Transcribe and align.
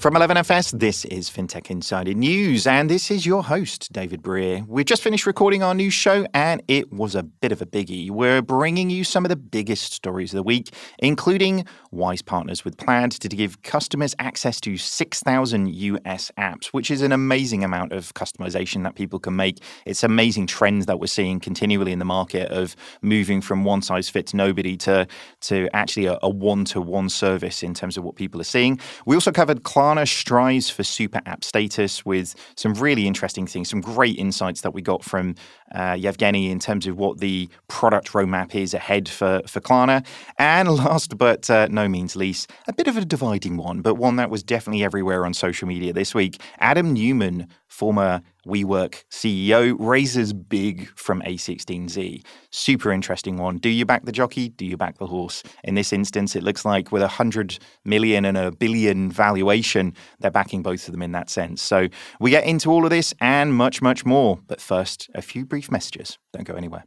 From 0.00 0.14
11FS, 0.14 0.78
this 0.78 1.04
is 1.04 1.28
FinTech 1.28 1.70
Insider 1.70 2.14
News, 2.14 2.66
and 2.66 2.88
this 2.88 3.10
is 3.10 3.26
your 3.26 3.44
host, 3.44 3.92
David 3.92 4.22
Brear. 4.22 4.64
We've 4.66 4.86
just 4.86 5.02
finished 5.02 5.26
recording 5.26 5.62
our 5.62 5.74
new 5.74 5.90
show, 5.90 6.24
and 6.32 6.62
it 6.68 6.90
was 6.90 7.14
a 7.14 7.22
bit 7.22 7.52
of 7.52 7.60
a 7.60 7.66
biggie. 7.66 8.10
We're 8.10 8.40
bringing 8.40 8.88
you 8.88 9.04
some 9.04 9.26
of 9.26 9.28
the 9.28 9.36
biggest 9.36 9.92
stories 9.92 10.32
of 10.32 10.38
the 10.38 10.42
week, 10.42 10.72
including 11.00 11.66
Wise 11.90 12.22
partners 12.22 12.64
with 12.64 12.78
Plaid 12.78 13.10
to 13.10 13.28
give 13.28 13.60
customers 13.60 14.14
access 14.18 14.58
to 14.62 14.78
6,000 14.78 15.68
US 15.68 16.30
apps, 16.38 16.68
which 16.68 16.90
is 16.90 17.02
an 17.02 17.12
amazing 17.12 17.62
amount 17.62 17.92
of 17.92 18.14
customization 18.14 18.84
that 18.84 18.94
people 18.94 19.18
can 19.18 19.36
make. 19.36 19.58
It's 19.84 20.02
amazing 20.02 20.46
trends 20.46 20.86
that 20.86 20.98
we're 20.98 21.08
seeing 21.08 21.40
continually 21.40 21.92
in 21.92 21.98
the 21.98 22.06
market 22.06 22.50
of 22.50 22.74
moving 23.02 23.42
from 23.42 23.64
one 23.64 23.82
size 23.82 24.08
fits 24.08 24.32
nobody 24.32 24.78
to, 24.78 25.06
to 25.42 25.68
actually 25.74 26.06
a 26.06 26.30
one 26.30 26.64
to 26.66 26.80
one 26.80 27.10
service 27.10 27.62
in 27.62 27.74
terms 27.74 27.98
of 27.98 28.04
what 28.04 28.16
people 28.16 28.40
are 28.40 28.44
seeing. 28.44 28.80
We 29.04 29.14
also 29.14 29.30
covered 29.30 29.62
Klarna 29.90 30.06
strives 30.06 30.70
for 30.70 30.84
super 30.84 31.20
app 31.26 31.42
status 31.42 32.06
with 32.06 32.36
some 32.54 32.74
really 32.74 33.08
interesting 33.08 33.46
things, 33.46 33.68
some 33.68 33.80
great 33.80 34.16
insights 34.18 34.60
that 34.60 34.72
we 34.72 34.82
got 34.82 35.02
from 35.02 35.34
uh, 35.74 35.96
Yevgeny 35.98 36.48
in 36.50 36.60
terms 36.60 36.86
of 36.86 36.96
what 36.96 37.18
the 37.18 37.48
product 37.66 38.12
roadmap 38.12 38.54
is 38.54 38.72
ahead 38.72 39.08
for, 39.08 39.42
for 39.46 39.60
Klarna. 39.60 40.06
And 40.38 40.68
last 40.76 41.18
but 41.18 41.50
uh, 41.50 41.66
no 41.70 41.88
means 41.88 42.14
least, 42.14 42.52
a 42.68 42.72
bit 42.72 42.86
of 42.86 42.96
a 42.96 43.04
dividing 43.04 43.56
one, 43.56 43.80
but 43.80 43.96
one 43.96 44.14
that 44.16 44.30
was 44.30 44.44
definitely 44.44 44.84
everywhere 44.84 45.26
on 45.26 45.34
social 45.34 45.66
media 45.66 45.92
this 45.92 46.14
week. 46.14 46.40
Adam 46.60 46.92
Neumann, 46.92 47.48
former 47.66 48.22
WeWork 48.46 49.04
CEO, 49.10 49.76
raises 49.78 50.32
big 50.32 50.88
from 50.96 51.22
A16Z. 51.22 52.24
Super 52.50 52.92
interesting 52.92 53.36
one. 53.36 53.58
Do 53.58 53.68
you 53.68 53.84
back 53.84 54.04
the 54.04 54.12
jockey? 54.12 54.48
Do 54.48 54.64
you 54.64 54.76
back 54.76 54.98
the 54.98 55.06
horse? 55.06 55.42
In 55.64 55.74
this 55.74 55.92
instance, 55.92 56.34
it 56.36 56.42
looks 56.42 56.64
like 56.64 56.92
with 56.92 57.02
a 57.02 57.08
hundred 57.08 57.58
million 57.84 58.24
and 58.24 58.36
a 58.36 58.50
billion 58.50 59.10
valuation, 59.10 59.94
they're 60.18 60.30
backing 60.30 60.62
both 60.62 60.86
of 60.88 60.92
them 60.92 61.02
in 61.02 61.12
that 61.12 61.30
sense. 61.30 61.62
So 61.62 61.88
we 62.20 62.30
get 62.30 62.44
into 62.44 62.70
all 62.70 62.84
of 62.84 62.90
this 62.90 63.14
and 63.20 63.54
much, 63.54 63.82
much 63.82 64.04
more. 64.04 64.38
But 64.46 64.60
first, 64.60 65.10
a 65.14 65.22
few 65.22 65.44
brief 65.44 65.70
messages. 65.70 66.18
Don't 66.32 66.44
go 66.44 66.54
anywhere. 66.54 66.84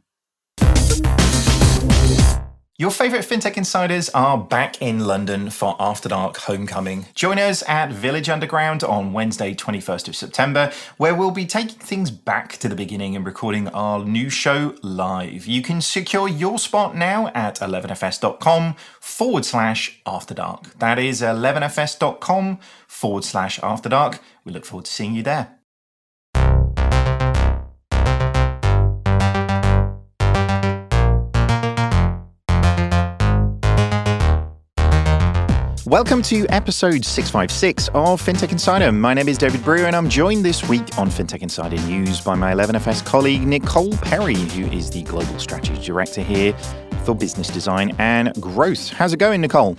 Your 2.76 2.90
favourite 2.90 3.24
fintech 3.24 3.56
insiders 3.56 4.08
are 4.08 4.36
back 4.36 4.82
in 4.82 5.06
London 5.06 5.48
for 5.50 5.76
After 5.78 6.08
Dark 6.08 6.38
Homecoming. 6.38 7.06
Join 7.14 7.38
us 7.38 7.62
at 7.68 7.92
Village 7.92 8.28
Underground 8.28 8.82
on 8.82 9.12
Wednesday, 9.12 9.54
21st 9.54 10.08
of 10.08 10.16
September, 10.16 10.72
where 10.96 11.14
we'll 11.14 11.30
be 11.30 11.46
taking 11.46 11.78
things 11.78 12.10
back 12.10 12.56
to 12.56 12.68
the 12.68 12.74
beginning 12.74 13.14
and 13.14 13.24
recording 13.24 13.68
our 13.68 14.04
new 14.04 14.28
show 14.28 14.74
live. 14.82 15.46
You 15.46 15.62
can 15.62 15.80
secure 15.80 16.26
your 16.26 16.58
spot 16.58 16.96
now 16.96 17.28
at 17.28 17.60
11fs.com 17.60 18.74
forward 18.98 19.44
slash 19.44 20.00
After 20.04 20.34
Dark. 20.34 20.76
That 20.80 20.98
is 20.98 21.22
11fs.com 21.22 22.58
forward 22.88 23.22
slash 23.22 23.60
After 23.62 23.88
Dark. 23.88 24.18
We 24.44 24.52
look 24.52 24.64
forward 24.64 24.86
to 24.86 24.92
seeing 24.92 25.14
you 25.14 25.22
there. 25.22 25.53
Welcome 35.86 36.22
to 36.22 36.46
episode 36.48 37.04
656 37.04 37.88
of 37.88 38.22
FinTech 38.22 38.50
Insider. 38.50 38.90
My 38.90 39.12
name 39.12 39.28
is 39.28 39.36
David 39.36 39.62
Brear, 39.62 39.84
and 39.84 39.94
I'm 39.94 40.08
joined 40.08 40.42
this 40.42 40.66
week 40.66 40.96
on 40.96 41.10
FinTech 41.10 41.42
Insider 41.42 41.76
News 41.82 42.22
by 42.22 42.34
my 42.34 42.54
11FS 42.54 43.04
colleague 43.04 43.46
Nicole 43.46 43.94
Perry, 43.98 44.34
who 44.34 44.64
is 44.72 44.88
the 44.88 45.02
Global 45.02 45.38
Strategy 45.38 45.78
Director 45.84 46.22
here 46.22 46.54
for 47.04 47.14
Business 47.14 47.48
Design 47.48 47.94
and 47.98 48.32
Growth. 48.40 48.88
How's 48.88 49.12
it 49.12 49.18
going, 49.18 49.42
Nicole? 49.42 49.76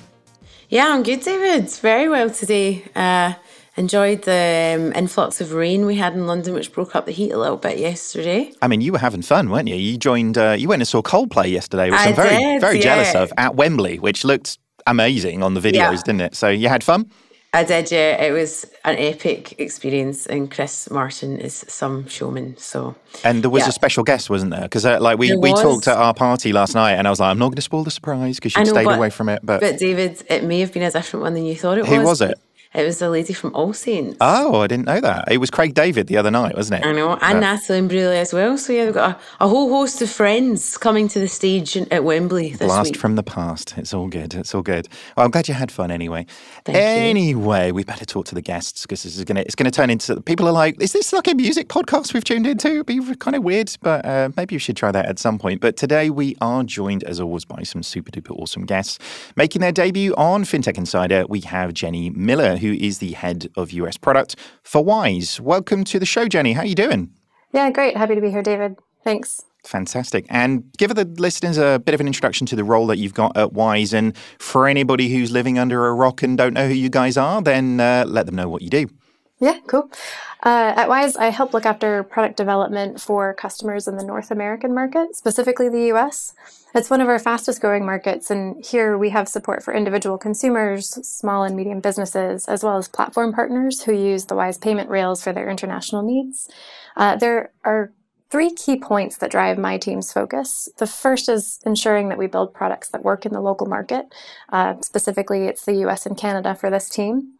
Yeah, 0.70 0.90
I'm 0.90 1.02
good, 1.02 1.22
David. 1.22 1.72
Very 1.72 2.08
well 2.08 2.30
today. 2.30 2.84
Uh, 2.96 3.34
enjoyed 3.76 4.22
the 4.22 4.76
um, 4.78 4.94
influx 4.94 5.42
of 5.42 5.54
rain 5.54 5.88
we 5.88 5.96
had 5.96 6.14
in 6.14 6.28
London, 6.28 6.54
which 6.54 6.72
broke 6.72 6.96
up 6.96 7.08
the 7.08 7.14
heat 7.14 7.32
a 7.32 7.40
little 7.40 7.58
bit 7.58 7.80
yesterday. 7.80 8.54
I 8.62 8.68
mean, 8.68 8.82
you 8.82 8.92
were 8.92 9.00
having 9.00 9.24
fun, 9.24 9.50
weren't 9.50 9.70
you? 9.70 9.76
You 9.76 9.98
joined, 9.98 10.38
uh, 10.38 10.52
you 10.52 10.68
went 10.68 10.84
and 10.84 10.88
saw 10.88 11.02
Coldplay 11.02 11.50
yesterday, 11.50 11.90
which 11.90 12.00
I 12.00 12.10
am 12.10 12.16
very, 12.16 12.38
did, 12.38 12.62
very 12.62 12.78
yeah. 12.78 12.84
jealous 12.84 13.16
of 13.16 13.34
at 13.38 13.56
Wembley, 13.56 13.98
which 13.98 14.24
looked 14.24 14.60
amazing 14.88 15.44
on 15.44 15.54
the 15.54 15.62
videos, 15.62 15.74
yeah. 15.74 16.02
didn't 16.06 16.22
it? 16.22 16.36
So 16.36 16.50
you 16.50 16.70
had 16.70 16.84
fun? 16.84 17.10
I 17.56 17.64
did, 17.64 17.90
yeah. 17.90 18.22
It 18.22 18.32
was 18.32 18.66
an 18.84 18.98
epic 18.98 19.58
experience, 19.62 20.26
and 20.26 20.52
Chris 20.52 20.90
Martin 20.92 21.40
is 21.40 21.64
some 21.70 22.06
showman. 22.06 22.58
So, 22.58 22.96
and 23.24 23.44
there 23.44 23.50
was 23.50 23.64
yeah. 23.64 23.70
a 23.70 23.72
special 23.72 24.04
guest, 24.04 24.30
wasn't 24.30 24.52
there? 24.52 24.64
Because 24.64 24.86
uh, 24.86 25.00
like 25.00 25.18
we, 25.18 25.34
we 25.38 25.54
talked 25.54 25.88
at 25.88 25.98
our 25.98 26.14
party 26.14 26.52
last 26.52 26.76
night, 26.76 26.96
and 26.96 27.08
I 27.08 27.10
was 27.10 27.22
like, 27.22 27.32
I'm 27.32 27.40
not 27.40 27.48
going 27.48 27.56
to 27.56 27.62
spoil 27.62 27.86
the 27.86 27.92
surprise 27.92 28.36
because 28.36 28.58
you 28.58 28.66
stayed 28.66 28.84
but, 28.84 28.98
away 28.98 29.10
from 29.10 29.30
it. 29.30 29.40
But 29.42 29.62
but 29.62 29.80
David, 29.80 30.22
it 30.30 30.44
may 30.44 30.60
have 30.60 30.74
been 30.74 30.84
a 30.84 30.92
different 30.92 31.24
one 31.24 31.34
than 31.34 31.46
you 31.46 31.56
thought 31.56 31.78
it 31.78 31.84
was. 31.84 31.92
Who 31.92 32.02
was 32.02 32.22
it? 32.22 32.38
It 32.76 32.84
was 32.84 33.00
the 33.00 33.10
lady 33.10 33.32
from 33.32 33.56
All 33.56 33.72
Saints. 33.72 34.18
Oh, 34.20 34.60
I 34.60 34.68
didn't 34.68 34.86
know 34.86 35.00
that. 35.00 35.32
It 35.32 35.38
was 35.38 35.50
Craig 35.50 35.74
David 35.74 36.08
the 36.08 36.18
other 36.18 36.30
night, 36.30 36.58
wasn't 36.58 36.84
it? 36.84 36.86
I 36.86 36.92
know, 36.92 37.14
and 37.14 37.38
uh, 37.38 37.40
Natalie 37.40 37.80
Imbruglia 37.80 38.18
as 38.18 38.34
well. 38.34 38.58
So 38.58 38.74
yeah, 38.74 38.84
we've 38.84 38.94
got 38.94 39.12
a, 39.40 39.46
a, 39.46 39.48
whole 39.48 39.70
host 39.70 40.02
of 40.02 40.10
friends 40.10 40.78
coming 40.78 41.08
to 41.08 41.20
the 41.20 41.30
stage 41.30 41.78
in, 41.78 41.92
at 41.94 42.04
Wembley 42.04 42.50
this 42.50 42.68
blast 42.68 42.92
week. 42.92 43.00
from 43.00 43.16
the 43.16 43.24
past. 43.24 43.76
It's 43.78 43.94
all 43.94 44.10
good. 44.10 44.34
It's 44.34 44.54
all 44.54 44.62
good. 44.62 44.90
Well, 45.16 45.26
I'm 45.26 45.32
glad 45.32 45.48
you 45.48 45.54
had 45.54 45.72
fun 45.72 45.90
anyway. 45.90 46.26
Thank 46.66 46.78
anyway, 46.78 47.68
you. 47.68 47.76
we 47.76 47.86
better 47.86 48.04
talk 48.04 48.26
to 48.26 48.36
the 48.36 48.42
guests 48.42 48.82
because 48.82 49.04
this 49.04 49.18
is 49.18 49.24
gonna 49.24 49.42
it's 49.42 49.56
gonna 49.56 49.72
turn 49.72 49.90
into 49.90 50.20
people 50.20 50.46
are 50.46 50.52
like, 50.52 50.82
is 50.82 50.92
this 50.92 51.14
like 51.14 51.30
a 51.30 51.34
music 51.34 51.70
podcast 51.70 52.14
we've 52.14 52.26
tuned 52.26 52.46
into? 52.46 52.68
It'd 52.68 52.86
be 52.86 53.00
kind 53.16 53.38
of 53.38 53.44
weird, 53.44 53.72
but 53.82 54.04
uh, 54.04 54.32
maybe 54.36 54.54
you 54.54 54.60
should 54.60 54.76
try 54.76 54.92
that 54.92 55.06
at 55.06 55.18
some 55.18 55.40
point. 55.40 55.62
But 55.62 55.78
today 55.78 56.10
we 56.10 56.36
are 56.42 56.66
joined 56.66 57.06
as 57.06 57.22
always 57.22 57.46
by 57.46 57.64
some 57.64 57.84
super 57.84 58.12
duper 58.12 58.38
awesome 58.38 58.66
guests 58.66 59.00
making 59.38 59.62
their 59.62 59.72
debut 59.72 60.14
on 60.16 60.44
FinTech 60.44 60.78
Insider. 60.78 61.26
We 61.30 61.40
have 61.42 61.74
Jenny 61.74 62.10
Miller, 62.10 62.58
who 62.66 62.74
is 62.74 62.98
the 62.98 63.12
head 63.12 63.48
of 63.56 63.72
US 63.72 63.98
product 63.98 64.36
for 64.64 64.84
Wise. 64.84 65.40
Welcome 65.40 65.84
to 65.86 66.00
the 66.00 66.06
show, 66.06 66.28
Jenny. 66.28 66.54
How 66.54 66.62
are 66.62 66.66
you 66.66 66.76
doing? 66.76 67.12
Yeah, 67.54 67.70
great. 67.70 67.96
Happy 67.96 68.16
to 68.16 68.22
be 68.22 68.32
here, 68.32 68.42
David. 68.42 68.76
Thanks. 69.04 69.44
Fantastic. 69.64 70.26
And 70.30 70.64
give 70.78 70.94
the 70.94 71.06
listeners 71.06 71.58
a 71.58 71.80
bit 71.84 71.94
of 71.94 72.02
an 72.02 72.08
introduction 72.08 72.46
to 72.48 72.56
the 72.56 72.64
role 72.64 72.88
that 72.88 72.98
you've 72.98 73.14
got 73.14 73.38
at 73.38 73.54
Wise. 73.54 73.94
And 73.94 74.18
for 74.40 74.68
anybody 74.68 75.10
who's 75.10 75.32
living 75.32 75.60
under 75.60 75.88
a 75.88 75.94
rock 75.94 76.24
and 76.24 76.38
don't 76.38 76.54
know 76.54 76.68
who 76.68 76.74
you 76.74 76.90
guys 76.90 77.18
are, 77.18 77.42
then 77.42 77.80
uh, 77.80 78.06
let 78.08 78.26
them 78.26 78.36
know 78.36 78.50
what 78.50 78.62
you 78.62 78.70
do. 78.70 78.88
Yeah, 79.40 79.60
cool. 79.68 79.90
Uh, 80.44 80.74
at 80.76 80.88
Wise, 80.88 81.16
I 81.18 81.28
help 81.28 81.54
look 81.54 81.66
after 81.66 82.04
product 82.04 82.38
development 82.38 83.02
for 83.02 83.34
customers 83.34 83.88
in 83.88 83.98
the 83.98 84.04
North 84.04 84.32
American 84.32 84.74
market, 84.74 85.16
specifically 85.16 85.70
the 85.70 85.94
US. 85.94 86.34
It's 86.76 86.90
one 86.90 87.00
of 87.00 87.08
our 87.08 87.20
fastest 87.20 87.62
growing 87.62 87.86
markets, 87.86 88.30
and 88.30 88.64
here 88.64 88.98
we 88.98 89.10
have 89.12 89.30
support 89.30 89.64
for 89.64 89.74
individual 89.74 90.18
consumers, 90.18 90.90
small 91.08 91.46
and 91.46 91.56
medium 91.56 91.80
businesses, 91.80 92.50
as 92.50 92.66
well 92.66 92.76
as 92.76 92.90
platform 92.90 93.32
partners 93.32 93.84
who 93.84 93.94
use 93.94 94.26
the 94.26 94.36
Wise 94.36 94.58
payment 94.58 94.90
rails 94.90 95.24
for 95.24 95.32
their 95.32 95.50
international 95.50 96.02
needs. 96.02 96.50
Uh, 96.98 97.16
there 97.16 97.54
are 97.64 97.94
three 98.30 98.54
key 98.54 98.78
points 98.78 99.16
that 99.20 99.32
drive 99.32 99.58
my 99.58 99.78
team's 99.78 100.12
focus. 100.12 100.68
The 100.78 100.86
first 100.86 101.30
is 101.30 101.62
ensuring 101.66 102.10
that 102.10 102.18
we 102.18 102.28
build 102.28 102.54
products 102.54 102.90
that 102.90 103.06
work 103.06 103.26
in 103.26 103.32
the 103.32 103.40
local 103.40 103.68
market. 103.68 104.14
Uh, 104.52 104.74
specifically, 104.82 105.46
it's 105.46 105.64
the 105.64 105.76
US 105.86 106.06
and 106.06 106.18
Canada 106.18 106.56
for 106.56 106.70
this 106.70 106.90
team. 106.90 107.36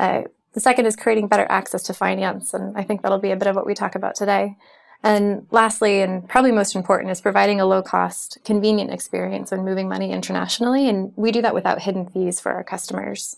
Uh, 0.00 0.22
the 0.52 0.60
second 0.60 0.86
is 0.86 0.96
creating 0.96 1.28
better 1.28 1.46
access 1.48 1.84
to 1.84 1.94
finance, 1.94 2.52
and 2.52 2.76
I 2.76 2.82
think 2.82 3.02
that'll 3.02 3.18
be 3.18 3.30
a 3.30 3.36
bit 3.36 3.46
of 3.46 3.54
what 3.54 3.66
we 3.66 3.74
talk 3.74 3.94
about 3.94 4.16
today. 4.16 4.56
And 5.02 5.46
lastly, 5.50 6.02
and 6.02 6.28
probably 6.28 6.52
most 6.52 6.76
important, 6.76 7.10
is 7.10 7.20
providing 7.20 7.60
a 7.60 7.66
low 7.66 7.82
cost, 7.82 8.38
convenient 8.44 8.92
experience 8.92 9.50
when 9.50 9.64
moving 9.64 9.88
money 9.88 10.12
internationally. 10.12 10.88
And 10.88 11.12
we 11.16 11.32
do 11.32 11.40
that 11.42 11.54
without 11.54 11.80
hidden 11.80 12.06
fees 12.08 12.38
for 12.38 12.52
our 12.52 12.64
customers. 12.64 13.36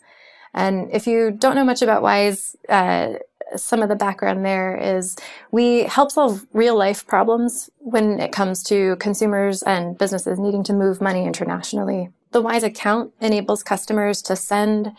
And 0.54 0.90
if 0.92 1.06
you 1.06 1.30
don't 1.30 1.54
know 1.54 1.64
much 1.64 1.80
about 1.80 2.02
Wise, 2.02 2.56
uh, 2.68 3.14
some 3.56 3.82
of 3.82 3.88
the 3.88 3.96
background 3.96 4.44
there 4.44 4.76
is 4.76 5.16
we 5.50 5.84
help 5.84 6.10
solve 6.10 6.46
real 6.52 6.76
life 6.76 7.06
problems 7.06 7.70
when 7.78 8.18
it 8.18 8.32
comes 8.32 8.62
to 8.64 8.96
consumers 8.96 9.62
and 9.62 9.98
businesses 9.98 10.38
needing 10.38 10.64
to 10.64 10.72
move 10.72 11.00
money 11.00 11.24
internationally. 11.24 12.08
The 12.32 12.40
Wise 12.40 12.62
account 12.62 13.12
enables 13.20 13.62
customers 13.62 14.22
to 14.22 14.36
send, 14.36 14.92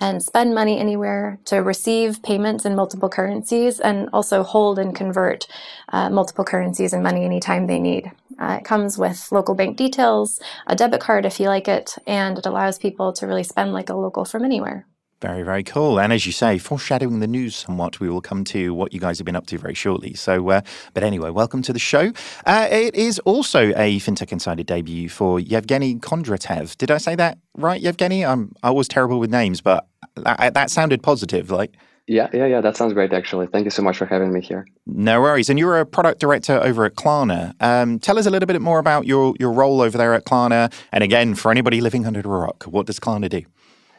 and 0.00 0.22
spend 0.22 0.54
money 0.54 0.78
anywhere 0.78 1.38
to 1.44 1.58
receive 1.58 2.22
payments 2.22 2.64
in 2.64 2.74
multiple 2.74 3.08
currencies 3.08 3.78
and 3.80 4.08
also 4.12 4.42
hold 4.42 4.78
and 4.78 4.94
convert 4.94 5.46
uh, 5.90 6.08
multiple 6.08 6.44
currencies 6.44 6.92
and 6.92 7.02
money 7.02 7.24
anytime 7.24 7.66
they 7.66 7.78
need. 7.78 8.10
Uh, 8.38 8.56
it 8.58 8.64
comes 8.64 8.96
with 8.96 9.30
local 9.30 9.54
bank 9.54 9.76
details, 9.76 10.40
a 10.66 10.74
debit 10.74 11.00
card 11.00 11.26
if 11.26 11.38
you 11.38 11.46
like 11.46 11.68
it, 11.68 11.96
and 12.06 12.38
it 12.38 12.46
allows 12.46 12.78
people 12.78 13.12
to 13.12 13.26
really 13.26 13.44
spend 13.44 13.72
like 13.72 13.90
a 13.90 13.94
local 13.94 14.24
from 14.24 14.44
anywhere. 14.44 14.86
Very, 15.20 15.42
very 15.42 15.62
cool. 15.62 16.00
And 16.00 16.14
as 16.14 16.24
you 16.24 16.32
say, 16.32 16.56
foreshadowing 16.56 17.20
the 17.20 17.26
news 17.26 17.54
somewhat, 17.54 18.00
we 18.00 18.08
will 18.08 18.22
come 18.22 18.42
to 18.44 18.72
what 18.72 18.94
you 18.94 19.00
guys 19.00 19.18
have 19.18 19.26
been 19.26 19.36
up 19.36 19.46
to 19.48 19.58
very 19.58 19.74
shortly. 19.74 20.14
So, 20.14 20.48
uh, 20.48 20.62
but 20.94 21.02
anyway, 21.02 21.28
welcome 21.28 21.60
to 21.62 21.74
the 21.74 21.78
show. 21.78 22.12
Uh, 22.46 22.68
it 22.70 22.94
is 22.94 23.18
also 23.20 23.68
a 23.76 23.98
FinTech 23.98 24.32
Insider 24.32 24.62
debut 24.62 25.10
for 25.10 25.38
Yevgeny 25.38 25.96
Kondratev. 25.96 26.74
Did 26.78 26.90
I 26.90 26.96
say 26.96 27.16
that 27.16 27.38
right, 27.54 27.82
Yevgeny? 27.82 28.24
I'm 28.24 28.52
I 28.62 28.70
was 28.70 28.88
terrible 28.88 29.20
with 29.20 29.30
names, 29.30 29.60
but 29.60 29.86
that, 30.16 30.54
that 30.54 30.70
sounded 30.70 31.02
positive. 31.02 31.50
Like, 31.50 31.76
yeah, 32.06 32.28
yeah, 32.32 32.46
yeah. 32.46 32.62
That 32.62 32.78
sounds 32.78 32.94
great, 32.94 33.12
actually. 33.12 33.46
Thank 33.46 33.66
you 33.66 33.70
so 33.70 33.82
much 33.82 33.98
for 33.98 34.06
having 34.06 34.32
me 34.32 34.40
here. 34.40 34.66
No 34.86 35.20
worries. 35.20 35.50
And 35.50 35.58
you're 35.58 35.78
a 35.78 35.86
product 35.86 36.18
director 36.18 36.58
over 36.62 36.86
at 36.86 36.94
Klarna. 36.94 37.54
Um, 37.60 37.98
tell 37.98 38.18
us 38.18 38.24
a 38.24 38.30
little 38.30 38.46
bit 38.46 38.60
more 38.62 38.78
about 38.78 39.06
your, 39.06 39.34
your 39.38 39.52
role 39.52 39.82
over 39.82 39.98
there 39.98 40.14
at 40.14 40.24
Klarna. 40.24 40.72
And 40.92 41.04
again, 41.04 41.34
for 41.34 41.50
anybody 41.50 41.82
living 41.82 42.06
under 42.06 42.20
a 42.20 42.22
rock, 42.22 42.64
what 42.64 42.86
does 42.86 42.98
Klarna 42.98 43.28
do? 43.28 43.42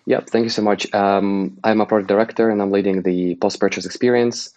Yep, 0.05 0.29
thank 0.29 0.43
you 0.43 0.49
so 0.49 0.61
much. 0.61 0.91
Um, 0.93 1.57
I'm 1.63 1.81
a 1.81 1.85
product 1.85 2.07
director 2.07 2.49
and 2.49 2.61
I'm 2.61 2.71
leading 2.71 3.03
the 3.03 3.35
post 3.35 3.59
purchase 3.59 3.85
experience. 3.85 4.53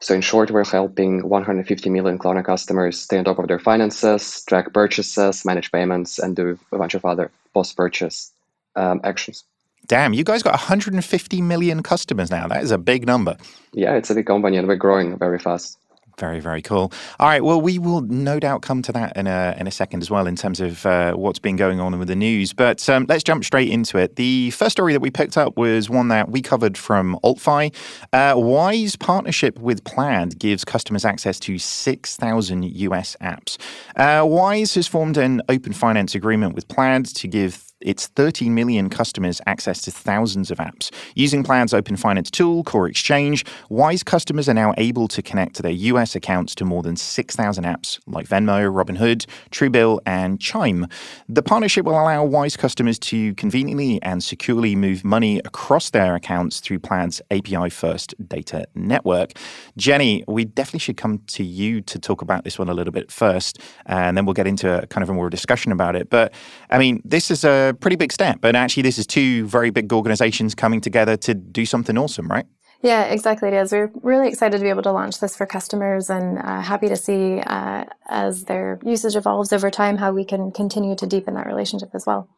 So, 0.00 0.14
in 0.14 0.22
short, 0.22 0.50
we're 0.50 0.64
helping 0.64 1.28
150 1.28 1.90
million 1.90 2.18
Klarna 2.18 2.44
customers 2.44 2.98
stay 2.98 3.18
on 3.18 3.24
top 3.24 3.38
of 3.38 3.48
their 3.48 3.58
finances, 3.58 4.42
track 4.46 4.72
purchases, 4.72 5.44
manage 5.44 5.70
payments, 5.70 6.18
and 6.18 6.34
do 6.34 6.58
a 6.72 6.78
bunch 6.78 6.94
of 6.94 7.04
other 7.04 7.30
post 7.52 7.76
purchase 7.76 8.32
um, 8.76 9.00
actions. 9.04 9.44
Damn, 9.86 10.12
you 10.12 10.24
guys 10.24 10.42
got 10.42 10.52
150 10.52 11.42
million 11.42 11.82
customers 11.82 12.30
now. 12.30 12.46
That 12.46 12.62
is 12.62 12.70
a 12.70 12.78
big 12.78 13.06
number. 13.06 13.36
Yeah, 13.72 13.94
it's 13.94 14.10
a 14.10 14.14
big 14.14 14.26
company 14.26 14.56
and 14.56 14.68
we're 14.68 14.76
growing 14.76 15.18
very 15.18 15.38
fast. 15.38 15.78
Very, 16.20 16.38
very 16.38 16.60
cool. 16.60 16.92
All 17.18 17.28
right. 17.28 17.42
Well, 17.42 17.62
we 17.62 17.78
will 17.78 18.02
no 18.02 18.38
doubt 18.38 18.60
come 18.60 18.82
to 18.82 18.92
that 18.92 19.16
in 19.16 19.26
a, 19.26 19.56
in 19.58 19.66
a 19.66 19.70
second 19.70 20.02
as 20.02 20.10
well 20.10 20.26
in 20.26 20.36
terms 20.36 20.60
of 20.60 20.84
uh, 20.84 21.14
what's 21.14 21.38
been 21.38 21.56
going 21.56 21.80
on 21.80 21.98
with 21.98 22.08
the 22.08 22.14
news. 22.14 22.52
But 22.52 22.86
um, 22.90 23.06
let's 23.08 23.24
jump 23.24 23.42
straight 23.42 23.70
into 23.70 23.96
it. 23.96 24.16
The 24.16 24.50
first 24.50 24.72
story 24.72 24.92
that 24.92 25.00
we 25.00 25.10
picked 25.10 25.38
up 25.38 25.56
was 25.56 25.88
one 25.88 26.08
that 26.08 26.30
we 26.30 26.42
covered 26.42 26.76
from 26.76 27.18
AltFi. 27.24 27.74
Uh, 28.12 28.34
Wise 28.36 28.96
partnership 28.96 29.58
with 29.58 29.82
Plaid 29.84 30.38
gives 30.38 30.62
customers 30.62 31.06
access 31.06 31.40
to 31.40 31.58
6,000 31.58 32.64
US 32.64 33.16
apps. 33.22 33.56
Uh, 33.96 34.24
Wise 34.26 34.74
has 34.74 34.86
formed 34.86 35.16
an 35.16 35.40
open 35.48 35.72
finance 35.72 36.14
agreement 36.14 36.54
with 36.54 36.68
Plaid 36.68 37.06
to 37.06 37.28
give 37.28 37.69
its 37.80 38.06
30 38.08 38.50
million 38.50 38.88
customers 38.88 39.40
access 39.46 39.82
to 39.82 39.90
thousands 39.90 40.50
of 40.50 40.58
apps. 40.58 40.90
Using 41.14 41.42
Plaid's 41.42 41.74
open 41.74 41.96
finance 41.96 42.30
tool, 42.30 42.64
Core 42.64 42.88
Exchange, 42.88 43.44
Wise 43.68 44.02
customers 44.02 44.48
are 44.48 44.54
now 44.54 44.74
able 44.76 45.08
to 45.08 45.22
connect 45.22 45.56
to 45.56 45.62
their 45.62 45.72
US 45.72 46.14
accounts 46.14 46.54
to 46.56 46.64
more 46.64 46.82
than 46.82 46.96
6,000 46.96 47.64
apps 47.64 47.98
like 48.06 48.28
Venmo, 48.28 48.70
Robinhood, 48.72 49.26
Truebill, 49.50 50.00
and 50.06 50.40
Chime. 50.40 50.86
The 51.28 51.42
partnership 51.42 51.84
will 51.84 52.00
allow 52.00 52.24
Wise 52.24 52.56
customers 52.56 52.98
to 53.00 53.34
conveniently 53.34 54.02
and 54.02 54.22
securely 54.22 54.76
move 54.76 55.04
money 55.04 55.38
across 55.44 55.90
their 55.90 56.14
accounts 56.14 56.60
through 56.60 56.80
Plaid's 56.80 57.20
API 57.30 57.70
first 57.70 58.14
data 58.28 58.66
network. 58.74 59.32
Jenny, 59.76 60.24
we 60.28 60.44
definitely 60.44 60.80
should 60.80 60.96
come 60.96 61.18
to 61.28 61.44
you 61.44 61.80
to 61.82 61.98
talk 61.98 62.22
about 62.22 62.44
this 62.44 62.58
one 62.58 62.68
a 62.68 62.74
little 62.74 62.92
bit 62.92 63.10
first, 63.10 63.58
and 63.86 64.16
then 64.16 64.24
we'll 64.24 64.34
get 64.34 64.46
into 64.46 64.82
a, 64.82 64.86
kind 64.86 65.02
of 65.02 65.10
a 65.10 65.14
more 65.14 65.30
discussion 65.30 65.72
about 65.72 65.96
it. 65.96 66.10
But 66.10 66.32
I 66.70 66.78
mean, 66.78 67.02
this 67.04 67.30
is 67.30 67.44
a 67.44 67.69
pretty 67.74 67.96
big 67.96 68.12
step. 68.12 68.38
But 68.40 68.56
actually, 68.56 68.82
this 68.82 68.98
is 68.98 69.06
two 69.06 69.46
very 69.46 69.70
big 69.70 69.92
organizations 69.92 70.54
coming 70.54 70.80
together 70.80 71.16
to 71.18 71.34
do 71.34 71.66
something 71.66 71.96
awesome, 71.96 72.28
right? 72.28 72.46
Yeah, 72.82 73.04
exactly. 73.04 73.48
It 73.48 73.54
is. 73.54 73.72
We're 73.72 73.90
really 74.02 74.28
excited 74.28 74.56
to 74.56 74.62
be 74.62 74.70
able 74.70 74.82
to 74.82 74.92
launch 74.92 75.20
this 75.20 75.36
for 75.36 75.44
customers 75.44 76.08
and 76.08 76.38
uh, 76.38 76.62
happy 76.62 76.88
to 76.88 76.96
see 76.96 77.40
uh, 77.40 77.84
as 78.08 78.44
their 78.44 78.78
usage 78.82 79.16
evolves 79.16 79.52
over 79.52 79.70
time 79.70 79.98
how 79.98 80.12
we 80.12 80.24
can 80.24 80.50
continue 80.50 80.96
to 80.96 81.06
deepen 81.06 81.34
that 81.34 81.46
relationship 81.46 81.90
as 81.94 82.06
well. 82.06 82.28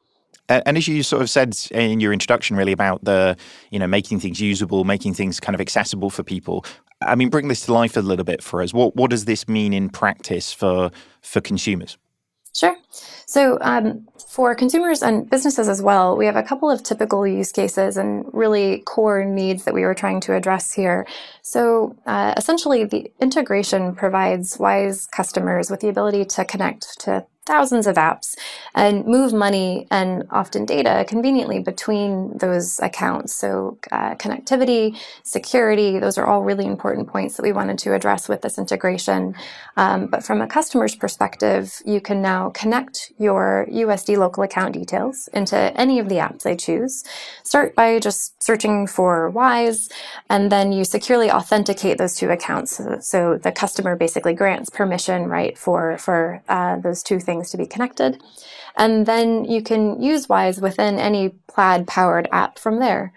And 0.49 0.77
as 0.77 0.89
you 0.89 1.03
sort 1.05 1.23
of 1.23 1.31
said 1.31 1.57
in 1.71 2.01
your 2.01 2.13
introduction, 2.13 2.57
really 2.57 2.73
about 2.73 3.05
the, 3.05 3.37
you 3.71 3.79
know, 3.79 3.87
making 3.87 4.21
things 4.21 4.41
usable, 4.41 4.85
making 4.85 5.15
things 5.15 5.39
kind 5.39 5.55
of 5.55 5.61
accessible 5.61 6.11
for 6.11 6.25
people. 6.25 6.65
I 7.01 7.15
mean, 7.15 7.31
bring 7.31 7.49
this 7.49 7.65
to 7.67 7.73
life 7.73 7.97
a 7.97 8.01
little 8.01 8.25
bit 8.25 8.43
for 8.43 8.61
us. 8.63 8.75
What 8.75 8.97
what 8.97 9.11
does 9.11 9.25
this 9.25 9.49
mean 9.49 9.73
in 9.73 9.89
practice 9.89 10.53
for 10.53 10.91
for 11.21 11.41
consumers? 11.41 11.97
Sure. 12.55 12.77
So, 13.27 13.59
um, 13.63 14.07
for 14.29 14.55
consumers 14.55 15.03
and 15.03 15.29
businesses 15.29 15.69
as 15.69 15.83
well, 15.83 16.17
we 16.17 16.27
have 16.27 16.37
a 16.37 16.43
couple 16.43 16.71
of 16.71 16.83
typical 16.83 17.27
use 17.27 17.53
cases 17.53 17.97
and 17.97 18.25
really 18.33 18.81
core 18.81 19.25
needs 19.25 19.65
that 19.65 19.75
we 19.75 19.83
were 19.83 19.95
trying 19.95 20.21
to 20.23 20.35
address 20.35 20.73
here. 20.73 21.07
So, 21.43 21.97
uh, 22.07 22.35
essentially, 22.37 22.85
the 22.85 23.11
integration 23.21 23.95
provides 23.95 24.59
Wise 24.59 25.07
customers 25.07 25.71
with 25.71 25.81
the 25.81 25.89
ability 25.89 26.25
to 26.27 26.45
connect 26.45 27.01
to 27.01 27.27
thousands 27.45 27.89
of 27.89 27.97
apps 27.97 28.37
and 28.73 29.05
move 29.05 29.33
money 29.33 29.89
and 29.91 30.25
often 30.31 30.65
data 30.65 31.05
conveniently 31.09 31.59
between 31.59 32.39
those 32.39 32.79
accounts. 32.81 33.35
So, 33.35 33.79
uh, 33.91 34.15
connectivity, 34.15 34.97
security, 35.25 35.99
those 35.99 36.19
are 36.19 36.27
all 36.27 36.43
really 36.45 36.67
important 36.67 37.09
points 37.09 37.37
that 37.37 37.43
we 37.43 37.53
wanted 37.53 37.79
to 37.81 37.95
address 37.95 38.29
with 38.29 38.43
this 38.43 38.59
integration. 38.59 39.35
Um, 39.77 40.07
but 40.07 40.23
from 40.23 40.41
a 40.41 40.47
customer's 40.47 40.95
perspective, 40.95 41.83
you 41.85 42.01
can 42.01 42.23
now 42.23 42.51
connect 42.51 43.13
your 43.19 43.67
USD 43.71 44.17
local 44.19 44.45
account 44.45 44.75
details 44.75 45.29
into 45.33 45.57
any 45.57 45.99
of 45.99 46.09
the 46.09 46.17
apps 46.17 46.43
they 46.43 46.57
choose. 46.57 47.03
Start 47.43 47.75
by 47.75 47.99
just 47.99 48.41
searching 48.41 48.87
for 48.87 49.29
Wise, 49.31 49.89
and 50.31 50.53
then 50.53 50.71
you 50.71 50.85
securely 50.85 51.31
authenticate 51.31 51.99
those 51.99 52.15
two 52.15 52.31
accounts. 52.31 52.77
So, 52.77 52.99
so 53.01 53.39
the 53.39 53.51
customer 53.51 53.97
basically 53.97 54.33
grants 54.35 54.71
permission, 54.71 55.27
right, 55.27 55.59
for, 55.59 55.99
for 55.99 56.43
uh, 56.49 56.77
those 56.77 57.03
two 57.03 57.19
things 57.19 57.32
things 57.33 57.51
to 57.51 57.57
be 57.57 57.67
connected. 57.67 58.23
And 58.77 59.07
then 59.07 59.45
you 59.45 59.63
can 59.63 60.01
use 60.03 60.29
Wise 60.29 60.61
within 60.61 60.99
any 60.99 61.31
Plaid 61.49 61.87
powered 61.87 62.29
app 62.33 62.59
from 62.59 62.79
there. 62.79 63.13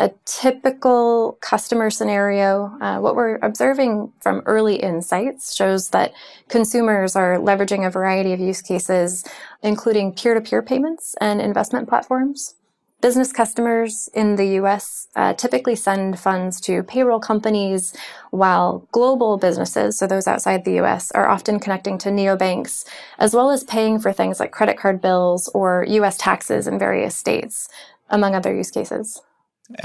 A 0.00 0.12
typical 0.24 1.38
customer 1.40 1.90
scenario, 1.90 2.70
uh, 2.80 2.98
what 3.00 3.16
we're 3.16 3.38
observing 3.42 4.12
from 4.20 4.42
early 4.46 4.76
insights 4.76 5.56
shows 5.56 5.90
that 5.90 6.12
consumers 6.48 7.16
are 7.16 7.38
leveraging 7.38 7.84
a 7.84 7.90
variety 7.90 8.32
of 8.32 8.38
use 8.38 8.62
cases, 8.62 9.24
including 9.62 10.14
peer 10.14 10.34
to 10.34 10.40
peer 10.40 10.62
payments 10.62 11.16
and 11.20 11.40
investment 11.40 11.88
platforms. 11.88 12.54
Business 13.00 13.32
customers 13.32 14.08
in 14.12 14.34
the 14.34 14.56
US 14.60 15.06
uh, 15.14 15.32
typically 15.34 15.76
send 15.76 16.18
funds 16.18 16.60
to 16.62 16.82
payroll 16.82 17.20
companies, 17.20 17.94
while 18.30 18.88
global 18.90 19.36
businesses, 19.36 19.96
so 19.96 20.06
those 20.08 20.26
outside 20.26 20.64
the 20.64 20.80
US, 20.80 21.12
are 21.12 21.28
often 21.28 21.60
connecting 21.60 21.96
to 21.98 22.08
neobanks, 22.08 22.84
as 23.18 23.34
well 23.34 23.50
as 23.50 23.62
paying 23.62 24.00
for 24.00 24.12
things 24.12 24.40
like 24.40 24.50
credit 24.50 24.76
card 24.76 25.00
bills 25.00 25.48
or 25.54 25.84
US 25.88 26.16
taxes 26.16 26.66
in 26.66 26.76
various 26.76 27.14
states, 27.14 27.68
among 28.10 28.34
other 28.34 28.52
use 28.52 28.72
cases. 28.72 29.22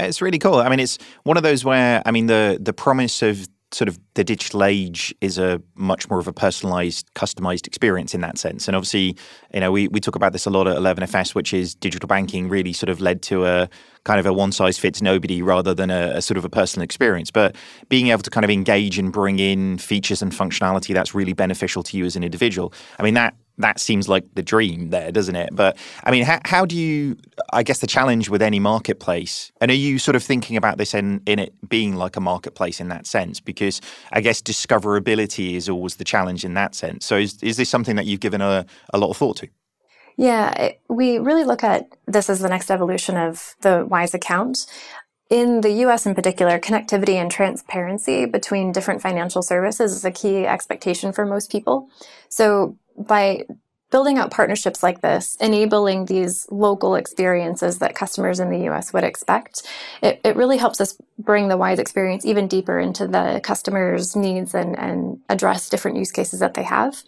It's 0.00 0.20
really 0.20 0.38
cool. 0.38 0.56
I 0.56 0.68
mean, 0.68 0.80
it's 0.80 0.98
one 1.22 1.36
of 1.36 1.42
those 1.42 1.64
where, 1.64 2.02
I 2.04 2.10
mean, 2.10 2.26
the, 2.26 2.58
the 2.60 2.72
promise 2.72 3.22
of 3.22 3.46
sort 3.74 3.88
of 3.88 3.98
the 4.14 4.22
digital 4.22 4.62
age 4.62 5.14
is 5.20 5.36
a 5.36 5.60
much 5.74 6.08
more 6.08 6.20
of 6.20 6.28
a 6.28 6.32
personalized, 6.32 7.12
customized 7.14 7.66
experience 7.66 8.14
in 8.14 8.20
that 8.20 8.38
sense. 8.38 8.68
And 8.68 8.76
obviously, 8.76 9.16
you 9.52 9.60
know, 9.60 9.72
we, 9.72 9.88
we 9.88 10.00
talk 10.00 10.14
about 10.14 10.32
this 10.32 10.46
a 10.46 10.50
lot 10.50 10.68
at 10.68 10.76
11FS, 10.76 11.34
which 11.34 11.52
is 11.52 11.74
digital 11.74 12.06
banking 12.06 12.48
really 12.48 12.72
sort 12.72 12.88
of 12.88 13.00
led 13.00 13.20
to 13.22 13.44
a 13.46 13.68
kind 14.04 14.20
of 14.20 14.26
a 14.26 14.32
one 14.32 14.52
size 14.52 14.78
fits 14.78 15.02
nobody 15.02 15.42
rather 15.42 15.74
than 15.74 15.90
a, 15.90 16.12
a, 16.14 16.22
sort 16.22 16.38
of 16.38 16.44
a 16.44 16.48
personal 16.48 16.84
experience. 16.84 17.30
But 17.30 17.56
being 17.88 18.08
able 18.08 18.22
to 18.22 18.30
kind 18.30 18.44
of 18.44 18.50
engage 18.50 18.98
and 18.98 19.12
bring 19.12 19.38
in 19.38 19.78
features 19.78 20.22
and 20.22 20.30
functionality 20.30 20.94
that's 20.94 21.14
really 21.14 21.32
beneficial 21.32 21.82
to 21.84 21.96
you 21.96 22.04
as 22.04 22.14
an 22.14 22.22
individual. 22.22 22.72
I 22.98 23.02
mean, 23.02 23.14
that 23.14 23.34
that 23.58 23.78
seems 23.78 24.08
like 24.08 24.24
the 24.34 24.42
dream 24.42 24.90
there, 24.90 25.12
doesn't 25.12 25.36
it? 25.36 25.50
But 25.52 25.76
I 26.02 26.10
mean, 26.10 26.24
how, 26.24 26.40
how 26.44 26.66
do 26.66 26.76
you, 26.76 27.16
I 27.52 27.62
guess 27.62 27.78
the 27.78 27.86
challenge 27.86 28.28
with 28.28 28.42
any 28.42 28.58
marketplace, 28.58 29.52
and 29.60 29.70
are 29.70 29.74
you 29.74 29.98
sort 29.98 30.16
of 30.16 30.22
thinking 30.22 30.56
about 30.56 30.78
this 30.78 30.94
in, 30.94 31.22
in 31.26 31.38
it 31.38 31.54
being 31.68 31.94
like 31.94 32.16
a 32.16 32.20
marketplace 32.20 32.80
in 32.80 32.88
that 32.88 33.06
sense? 33.06 33.40
Because 33.40 33.80
I 34.12 34.20
guess 34.20 34.42
discoverability 34.42 35.54
is 35.54 35.68
always 35.68 35.96
the 35.96 36.04
challenge 36.04 36.44
in 36.44 36.54
that 36.54 36.74
sense. 36.74 37.06
So 37.06 37.16
is, 37.16 37.42
is 37.42 37.56
this 37.56 37.68
something 37.68 37.96
that 37.96 38.06
you've 38.06 38.20
given 38.20 38.40
a, 38.40 38.66
a 38.92 38.98
lot 38.98 39.10
of 39.10 39.16
thought 39.16 39.36
to? 39.38 39.48
Yeah, 40.16 40.52
it, 40.60 40.80
we 40.88 41.18
really 41.18 41.44
look 41.44 41.64
at 41.64 41.88
this 42.06 42.30
as 42.30 42.40
the 42.40 42.48
next 42.48 42.70
evolution 42.70 43.16
of 43.16 43.54
the 43.62 43.86
Wise 43.88 44.14
account. 44.14 44.66
In 45.30 45.62
the 45.62 45.70
US 45.84 46.06
in 46.06 46.14
particular, 46.14 46.58
connectivity 46.58 47.14
and 47.14 47.30
transparency 47.30 48.26
between 48.26 48.72
different 48.72 49.02
financial 49.02 49.42
services 49.42 49.92
is 49.92 50.04
a 50.04 50.10
key 50.10 50.46
expectation 50.46 51.12
for 51.12 51.24
most 51.24 51.50
people. 51.50 51.88
So 52.28 52.76
by 52.96 53.44
building 53.90 54.18
out 54.18 54.32
partnerships 54.32 54.82
like 54.82 55.02
this, 55.02 55.36
enabling 55.40 56.06
these 56.06 56.48
local 56.50 56.96
experiences 56.96 57.78
that 57.78 57.94
customers 57.94 58.40
in 58.40 58.50
the 58.50 58.68
US 58.68 58.92
would 58.92 59.04
expect, 59.04 59.62
it, 60.02 60.20
it 60.24 60.34
really 60.34 60.56
helps 60.56 60.80
us 60.80 60.96
bring 61.16 61.46
the 61.46 61.56
WISE 61.56 61.78
experience 61.78 62.26
even 62.26 62.48
deeper 62.48 62.80
into 62.80 63.06
the 63.06 63.40
customer's 63.44 64.16
needs 64.16 64.52
and, 64.52 64.76
and 64.76 65.20
address 65.28 65.68
different 65.68 65.96
use 65.96 66.10
cases 66.10 66.40
that 66.40 66.54
they 66.54 66.64
have. 66.64 67.04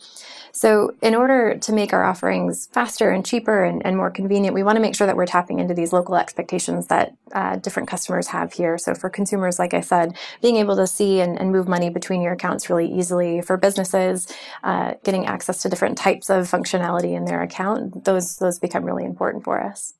So, 0.56 0.94
in 1.02 1.14
order 1.14 1.58
to 1.58 1.72
make 1.74 1.92
our 1.92 2.02
offerings 2.02 2.70
faster 2.72 3.10
and 3.10 3.26
cheaper 3.26 3.62
and, 3.62 3.84
and 3.84 3.94
more 3.94 4.10
convenient, 4.10 4.54
we 4.54 4.62
want 4.62 4.76
to 4.76 4.80
make 4.80 4.94
sure 4.94 5.06
that 5.06 5.14
we're 5.14 5.26
tapping 5.26 5.58
into 5.58 5.74
these 5.74 5.92
local 5.92 6.16
expectations 6.16 6.86
that 6.86 7.14
uh, 7.32 7.56
different 7.56 7.90
customers 7.90 8.28
have 8.28 8.54
here. 8.54 8.78
So, 8.78 8.94
for 8.94 9.10
consumers, 9.10 9.58
like 9.58 9.74
I 9.74 9.82
said, 9.82 10.16
being 10.40 10.56
able 10.56 10.74
to 10.76 10.86
see 10.86 11.20
and, 11.20 11.38
and 11.38 11.52
move 11.52 11.68
money 11.68 11.90
between 11.90 12.22
your 12.22 12.32
accounts 12.32 12.70
really 12.70 12.90
easily. 12.90 13.42
For 13.42 13.58
businesses, 13.58 14.28
uh, 14.64 14.94
getting 15.04 15.26
access 15.26 15.60
to 15.60 15.68
different 15.68 15.98
types 15.98 16.30
of 16.30 16.50
functionality 16.50 17.14
in 17.14 17.26
their 17.26 17.42
account, 17.42 18.06
those 18.06 18.38
those 18.38 18.58
become 18.58 18.82
really 18.82 19.04
important 19.04 19.44
for 19.44 19.62
us. 19.62 19.92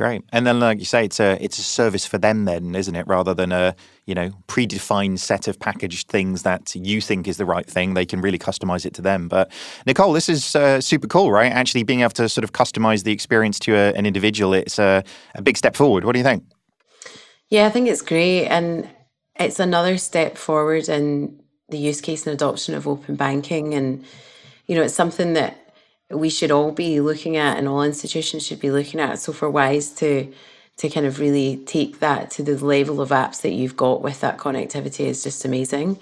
Great. 0.00 0.24
And 0.32 0.46
then, 0.46 0.60
like 0.60 0.78
you 0.78 0.86
say, 0.86 1.04
it's 1.04 1.20
a 1.20 1.36
it's 1.44 1.58
a 1.58 1.62
service 1.62 2.06
for 2.06 2.16
them, 2.16 2.46
then, 2.46 2.74
isn't 2.74 2.96
it? 2.96 3.06
Rather 3.06 3.34
than 3.34 3.52
a 3.52 3.76
you 4.06 4.14
know 4.14 4.30
predefined 4.48 5.18
set 5.18 5.46
of 5.46 5.60
packaged 5.60 6.08
things 6.08 6.42
that 6.42 6.74
you 6.74 7.02
think 7.02 7.28
is 7.28 7.36
the 7.36 7.44
right 7.44 7.66
thing, 7.66 7.92
they 7.92 8.06
can 8.06 8.22
really 8.22 8.38
customize 8.38 8.86
it 8.86 8.94
to 8.94 9.02
them. 9.02 9.28
But 9.28 9.52
Nicole, 9.84 10.14
this 10.14 10.30
is 10.30 10.56
uh, 10.56 10.80
super 10.80 11.06
cool, 11.06 11.30
right? 11.30 11.52
Actually, 11.52 11.82
being 11.82 12.00
able 12.00 12.12
to 12.12 12.30
sort 12.30 12.44
of 12.44 12.52
customize 12.52 13.04
the 13.04 13.12
experience 13.12 13.58
to 13.58 13.74
a, 13.74 13.92
an 13.92 14.06
individual, 14.06 14.54
it's 14.54 14.78
a, 14.78 15.04
a 15.34 15.42
big 15.42 15.58
step 15.58 15.76
forward. 15.76 16.06
What 16.06 16.12
do 16.12 16.18
you 16.18 16.24
think? 16.24 16.44
Yeah, 17.50 17.66
I 17.66 17.70
think 17.70 17.86
it's 17.86 18.00
great, 18.00 18.46
and 18.46 18.88
it's 19.38 19.60
another 19.60 19.98
step 19.98 20.38
forward 20.38 20.88
in 20.88 21.42
the 21.68 21.76
use 21.76 22.00
case 22.00 22.26
and 22.26 22.32
adoption 22.32 22.74
of 22.74 22.88
open 22.88 23.16
banking, 23.16 23.74
and 23.74 24.02
you 24.66 24.76
know, 24.76 24.82
it's 24.82 24.94
something 24.94 25.34
that 25.34 25.58
we 26.10 26.28
should 26.28 26.50
all 26.50 26.72
be 26.72 27.00
looking 27.00 27.36
at 27.36 27.56
and 27.56 27.68
all 27.68 27.82
institutions 27.82 28.46
should 28.46 28.60
be 28.60 28.70
looking 28.70 29.00
at. 29.00 29.18
So 29.18 29.32
for 29.32 29.50
Wise 29.50 29.90
to 29.92 30.32
to 30.76 30.88
kind 30.88 31.04
of 31.04 31.20
really 31.20 31.58
take 31.66 32.00
that 32.00 32.30
to 32.30 32.42
the 32.42 32.56
level 32.64 33.02
of 33.02 33.10
apps 33.10 33.42
that 33.42 33.50
you've 33.50 33.76
got 33.76 34.00
with 34.00 34.20
that 34.22 34.38
connectivity 34.38 35.04
is 35.04 35.22
just 35.22 35.44
amazing. 35.44 35.98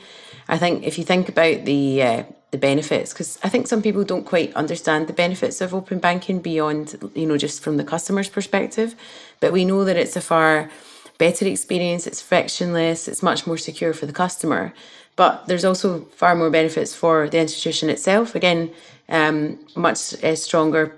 I 0.46 0.56
think 0.56 0.84
if 0.84 0.98
you 0.98 1.04
think 1.04 1.28
about 1.28 1.64
the 1.64 2.02
uh, 2.02 2.22
the 2.50 2.58
benefits, 2.58 3.12
because 3.12 3.38
I 3.42 3.48
think 3.48 3.66
some 3.66 3.82
people 3.82 4.04
don't 4.04 4.24
quite 4.24 4.54
understand 4.54 5.06
the 5.06 5.12
benefits 5.12 5.60
of 5.60 5.74
open 5.74 5.98
banking 5.98 6.40
beyond 6.40 7.10
you 7.14 7.26
know 7.26 7.36
just 7.36 7.60
from 7.62 7.76
the 7.76 7.84
customer's 7.84 8.28
perspective, 8.28 8.94
but 9.40 9.52
we 9.52 9.64
know 9.64 9.84
that 9.84 9.96
it's 9.96 10.16
a 10.16 10.20
far 10.20 10.70
better 11.18 11.46
experience. 11.46 12.06
It's 12.06 12.22
frictionless. 12.22 13.08
It's 13.08 13.22
much 13.22 13.46
more 13.46 13.58
secure 13.58 13.92
for 13.92 14.06
the 14.06 14.12
customer. 14.12 14.72
But 15.16 15.48
there's 15.48 15.64
also 15.64 16.02
far 16.14 16.36
more 16.36 16.48
benefits 16.48 16.94
for 16.94 17.28
the 17.28 17.40
institution 17.40 17.90
itself. 17.90 18.36
Again, 18.36 18.70
um, 19.08 19.58
much 19.74 20.22
uh, 20.22 20.36
stronger 20.36 20.96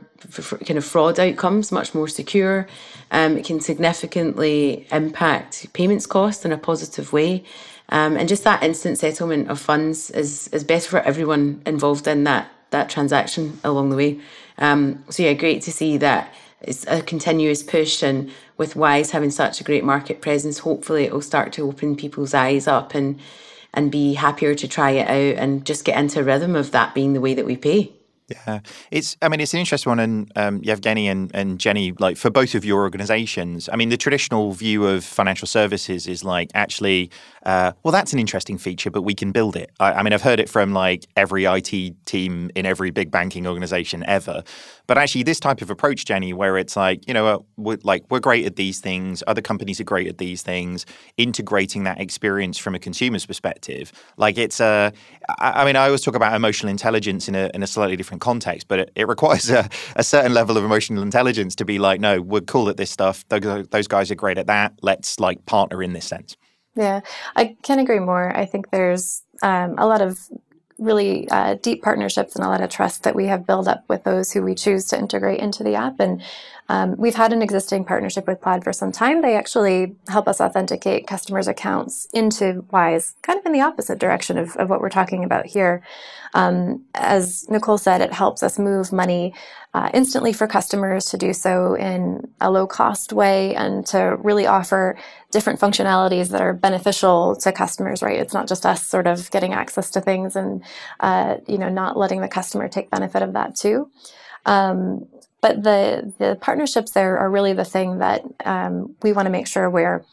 kind 0.67 0.77
of 0.77 0.85
fraud 0.85 1.19
outcomes, 1.19 1.73
much 1.73 1.95
more 1.95 2.09
secure. 2.09 2.67
Um, 3.11 3.39
it 3.39 3.45
can 3.45 3.61
significantly 3.61 4.87
impact 4.93 5.73
payments 5.73 6.07
costs 6.07 6.45
in 6.45 6.53
a 6.53 6.59
positive 6.59 7.13
way. 7.13 7.45
Um, 7.89 8.17
and 8.17 8.29
just 8.29 8.45
that 8.45 8.63
instant 8.63 8.99
settlement 8.99 9.49
of 9.49 9.59
funds 9.59 10.11
is, 10.11 10.49
is 10.49 10.63
better 10.63 10.89
for 10.89 11.01
everyone 11.01 11.63
involved 11.67 12.07
in 12.07 12.25
that, 12.25 12.51
that 12.71 12.89
transaction 12.89 13.59
along 13.65 13.91
the 13.91 13.97
way. 13.97 14.21
Um, 14.59 15.05
so, 15.09 15.23
yeah, 15.23 15.33
great 15.33 15.63
to 15.63 15.73
see 15.73 15.97
that 15.97 16.33
it's 16.61 16.87
a 16.87 17.03
continuous 17.03 17.63
push. 17.63 18.03
And 18.03 18.31
with 18.59 18.77
Wise 18.77 19.11
having 19.11 19.31
such 19.31 19.61
a 19.61 19.65
great 19.65 19.83
market 19.83 20.21
presence, 20.21 20.59
hopefully 20.59 21.05
it 21.05 21.13
will 21.13 21.23
start 21.23 21.53
to 21.55 21.67
open 21.67 21.97
people's 21.97 22.35
eyes 22.35 22.69
up 22.69 22.95
and, 22.95 23.19
and 23.75 23.91
be 23.91 24.15
happier 24.15 24.55
to 24.55 24.69
try 24.69 24.91
it 24.91 25.09
out 25.09 25.43
and 25.43 25.65
just 25.65 25.85
get 25.85 25.99
into 25.99 26.21
a 26.21 26.25
rhythm 26.25 26.55
of 26.55 26.71
that 26.71 26.95
being 26.95 27.15
the 27.15 27.21
way 27.21 27.35
that 27.35 27.47
we 27.47 27.57
pay. 27.57 27.93
Yeah, 28.31 28.61
it's. 28.93 29.17
I 29.23 29.29
mean, 29.29 29.41
it's 29.41 29.55
an 29.55 29.61
interesting 29.61 29.91
one, 29.91 29.99
and 29.99 30.33
um, 30.37 30.61
Yevgeny 30.63 31.09
and, 31.09 31.33
and 31.35 31.59
Jenny, 31.59 31.93
like 31.99 32.17
for 32.17 32.31
both 32.31 32.55
of 32.55 32.65
your 32.65 32.83
organisations. 32.83 33.69
I 33.73 33.75
mean, 33.77 33.89
the 33.89 33.97
traditional 33.97 34.53
view 34.53 34.87
of 34.87 35.05
financial 35.05 35.49
services 35.49 36.07
is 36.07 36.23
like 36.23 36.49
actually, 36.55 37.11
uh, 37.45 37.73
well, 37.83 37.91
that's 37.91 38.13
an 38.13 38.21
interesting 38.21 38.57
feature, 38.57 38.89
but 38.89 39.03
we 39.03 39.15
can 39.15 39.33
build 39.33 39.57
it. 39.57 39.73
I, 39.81 39.95
I, 39.95 40.03
mean, 40.05 40.13
I've 40.13 40.23
heard 40.23 40.39
it 40.39 40.49
from 40.49 40.73
like 40.73 41.07
every 41.17 41.45
IT 41.45 42.07
team 42.07 42.53
in 42.55 42.67
every 42.67 42.93
big 42.93 43.11
banking 43.11 43.49
organisation 43.49 44.05
ever. 44.07 44.45
But 44.87 44.99
actually, 44.99 45.25
this 45.25 45.41
type 45.41 45.61
of 45.61 45.71
approach, 45.71 46.05
Jenny, 46.05 46.33
where 46.33 46.57
it's 46.57 46.77
like, 46.77 47.07
you 47.09 47.15
know, 47.15 47.27
uh, 47.27 47.39
we're, 47.57 47.79
like 47.83 48.05
we're 48.11 48.21
great 48.21 48.47
at 48.47 48.55
these 48.57 48.81
things, 48.81 49.25
other 49.27 49.43
companies 49.43 49.81
are 49.81 49.85
great 49.85 50.07
at 50.07 50.19
these 50.19 50.43
things, 50.43 50.87
integrating 51.17 51.83
that 51.85 52.01
experience 52.01 52.59
from 52.59 52.77
a 52.77 52.79
consumer's 52.79 53.27
perspective, 53.27 53.93
like 54.17 54.39
it's 54.39 54.61
a. 54.61 54.93
I, 55.39 55.63
I 55.63 55.65
mean, 55.65 55.77
I 55.77 55.87
always 55.87 56.03
talk 56.03 56.15
about 56.15 56.35
emotional 56.35 56.71
intelligence 56.71 57.29
in 57.29 57.35
a 57.35 57.51
in 57.55 57.63
a 57.63 57.67
slightly 57.67 57.97
different 57.97 58.20
different 58.21 58.43
context, 58.43 58.69
but 58.69 58.79
it, 58.81 58.93
it 58.95 59.09
requires 59.09 59.51
a, 59.51 59.69
a, 59.97 60.05
certain 60.05 60.35
level 60.35 60.57
of 60.57 60.65
emotional 60.65 61.03
intelligence 61.03 61.55
to 61.57 61.65
be 61.65 61.79
like, 61.79 62.01
no, 62.01 62.21
we're 62.21 62.41
cool 62.41 62.69
at 62.69 62.77
this 62.77 62.91
stuff. 62.91 63.25
Those, 63.29 63.89
guys 63.89 64.11
are 64.11 64.15
great 64.17 64.39
at 64.39 64.47
that. 64.47 64.75
Let's 64.83 65.19
like 65.19 65.45
partner 65.47 65.83
in 65.83 65.93
this 65.93 66.07
sense. 66.07 66.37
Yeah, 66.77 67.01
I 67.35 67.57
can't 67.63 67.81
agree 67.81 67.99
more. 67.99 68.37
I 68.37 68.47
think 68.47 68.71
there's 68.71 69.23
um, 69.43 69.75
a 69.77 69.87
lot 69.87 70.01
of 70.01 70.19
really 70.79 71.29
uh, 71.31 71.55
deep 71.63 71.83
partnerships 71.83 72.37
and 72.37 72.45
a 72.45 72.49
lot 72.49 72.63
of 72.63 72.71
trust 72.71 73.03
that 73.03 73.15
we 73.15 73.27
have 73.27 73.47
built 73.47 73.69
up 73.69 73.85
with 73.89 74.05
those 74.05 74.33
who 74.33 74.43
we 74.43 74.55
choose 74.55 74.87
to 74.87 74.99
integrate 74.99 75.41
into 75.41 75.63
the 75.63 75.75
app. 75.75 76.01
And 76.01 76.23
um, 76.71 76.95
we've 76.97 77.17
had 77.17 77.33
an 77.33 77.43
existing 77.43 77.85
partnership 77.85 78.29
with 78.29 78.41
Plaid 78.41 78.63
for 78.63 78.73
some 78.73 78.93
time. 78.93 79.23
They 79.23 79.37
actually 79.37 79.97
help 80.07 80.29
us 80.29 80.41
authenticate 80.41 81.05
customers' 81.05 81.49
accounts 81.49 82.07
into 82.13 82.65
Wise, 82.71 83.17
kind 83.23 83.41
of 83.41 83.45
in 83.45 83.51
the 83.51 83.61
opposite 83.61 83.99
direction 83.99 84.39
of, 84.39 84.55
of 84.55 84.71
what 84.71 84.81
we're 84.81 84.89
talking 84.89 85.25
about 85.25 85.47
here. 85.47 85.83
Um, 86.33 86.85
as 86.95 87.45
Nicole 87.51 87.77
said, 87.77 88.01
it 88.01 88.13
helps 88.13 88.45
us 88.45 88.57
move 88.57 88.93
money 88.93 89.35
uh, 89.75 89.91
instantly 89.93 90.33
for 90.33 90.47
customers 90.47 91.07
to 91.07 91.17
do 91.17 91.33
so 91.33 91.75
in 91.75 92.29
a 92.41 92.53
low 92.53 92.69
cost 92.69 93.13
way 93.13 93.53
and 93.57 93.85
to 93.87 94.17
really 94.21 94.47
offer 94.47 94.97
different 95.33 95.59
functionalities 95.59 96.29
that 96.29 96.41
are 96.41 96.55
beneficial 96.55 97.35
to 97.35 97.51
customers, 97.51 98.01
right? 98.01 98.21
It's 98.21 98.35
not 98.35 98.47
just 98.47 98.65
us 98.65 98.87
sort 98.87 99.09
of 99.09 99.29
getting 99.33 99.55
access 99.55 99.91
to 99.91 100.01
things 100.01 100.37
and, 100.37 100.63
uh, 101.01 101.39
you 101.49 101.59
know, 101.59 101.69
not 101.69 101.97
letting 101.97 102.21
the 102.21 102.29
customer 102.29 102.69
take 102.69 102.91
benefit 102.91 103.23
of 103.23 103.33
that 103.33 103.57
too. 103.57 103.91
Um, 104.47 105.09
but 105.41 105.63
the 105.63 106.13
the 106.19 106.37
partnerships 106.41 106.93
there 106.93 107.19
are 107.19 107.31
really 107.31 107.53
the 107.53 107.65
thing 107.65 107.99
that 107.99 108.23
um, 108.45 108.95
we 109.03 109.13
want 109.13 109.27
to 109.27 109.31
make 109.31 109.47
sure 109.47 109.69
we're 109.69 110.05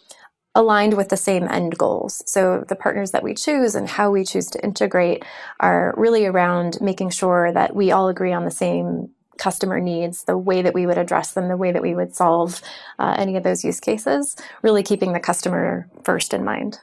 aligned 0.55 0.95
with 0.95 1.09
the 1.09 1.17
same 1.17 1.47
end 1.47 1.77
goals. 1.77 2.23
So 2.25 2.65
the 2.67 2.75
partners 2.75 3.11
that 3.11 3.23
we 3.23 3.35
choose 3.35 3.75
and 3.75 3.87
how 3.87 4.09
we 4.09 4.25
choose 4.25 4.47
to 4.47 4.63
integrate 4.63 5.23
are 5.59 5.93
really 5.95 6.25
around 6.25 6.79
making 6.81 7.11
sure 7.11 7.51
that 7.53 7.75
we 7.75 7.91
all 7.91 8.09
agree 8.09 8.33
on 8.33 8.43
the 8.43 8.51
same 8.51 9.09
customer 9.37 9.79
needs, 9.79 10.23
the 10.23 10.37
way 10.37 10.63
that 10.63 10.73
we 10.73 10.87
would 10.87 10.97
address 10.97 11.33
them, 11.33 11.47
the 11.47 11.57
way 11.57 11.71
that 11.71 11.83
we 11.83 11.93
would 11.93 12.15
solve 12.15 12.59
uh, 12.97 13.15
any 13.19 13.35
of 13.35 13.43
those 13.43 13.63
use 13.63 13.79
cases, 13.79 14.35
really 14.63 14.81
keeping 14.81 15.13
the 15.13 15.19
customer 15.19 15.87
first 16.03 16.33
in 16.33 16.43
mind. 16.43 16.79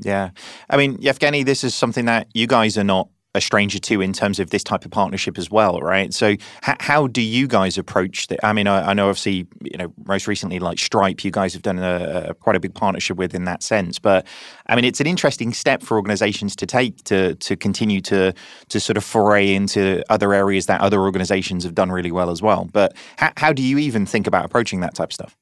Yeah. 0.00 0.30
I 0.68 0.76
mean, 0.76 0.96
Yevgeny, 1.00 1.44
this 1.44 1.62
is 1.62 1.76
something 1.76 2.06
that 2.06 2.26
you 2.34 2.48
guys 2.48 2.76
are 2.76 2.84
not 2.84 3.08
a 3.34 3.40
stranger 3.40 3.78
to 3.78 4.00
in 4.00 4.12
terms 4.12 4.38
of 4.38 4.50
this 4.50 4.62
type 4.62 4.84
of 4.84 4.90
partnership 4.90 5.38
as 5.38 5.50
well, 5.50 5.80
right? 5.80 6.12
So, 6.12 6.28
h- 6.28 6.40
how 6.80 7.06
do 7.06 7.22
you 7.22 7.46
guys 7.46 7.78
approach 7.78 8.26
that? 8.26 8.44
I 8.44 8.52
mean, 8.52 8.66
I, 8.66 8.90
I, 8.90 8.94
know 8.94 9.08
obviously, 9.08 9.46
you 9.62 9.78
know, 9.78 9.92
most 10.06 10.26
recently, 10.26 10.58
like 10.58 10.78
Stripe, 10.78 11.24
you 11.24 11.30
guys 11.30 11.54
have 11.54 11.62
done 11.62 11.78
a, 11.78 12.26
a, 12.28 12.34
quite 12.34 12.56
a 12.56 12.60
big 12.60 12.74
partnership 12.74 13.16
with 13.16 13.34
in 13.34 13.44
that 13.44 13.62
sense. 13.62 13.98
But 13.98 14.26
I 14.66 14.76
mean, 14.76 14.84
it's 14.84 15.00
an 15.00 15.06
interesting 15.06 15.54
step 15.54 15.82
for 15.82 15.96
organizations 15.96 16.54
to 16.56 16.66
take 16.66 17.02
to 17.04 17.34
to 17.36 17.56
continue 17.56 18.02
to 18.02 18.34
to 18.68 18.80
sort 18.80 18.98
of 18.98 19.04
foray 19.04 19.54
into 19.54 20.02
other 20.10 20.34
areas 20.34 20.66
that 20.66 20.80
other 20.82 21.00
organizations 21.00 21.64
have 21.64 21.74
done 21.74 21.90
really 21.90 22.12
well 22.12 22.28
as 22.28 22.42
well. 22.42 22.68
But 22.70 22.94
h- 23.20 23.32
how 23.38 23.52
do 23.52 23.62
you 23.62 23.78
even 23.78 24.04
think 24.04 24.26
about 24.26 24.44
approaching 24.44 24.80
that 24.80 24.94
type 24.94 25.08
of 25.08 25.14
stuff? 25.14 25.36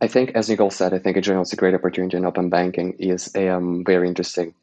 I 0.00 0.08
think, 0.08 0.30
as 0.30 0.48
Nicole 0.48 0.70
said, 0.70 0.92
I 0.92 0.98
think 0.98 1.16
in 1.16 1.22
general 1.22 1.42
it's 1.42 1.52
a 1.52 1.56
great 1.56 1.74
opportunity 1.74 2.16
in 2.16 2.24
open 2.24 2.48
banking 2.48 2.94
is 2.98 3.30
a 3.34 3.48
um, 3.48 3.82
very 3.84 4.08
interesting 4.08 4.54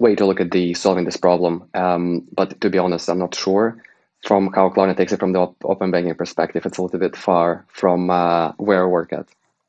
way 0.00 0.14
to 0.16 0.26
look 0.26 0.40
at 0.40 0.50
the 0.50 0.74
solving 0.74 1.04
this 1.04 1.16
problem. 1.16 1.68
Um, 1.74 2.26
but 2.34 2.60
to 2.60 2.70
be 2.70 2.78
honest, 2.78 3.08
I'm 3.08 3.18
not 3.18 3.34
sure 3.34 3.80
from 4.24 4.52
how 4.52 4.68
Klarna 4.70 4.96
takes 4.96 5.12
it 5.12 5.20
from 5.20 5.32
the 5.32 5.40
op- 5.40 5.64
open 5.64 5.90
banking 5.90 6.14
perspective. 6.14 6.66
It's 6.66 6.78
a 6.78 6.82
little 6.82 6.98
bit 6.98 7.16
far 7.16 7.64
from 7.68 8.10
uh, 8.10 8.52
where 8.56 8.84
I 8.84 8.86
work 8.86 9.12
at. 9.12 9.26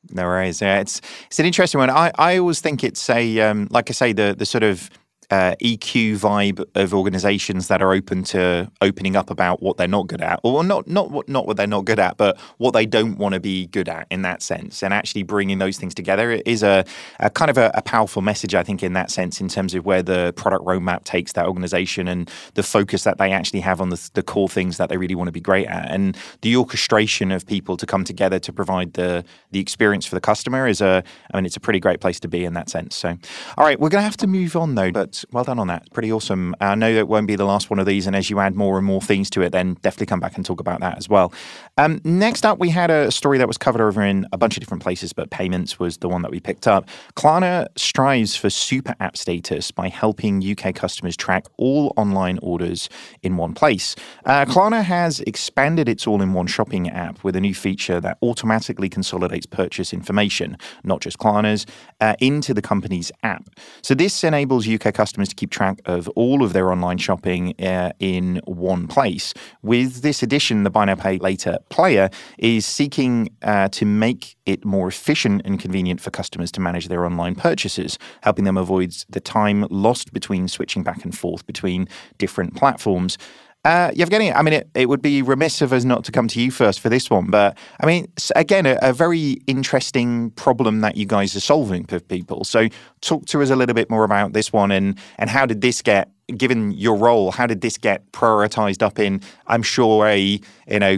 No 0.09 0.25
worries. 0.25 0.61
Yeah, 0.61 0.79
it's 0.79 0.99
it's 1.27 1.39
an 1.39 1.45
interesting 1.45 1.79
one. 1.79 1.89
I, 1.89 2.11
I 2.17 2.37
always 2.37 2.59
think 2.59 2.83
it's 2.83 3.07
a 3.09 3.39
um, 3.41 3.67
like 3.69 3.89
I 3.89 3.93
say 3.93 4.13
the 4.13 4.33
the 4.35 4.45
sort 4.45 4.63
of 4.63 4.89
uh, 5.31 5.55
EQ 5.61 6.17
vibe 6.17 6.63
of 6.75 6.93
organizations 6.93 7.69
that 7.69 7.81
are 7.81 7.93
open 7.93 8.23
to 8.25 8.69
opening 8.81 9.15
up 9.15 9.29
about 9.29 9.63
what 9.63 9.77
they're 9.77 9.87
not 9.87 10.07
good 10.07 10.21
at, 10.21 10.39
or 10.43 10.63
not 10.63 10.87
not 10.87 11.09
what 11.09 11.27
not 11.29 11.47
what 11.47 11.57
they're 11.57 11.65
not 11.65 11.85
good 11.85 11.99
at, 11.99 12.17
but 12.17 12.37
what 12.57 12.71
they 12.71 12.85
don't 12.85 13.17
want 13.17 13.33
to 13.33 13.39
be 13.39 13.67
good 13.67 13.87
at 13.87 14.07
in 14.11 14.21
that 14.23 14.41
sense, 14.41 14.83
and 14.83 14.93
actually 14.93 15.23
bringing 15.23 15.57
those 15.57 15.77
things 15.77 15.95
together 15.95 16.31
is 16.45 16.63
a, 16.63 16.83
a 17.19 17.29
kind 17.29 17.49
of 17.49 17.57
a, 17.57 17.71
a, 17.73 17.81
powerful 17.81 18.21
message, 18.21 18.53
I 18.53 18.63
think, 18.63 18.83
in 18.83 18.93
that 18.93 19.09
sense, 19.09 19.41
in 19.41 19.47
terms 19.47 19.73
of 19.73 19.85
where 19.85 20.03
the 20.03 20.33
product 20.35 20.65
roadmap 20.65 21.03
takes 21.05 21.33
that 21.33 21.47
organization 21.47 22.07
and 22.07 22.29
the 22.53 22.63
focus 22.63 23.03
that 23.03 23.17
they 23.17 23.31
actually 23.31 23.61
have 23.61 23.81
on 23.81 23.89
the, 23.89 24.09
the 24.13 24.23
core 24.23 24.49
things 24.49 24.77
that 24.77 24.89
they 24.89 24.97
really 24.97 25.15
want 25.15 25.29
to 25.29 25.31
be 25.31 25.41
great 25.41 25.67
at, 25.67 25.89
and 25.89 26.17
the 26.41 26.55
orchestration 26.57 27.31
of 27.31 27.45
people 27.45 27.77
to 27.77 27.85
come 27.85 28.03
together 28.03 28.37
to 28.39 28.51
provide 28.51 28.93
the 28.93 29.23
the 29.51 29.59
experience 29.59 30.05
for 30.05 30.15
the 30.15 30.21
customer 30.21 30.67
is 30.67 30.81
a, 30.81 31.03
I 31.33 31.37
mean, 31.37 31.45
it's 31.45 31.57
a 31.57 31.61
pretty 31.61 31.79
great 31.79 32.01
place 32.01 32.19
to 32.21 32.27
be 32.27 32.43
in 32.43 32.53
that 32.53 32.69
sense. 32.69 32.95
So, 32.95 33.17
all 33.57 33.65
right, 33.65 33.79
we're 33.79 33.89
going 33.89 34.01
to 34.01 34.05
have 34.05 34.17
to 34.17 34.27
move 34.27 34.55
on 34.55 34.75
though, 34.75 34.91
but 34.91 35.20
well 35.31 35.43
done 35.43 35.59
on 35.59 35.67
that. 35.67 35.91
Pretty 35.93 36.11
awesome. 36.11 36.55
I 36.59 36.75
know 36.75 36.93
that 36.93 37.07
won't 37.07 37.27
be 37.27 37.35
the 37.35 37.45
last 37.45 37.69
one 37.69 37.79
of 37.79 37.85
these, 37.85 38.07
and 38.07 38.15
as 38.15 38.29
you 38.29 38.39
add 38.39 38.55
more 38.55 38.77
and 38.77 38.85
more 38.85 39.01
things 39.01 39.29
to 39.31 39.41
it, 39.41 39.51
then 39.51 39.75
definitely 39.81 40.07
come 40.07 40.19
back 40.19 40.35
and 40.35 40.45
talk 40.45 40.59
about 40.59 40.79
that 40.81 40.97
as 40.97 41.07
well. 41.07 41.33
Um, 41.77 42.01
next 42.03 42.45
up, 42.45 42.59
we 42.59 42.69
had 42.69 42.89
a 42.89 43.11
story 43.11 43.37
that 43.37 43.47
was 43.47 43.57
covered 43.57 43.81
over 43.81 44.03
in 44.03 44.27
a 44.31 44.37
bunch 44.37 44.57
of 44.57 44.61
different 44.61 44.83
places, 44.83 45.13
but 45.13 45.29
payments 45.29 45.79
was 45.79 45.97
the 45.97 46.09
one 46.09 46.21
that 46.21 46.31
we 46.31 46.39
picked 46.39 46.67
up. 46.67 46.87
Klarna 47.15 47.67
strives 47.77 48.35
for 48.35 48.49
super 48.49 48.95
app 48.99 49.17
status 49.17 49.71
by 49.71 49.89
helping 49.89 50.43
UK 50.43 50.73
customers 50.75 51.15
track 51.15 51.45
all 51.57 51.93
online 51.97 52.39
orders 52.41 52.89
in 53.21 53.37
one 53.37 53.53
place. 53.53 53.95
Uh, 54.25 54.45
Klarna 54.45 54.83
has 54.83 55.19
expanded 55.21 55.87
its 55.87 56.07
all 56.07 56.21
in 56.21 56.33
one 56.33 56.47
shopping 56.47 56.89
app 56.89 57.23
with 57.23 57.35
a 57.35 57.41
new 57.41 57.53
feature 57.53 57.99
that 57.99 58.17
automatically 58.21 58.89
consolidates 58.89 59.45
purchase 59.45 59.93
information, 59.93 60.57
not 60.83 61.01
just 61.01 61.17
Klarna's, 61.17 61.65
uh, 61.99 62.15
into 62.19 62.53
the 62.53 62.61
company's 62.61 63.11
app. 63.23 63.49
So 63.81 63.93
this 63.93 64.23
enables 64.23 64.67
UK 64.67 64.93
customers 64.93 65.10
customers 65.11 65.27
to 65.27 65.35
keep 65.35 65.51
track 65.51 65.81
of 65.83 66.07
all 66.09 66.41
of 66.41 66.53
their 66.53 66.71
online 66.71 66.97
shopping 66.97 67.53
uh, 67.61 67.91
in 67.99 68.39
one 68.45 68.87
place. 68.87 69.33
With 69.61 70.03
this 70.03 70.23
addition, 70.23 70.63
the 70.63 70.69
Buy 70.69 70.85
Now 70.85 70.95
Pay 70.95 71.17
Later 71.17 71.57
player 71.67 72.09
is 72.37 72.65
seeking 72.65 73.35
uh, 73.41 73.67
to 73.69 73.85
make 73.85 74.37
it 74.45 74.63
more 74.63 74.87
efficient 74.87 75.41
and 75.43 75.59
convenient 75.59 75.99
for 75.99 76.11
customers 76.11 76.49
to 76.53 76.61
manage 76.61 76.87
their 76.87 77.05
online 77.05 77.35
purchases, 77.35 77.99
helping 78.21 78.45
them 78.45 78.55
avoid 78.55 78.95
the 79.09 79.19
time 79.19 79.67
lost 79.69 80.13
between 80.13 80.47
switching 80.47 80.81
back 80.81 81.03
and 81.03 81.17
forth 81.17 81.45
between 81.45 81.89
different 82.17 82.55
platforms. 82.55 83.17
Uh, 83.63 83.91
Yevgeny, 83.93 84.33
I 84.33 84.41
mean, 84.41 84.55
it, 84.55 84.69
it 84.73 84.89
would 84.89 85.03
be 85.03 85.21
remiss 85.21 85.61
of 85.61 85.71
us 85.71 85.83
not 85.83 86.03
to 86.05 86.11
come 86.11 86.27
to 86.29 86.41
you 86.41 86.49
first 86.49 86.79
for 86.79 86.89
this 86.89 87.11
one. 87.11 87.27
But 87.27 87.55
I 87.79 87.85
mean, 87.85 88.11
again, 88.35 88.65
a, 88.65 88.79
a, 88.81 88.91
very 88.91 89.37
interesting 89.45 90.31
problem 90.31 90.81
that 90.81 90.97
you 90.97 91.05
guys 91.05 91.35
are 91.35 91.41
solving 91.41 91.85
for 91.85 91.99
people. 91.99 92.43
So, 92.43 92.69
talk 93.01 93.25
to 93.27 93.41
us 93.43 93.51
a 93.51 93.55
little 93.55 93.75
bit 93.75 93.87
more 93.87 94.03
about 94.03 94.33
this 94.33 94.51
one 94.51 94.71
and 94.71 94.97
and 95.19 95.29
how 95.29 95.45
did 95.45 95.61
this 95.61 95.83
get, 95.83 96.09
given 96.37 96.71
your 96.71 96.95
role, 96.95 97.29
how 97.29 97.45
did 97.45 97.61
this 97.61 97.77
get 97.77 98.11
prioritized 98.11 98.81
up 98.81 98.97
in? 98.97 99.21
I'm 99.45 99.61
sure 99.61 100.07
a 100.07 100.39
you 100.67 100.79
know 100.79 100.97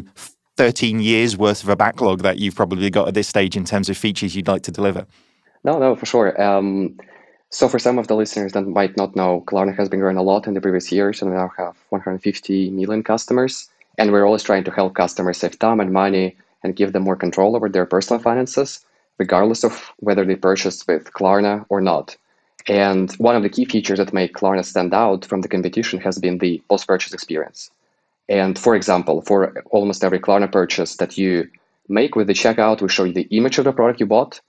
13 0.55 1.01
years 1.01 1.35
worth 1.35 1.63
of 1.63 1.69
a 1.69 1.75
backlog 1.75 2.21
that 2.21 2.39
you've 2.39 2.55
probably 2.55 2.89
got 2.89 3.09
at 3.09 3.13
this 3.13 3.27
stage 3.27 3.57
in 3.57 3.65
terms 3.65 3.89
of 3.89 3.97
features 3.97 4.37
you'd 4.37 4.47
like 4.47 4.61
to 4.63 4.71
deliver. 4.71 5.05
No, 5.65 5.79
no, 5.79 5.97
for 5.97 6.05
sure. 6.05 6.41
Um, 6.41 6.97
so 7.53 7.69
for 7.69 7.77
some 7.77 7.99
of 7.99 8.07
the 8.07 8.15
listeners 8.15 8.53
that 8.53 8.67
might 8.67 8.97
not 8.97 9.15
know, 9.15 9.43
Klarna 9.45 9.77
has 9.77 9.87
been 9.87 9.99
growing 9.99 10.17
a 10.17 10.23
lot 10.23 10.47
in 10.47 10.55
the 10.55 10.61
previous 10.61 10.91
years, 10.91 11.21
and 11.21 11.29
we 11.29 11.37
now 11.37 11.51
have 11.55 11.77
150 11.89 12.71
million 12.71 13.03
customers. 13.03 13.69
And 13.99 14.11
we're 14.11 14.25
always 14.25 14.41
trying 14.41 14.63
to 14.63 14.71
help 14.71 14.95
customers 14.95 15.37
save 15.37 15.59
time 15.59 15.79
and 15.79 15.93
money 15.93 16.35
and 16.63 16.75
give 16.75 16.93
them 16.93 17.03
more 17.03 17.15
control 17.15 17.55
over 17.55 17.69
their 17.69 17.85
personal 17.85 18.19
finances, 18.19 18.83
regardless 19.19 19.63
of 19.63 19.91
whether 19.99 20.25
they 20.25 20.35
purchase 20.35 20.87
with 20.87 21.13
Klarna 21.13 21.63
or 21.69 21.79
not. 21.79 22.17
And 22.67 23.11
one 23.13 23.35
of 23.35 23.43
the 23.43 23.49
key 23.49 23.65
features 23.65 23.99
that 23.99 24.13
make 24.13 24.33
Klarna 24.33 24.65
stand 24.65 24.91
out 24.91 25.23
from 25.23 25.41
the 25.41 25.47
competition 25.47 25.99
has 25.99 26.17
been 26.17 26.39
the 26.39 26.59
post-purchase 26.69 27.13
experience. 27.13 27.69
And 28.29 28.57
for 28.57 28.73
example, 28.73 29.21
for 29.21 29.61
almost 29.69 30.03
every 30.03 30.19
Klarna 30.19 30.51
purchase 30.51 30.95
that 30.95 31.19
you 31.19 31.47
make 31.87 32.15
with 32.15 32.25
the 32.25 32.33
checkout, 32.33 32.81
we 32.81 32.89
show 32.89 33.03
you 33.03 33.13
the 33.13 33.27
image 33.29 33.59
of 33.59 33.65
the 33.65 33.73
product 33.73 33.99
you 33.99 34.07
bought. 34.07 34.41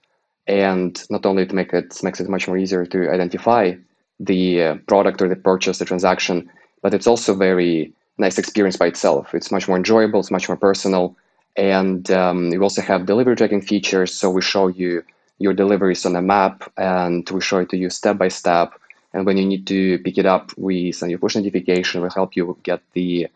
And 0.47 1.01
not 1.09 1.25
only 1.25 1.45
to 1.45 1.55
make 1.55 1.73
it 1.73 2.01
makes 2.03 2.19
it 2.19 2.29
much 2.29 2.47
more 2.47 2.57
easier 2.57 2.85
to 2.85 3.09
identify 3.09 3.73
the 4.19 4.61
uh, 4.61 4.75
product 4.87 5.21
or 5.21 5.27
the 5.27 5.35
purchase, 5.35 5.79
the 5.79 5.85
transaction, 5.85 6.49
but 6.81 6.93
it's 6.93 7.07
also 7.07 7.33
very 7.33 7.93
nice 8.17 8.37
experience 8.37 8.77
by 8.77 8.87
itself. 8.87 9.33
It's 9.33 9.51
much 9.51 9.67
more 9.67 9.77
enjoyable, 9.77 10.19
it's 10.19 10.31
much 10.31 10.47
more 10.47 10.57
personal. 10.57 11.15
And 11.57 12.09
um, 12.11 12.49
we 12.49 12.59
also 12.59 12.81
have 12.81 13.05
delivery 13.05 13.35
tracking 13.35 13.61
features. 13.61 14.13
So 14.13 14.29
we 14.29 14.41
show 14.41 14.67
you 14.67 15.03
your 15.39 15.53
deliveries 15.53 16.05
on 16.05 16.15
a 16.15 16.21
map 16.21 16.71
and 16.77 17.29
we 17.29 17.41
show 17.41 17.59
it 17.59 17.69
to 17.69 17.77
you 17.77 17.89
step 17.89 18.17
by 18.17 18.27
step. 18.27 18.73
And 19.13 19.25
when 19.25 19.37
you 19.37 19.45
need 19.45 19.65
to 19.67 19.99
pick 19.99 20.17
it 20.17 20.25
up, 20.25 20.51
we 20.57 20.91
send 20.91 21.11
you 21.11 21.17
push 21.17 21.35
notification. 21.35 22.01
We 22.01 22.09
help 22.13 22.35
you 22.35 22.57
get 22.63 22.81
the 22.93 23.27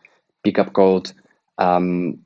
pickup 0.44 0.74
code. 0.74 1.12
Um, 1.58 2.20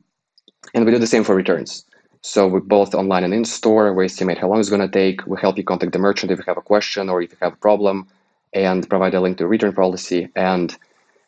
and 0.74 0.86
we 0.86 0.92
do 0.92 0.98
the 1.00 1.08
same 1.08 1.24
for 1.24 1.36
returns. 1.36 1.86
So 2.26 2.48
we 2.48 2.62
both 2.62 2.96
online 2.96 3.26
and 3.26 3.34
in 3.34 3.44
store, 3.44 3.94
we 3.94 4.06
estimate 4.06 4.38
how 4.38 4.48
long 4.48 4.62
it's 4.62 4.70
going 4.70 4.82
to 4.82 4.88
take. 4.88 5.28
We 5.28 5.38
help 5.42 5.58
you 5.58 5.64
contact 5.66 5.92
the 5.92 6.00
merchant 6.00 6.32
if 6.32 6.40
you 6.40 6.46
have 6.48 6.58
a 6.58 6.62
question 6.62 7.10
or 7.10 7.22
if 7.22 7.32
you 7.32 7.38
have 7.42 7.54
a 7.54 7.58
problem 7.58 8.08
and 8.54 8.90
provide 8.90 9.14
a 9.14 9.20
link 9.20 9.38
to 9.38 9.44
a 9.44 9.48
return 9.48 9.74
policy 9.74 10.30
and 10.38 10.76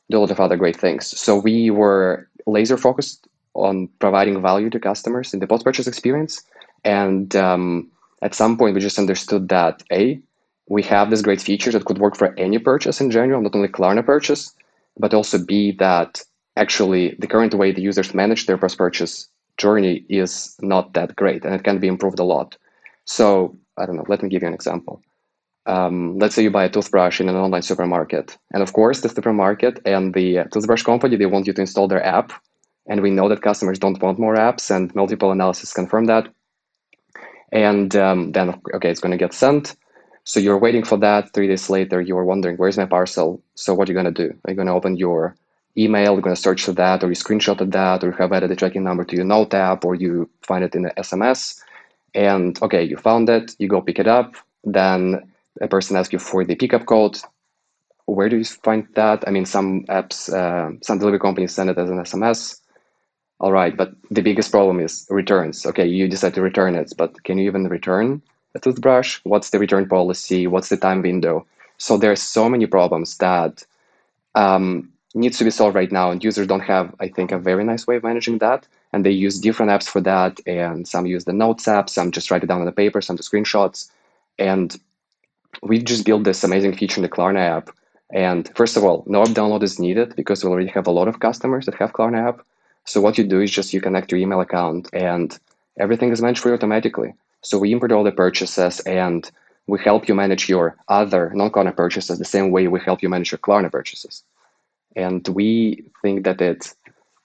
do 0.09 0.17
a 0.17 0.19
lot 0.19 0.31
of 0.31 0.39
other 0.39 0.55
great 0.55 0.77
things. 0.77 1.07
So 1.07 1.37
we 1.37 1.69
were 1.69 2.29
laser 2.47 2.77
focused 2.77 3.27
on 3.55 3.89
providing 3.99 4.41
value 4.41 4.69
to 4.69 4.79
customers 4.79 5.33
in 5.33 5.41
the 5.41 5.47
post-purchase 5.47 5.85
experience. 5.85 6.41
And 6.85 7.35
um, 7.35 7.91
at 8.21 8.33
some 8.33 8.57
point, 8.57 8.73
we 8.73 8.79
just 8.79 8.99
understood 8.99 9.49
that 9.49 9.83
A, 9.91 10.21
we 10.69 10.81
have 10.83 11.09
this 11.09 11.21
great 11.21 11.41
feature 11.41 11.71
that 11.71 11.85
could 11.85 11.97
work 11.97 12.15
for 12.15 12.33
any 12.39 12.57
purchase 12.57 13.01
in 13.01 13.11
general, 13.11 13.41
not 13.41 13.53
only 13.53 13.67
Klarna 13.67 14.05
purchase, 14.05 14.53
but 14.97 15.13
also 15.13 15.39
B, 15.39 15.73
that 15.73 16.21
actually 16.55 17.15
the 17.19 17.27
current 17.27 17.53
way 17.53 17.73
the 17.73 17.81
users 17.81 18.13
manage 18.13 18.45
their 18.45 18.57
post-purchase 18.57 19.27
journey 19.57 20.05
is 20.09 20.55
not 20.61 20.93
that 20.93 21.15
great 21.15 21.45
and 21.45 21.53
it 21.55 21.63
can 21.63 21.79
be 21.79 21.87
improved 21.87 22.19
a 22.19 22.23
lot. 22.23 22.57
So 23.05 23.57
I 23.77 23.85
don't 23.85 23.95
know, 23.95 24.05
let 24.07 24.21
me 24.21 24.29
give 24.29 24.41
you 24.41 24.47
an 24.47 24.53
example. 24.53 25.01
Um, 25.67 26.17
let's 26.19 26.35
say 26.35 26.43
you 26.43 26.51
buy 26.51 26.65
a 26.65 26.69
toothbrush 26.69 27.19
in 27.19 27.29
an 27.29 27.35
online 27.35 27.63
supermarket. 27.63 28.37
And 28.53 28.61
of 28.61 28.73
course, 28.73 29.01
the 29.01 29.09
supermarket 29.09 29.79
and 29.85 30.13
the 30.13 30.43
toothbrush 30.53 30.83
company, 30.83 31.15
they 31.15 31.25
want 31.25 31.47
you 31.47 31.53
to 31.53 31.61
install 31.61 31.87
their 31.87 32.05
app. 32.05 32.31
And 32.87 33.01
we 33.01 33.09
know 33.09 33.27
that 33.29 33.41
customers 33.41 33.79
don't 33.79 34.01
want 34.01 34.19
more 34.19 34.35
apps 34.35 34.69
and 34.69 34.93
multiple 34.93 35.31
analysis 35.31 35.73
confirm 35.73 36.05
that. 36.05 36.27
And 37.51 37.95
um, 37.95 38.31
then, 38.33 38.61
okay, 38.75 38.91
it's 38.91 38.99
going 38.99 39.11
to 39.11 39.17
get 39.17 39.33
sent. 39.33 39.75
So 40.23 40.39
you're 40.39 40.59
waiting 40.59 40.83
for 40.83 40.97
that. 40.97 41.33
Three 41.33 41.47
days 41.47 41.69
later, 41.69 42.01
you 42.01 42.17
are 42.17 42.25
wondering, 42.25 42.57
where's 42.57 42.77
my 42.77 42.85
parcel? 42.85 43.41
So 43.55 43.73
what 43.73 43.87
are 43.87 43.91
you 43.91 43.99
going 43.99 44.13
to 44.13 44.27
do? 44.27 44.35
Are 44.45 44.51
you 44.51 44.55
going 44.55 44.67
to 44.67 44.73
open 44.73 44.97
your 44.97 45.35
email, 45.77 46.13
you're 46.13 46.21
going 46.21 46.35
to 46.35 46.41
search 46.41 46.63
for 46.63 46.71
that, 46.73 47.03
or 47.03 47.07
you 47.07 47.15
screenshotted 47.15 47.71
that, 47.71 48.03
or 48.03 48.07
you 48.07 48.13
have 48.13 48.31
added 48.31 48.49
the 48.49 48.55
tracking 48.55 48.83
number 48.83 49.03
to 49.03 49.15
your 49.15 49.25
note 49.25 49.53
app, 49.53 49.85
or 49.85 49.95
you 49.95 50.29
find 50.41 50.63
it 50.63 50.75
in 50.75 50.83
the 50.83 50.91
SMS. 50.97 51.61
And 52.13 52.61
okay, 52.61 52.83
you 52.83 52.97
found 52.97 53.29
it, 53.29 53.55
you 53.59 53.67
go 53.67 53.81
pick 53.81 53.99
it 53.99 54.07
up. 54.07 54.35
Then 54.63 55.31
a 55.61 55.67
person 55.67 55.95
asks 55.97 56.13
you 56.13 56.19
for 56.19 56.43
the 56.43 56.55
pickup 56.55 56.85
code. 56.85 57.19
Where 58.05 58.29
do 58.29 58.37
you 58.37 58.45
find 58.45 58.87
that? 58.95 59.23
I 59.27 59.31
mean, 59.31 59.45
some 59.45 59.83
apps, 59.85 60.31
uh, 60.31 60.77
some 60.81 60.99
delivery 60.99 61.19
companies 61.19 61.53
send 61.53 61.69
it 61.69 61.77
as 61.77 61.89
an 61.89 61.97
SMS. 61.97 62.61
All 63.39 63.51
right, 63.51 63.75
but 63.75 63.93
the 64.11 64.21
biggest 64.21 64.51
problem 64.51 64.79
is 64.79 65.05
returns. 65.09 65.65
Okay, 65.65 65.85
you 65.85 66.07
decide 66.07 66.33
to 66.35 66.41
return 66.41 66.75
it, 66.75 66.93
but 66.97 67.21
can 67.23 67.37
you 67.37 67.45
even 67.45 67.67
return 67.67 68.21
a 68.53 68.59
toothbrush? 68.59 69.19
What's 69.23 69.49
the 69.49 69.59
return 69.59 69.89
policy? 69.89 70.47
What's 70.47 70.69
the 70.69 70.77
time 70.77 71.01
window? 71.01 71.45
So 71.77 71.97
there 71.97 72.11
are 72.11 72.15
so 72.15 72.47
many 72.47 72.65
problems 72.65 73.17
that 73.17 73.65
um, 74.35 74.93
needs 75.15 75.37
to 75.37 75.43
be 75.43 75.49
solved 75.49 75.75
right 75.75 75.91
now, 75.91 76.11
and 76.11 76.23
users 76.23 76.47
don't 76.47 76.59
have, 76.61 76.93
I 76.99 77.07
think, 77.07 77.31
a 77.31 77.39
very 77.39 77.63
nice 77.63 77.87
way 77.87 77.95
of 77.95 78.03
managing 78.03 78.37
that. 78.39 78.67
And 78.93 79.05
they 79.05 79.11
use 79.11 79.39
different 79.39 79.71
apps 79.71 79.87
for 79.87 80.01
that, 80.01 80.39
and 80.45 80.87
some 80.87 81.05
use 81.05 81.25
the 81.25 81.33
Notes 81.33 81.67
app, 81.67 81.89
some 81.89 82.11
just 82.11 82.29
write 82.29 82.43
it 82.43 82.47
down 82.47 82.59
on 82.59 82.65
the 82.65 82.71
paper, 82.71 83.01
some 83.01 83.15
the 83.15 83.23
screenshots. 83.23 83.89
And 84.37 84.77
we 85.63 85.81
just 85.81 86.05
built 86.05 86.23
this 86.23 86.43
amazing 86.43 86.75
feature 86.75 86.97
in 86.97 87.03
the 87.03 87.09
Klarna 87.09 87.39
app. 87.39 87.69
And 88.13 88.49
first 88.55 88.77
of 88.77 88.83
all, 88.83 89.03
no 89.07 89.21
app 89.21 89.29
download 89.29 89.63
is 89.63 89.79
needed 89.79 90.15
because 90.15 90.43
we 90.43 90.49
already 90.49 90.69
have 90.69 90.87
a 90.87 90.91
lot 90.91 91.07
of 91.07 91.19
customers 91.19 91.65
that 91.65 91.75
have 91.75 91.93
Klarna 91.93 92.27
app. 92.27 92.45
So 92.85 93.01
what 93.01 93.17
you 93.17 93.23
do 93.23 93.41
is 93.41 93.51
just 93.51 93.73
you 93.73 93.81
connect 93.81 94.11
your 94.11 94.19
email 94.19 94.41
account 94.41 94.89
and 94.93 95.37
everything 95.79 96.11
is 96.11 96.21
managed 96.21 96.41
for 96.41 96.49
you 96.49 96.55
automatically. 96.55 97.13
So 97.41 97.57
we 97.57 97.71
import 97.71 97.91
all 97.91 98.03
the 98.03 98.11
purchases 98.11 98.79
and 98.81 99.29
we 99.67 99.79
help 99.79 100.07
you 100.07 100.13
manage 100.13 100.47
your 100.47 100.75
other 100.87 101.31
non-Klarna 101.33 101.75
purchases 101.75 102.19
the 102.19 102.25
same 102.25 102.51
way 102.51 102.67
we 102.67 102.79
help 102.79 103.01
you 103.01 103.09
manage 103.09 103.31
your 103.31 103.39
Klarna 103.39 103.71
purchases. 103.71 104.23
And 104.95 105.27
we 105.29 105.83
think 106.01 106.23
that 106.23 106.41
it 106.41 106.73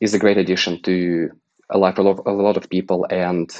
is 0.00 0.14
a 0.14 0.18
great 0.18 0.38
addition 0.38 0.82
to 0.82 1.30
a 1.70 1.78
life 1.78 1.98
lot, 1.98 2.22
a 2.26 2.32
lot 2.32 2.56
of 2.56 2.68
people. 2.68 3.06
And 3.10 3.50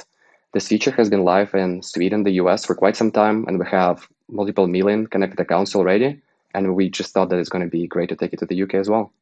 this 0.53 0.67
feature 0.67 0.91
has 0.91 1.09
been 1.09 1.23
live 1.23 1.53
in 1.53 1.81
Sweden, 1.81 2.23
the 2.23 2.33
US 2.33 2.65
for 2.65 2.75
quite 2.75 2.95
some 2.95 3.11
time, 3.11 3.45
and 3.47 3.59
we 3.59 3.65
have 3.67 4.07
multiple 4.29 4.67
million 4.67 5.07
connected 5.07 5.39
accounts 5.39 5.75
already. 5.75 6.21
And 6.53 6.75
we 6.75 6.89
just 6.89 7.13
thought 7.13 7.29
that 7.29 7.39
it's 7.39 7.49
going 7.49 7.63
to 7.63 7.69
be 7.69 7.87
great 7.87 8.09
to 8.09 8.15
take 8.15 8.33
it 8.33 8.39
to 8.39 8.45
the 8.45 8.63
UK 8.63 8.75
as 8.75 8.89
well. 8.89 9.13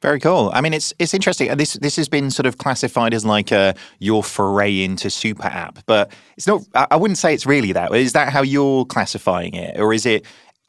Very 0.00 0.18
cool. 0.18 0.50
I 0.54 0.62
mean, 0.62 0.72
it's 0.72 0.94
it's 0.98 1.12
interesting. 1.12 1.54
This 1.58 1.74
this 1.74 1.96
has 1.96 2.08
been 2.08 2.30
sort 2.30 2.46
of 2.46 2.56
classified 2.56 3.12
as 3.12 3.26
like 3.26 3.52
a 3.52 3.74
your 3.98 4.22
foray 4.22 4.82
into 4.82 5.10
super 5.10 5.44
app, 5.44 5.80
but 5.84 6.10
it's 6.38 6.46
not. 6.46 6.62
I 6.74 6.96
wouldn't 6.96 7.18
say 7.18 7.34
it's 7.34 7.44
really 7.44 7.72
that. 7.72 7.94
Is 7.94 8.14
that 8.14 8.32
how 8.32 8.40
you're 8.40 8.86
classifying 8.86 9.54
it, 9.54 9.78
or 9.78 9.92
is 9.92 10.06
it? 10.06 10.24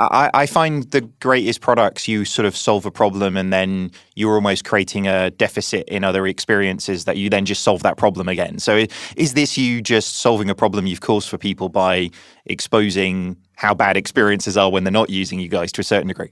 I, 0.10 0.30
I 0.34 0.46
find 0.46 0.84
the 0.92 1.02
greatest 1.02 1.62
products 1.62 2.08
you 2.08 2.26
sort 2.26 2.46
of 2.46 2.56
solve 2.56 2.86
a 2.86 2.92
problem 2.92 3.38
and 3.38 3.54
then 3.54 3.92
you're 4.16 4.36
almost 4.36 4.66
creating 4.66 5.08
a 5.08 5.30
deficit 5.32 5.88
in 5.88 6.04
other 6.04 6.26
experiences 6.26 7.06
that 7.06 7.18
you 7.18 7.30
then 7.30 7.46
just 7.46 7.62
solve 7.62 7.84
that 7.84 7.98
problem 7.98 8.28
again. 8.28 8.60
So 8.60 8.86
is 9.16 9.34
this 9.34 9.58
you 9.58 9.82
just 9.82 10.18
solving 10.18 10.50
a 10.50 10.56
problem 10.56 10.88
you've 10.88 11.02
caused 11.02 11.30
for 11.30 11.38
people 11.38 11.70
by 11.70 12.10
exposing 12.46 13.38
how 13.56 13.74
bad 13.74 13.98
experiences 13.98 14.58
are 14.58 14.72
when 14.72 14.84
they're 14.84 14.92
not 14.92 15.10
using 15.10 15.40
you 15.40 15.48
guys 15.48 15.72
to 15.74 15.82
a 15.82 15.84
certain 15.84 16.08
degree? 16.08 16.32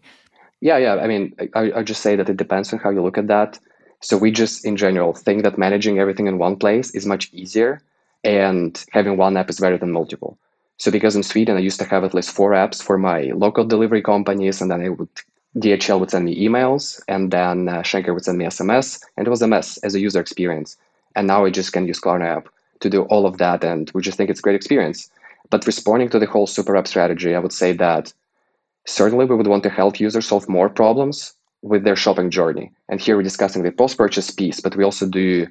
Yeah, 0.61 0.77
yeah. 0.77 0.95
I 0.95 1.07
mean, 1.07 1.35
I, 1.55 1.71
I 1.77 1.83
just 1.83 2.01
say 2.01 2.15
that 2.15 2.29
it 2.29 2.37
depends 2.37 2.73
on 2.73 2.79
how 2.79 2.89
you 2.89 3.01
look 3.01 3.17
at 3.17 3.27
that. 3.27 3.59
So 4.01 4.17
we 4.17 4.31
just, 4.31 4.65
in 4.65 4.77
general, 4.77 5.13
think 5.13 5.43
that 5.43 5.57
managing 5.57 5.99
everything 5.99 6.27
in 6.27 6.37
one 6.37 6.55
place 6.55 6.91
is 6.95 7.05
much 7.05 7.29
easier, 7.33 7.81
and 8.23 8.83
having 8.91 9.17
one 9.17 9.37
app 9.37 9.49
is 9.49 9.59
better 9.59 9.77
than 9.77 9.91
multiple. 9.91 10.37
So 10.79 10.91
because 10.91 11.15
in 11.15 11.23
Sweden, 11.23 11.57
I 11.57 11.59
used 11.59 11.79
to 11.79 11.85
have 11.85 12.03
at 12.03 12.13
least 12.13 12.31
four 12.31 12.51
apps 12.51 12.81
for 12.81 12.97
my 12.97 13.31
local 13.35 13.65
delivery 13.65 14.01
companies, 14.01 14.61
and 14.61 14.71
then 14.71 14.81
I 14.81 14.89
would 14.89 15.09
DHL 15.57 15.99
would 15.99 16.11
send 16.11 16.25
me 16.25 16.39
emails, 16.45 17.01
and 17.07 17.31
then 17.31 17.69
uh, 17.69 17.81
Schenker 17.81 18.13
would 18.13 18.25
send 18.25 18.37
me 18.37 18.45
SMS, 18.45 19.01
and 19.17 19.27
it 19.27 19.29
was 19.29 19.41
a 19.41 19.47
mess 19.47 19.77
as 19.79 19.95
a 19.95 19.99
user 19.99 20.19
experience. 20.19 20.77
And 21.15 21.27
now 21.27 21.45
I 21.45 21.49
just 21.49 21.73
can 21.73 21.87
use 21.87 21.99
Klarna 21.99 22.37
app 22.37 22.49
to 22.81 22.89
do 22.89 23.03
all 23.03 23.25
of 23.25 23.37
that, 23.37 23.63
and 23.63 23.91
we 23.93 24.01
just 24.01 24.17
think 24.17 24.29
it's 24.29 24.39
a 24.39 24.47
great 24.47 24.55
experience. 24.55 25.09
But 25.49 25.65
responding 25.65 26.09
to 26.09 26.19
the 26.19 26.27
whole 26.27 26.47
super 26.47 26.75
app 26.77 26.87
strategy, 26.87 27.35
I 27.35 27.39
would 27.39 27.53
say 27.53 27.73
that 27.73 28.13
Certainly, 28.89 29.25
we 29.25 29.35
would 29.35 29.47
want 29.47 29.63
to 29.63 29.69
help 29.69 29.99
users 29.99 30.25
solve 30.25 30.49
more 30.49 30.67
problems 30.67 31.33
with 31.61 31.83
their 31.83 31.95
shopping 31.95 32.31
journey. 32.31 32.71
And 32.89 32.99
here 32.99 33.15
we're 33.15 33.23
discussing 33.23 33.61
the 33.61 33.71
post 33.71 33.97
purchase 33.97 34.31
piece, 34.31 34.59
but 34.59 34.75
we 34.75 34.83
also 34.83 35.05
do 35.05 35.47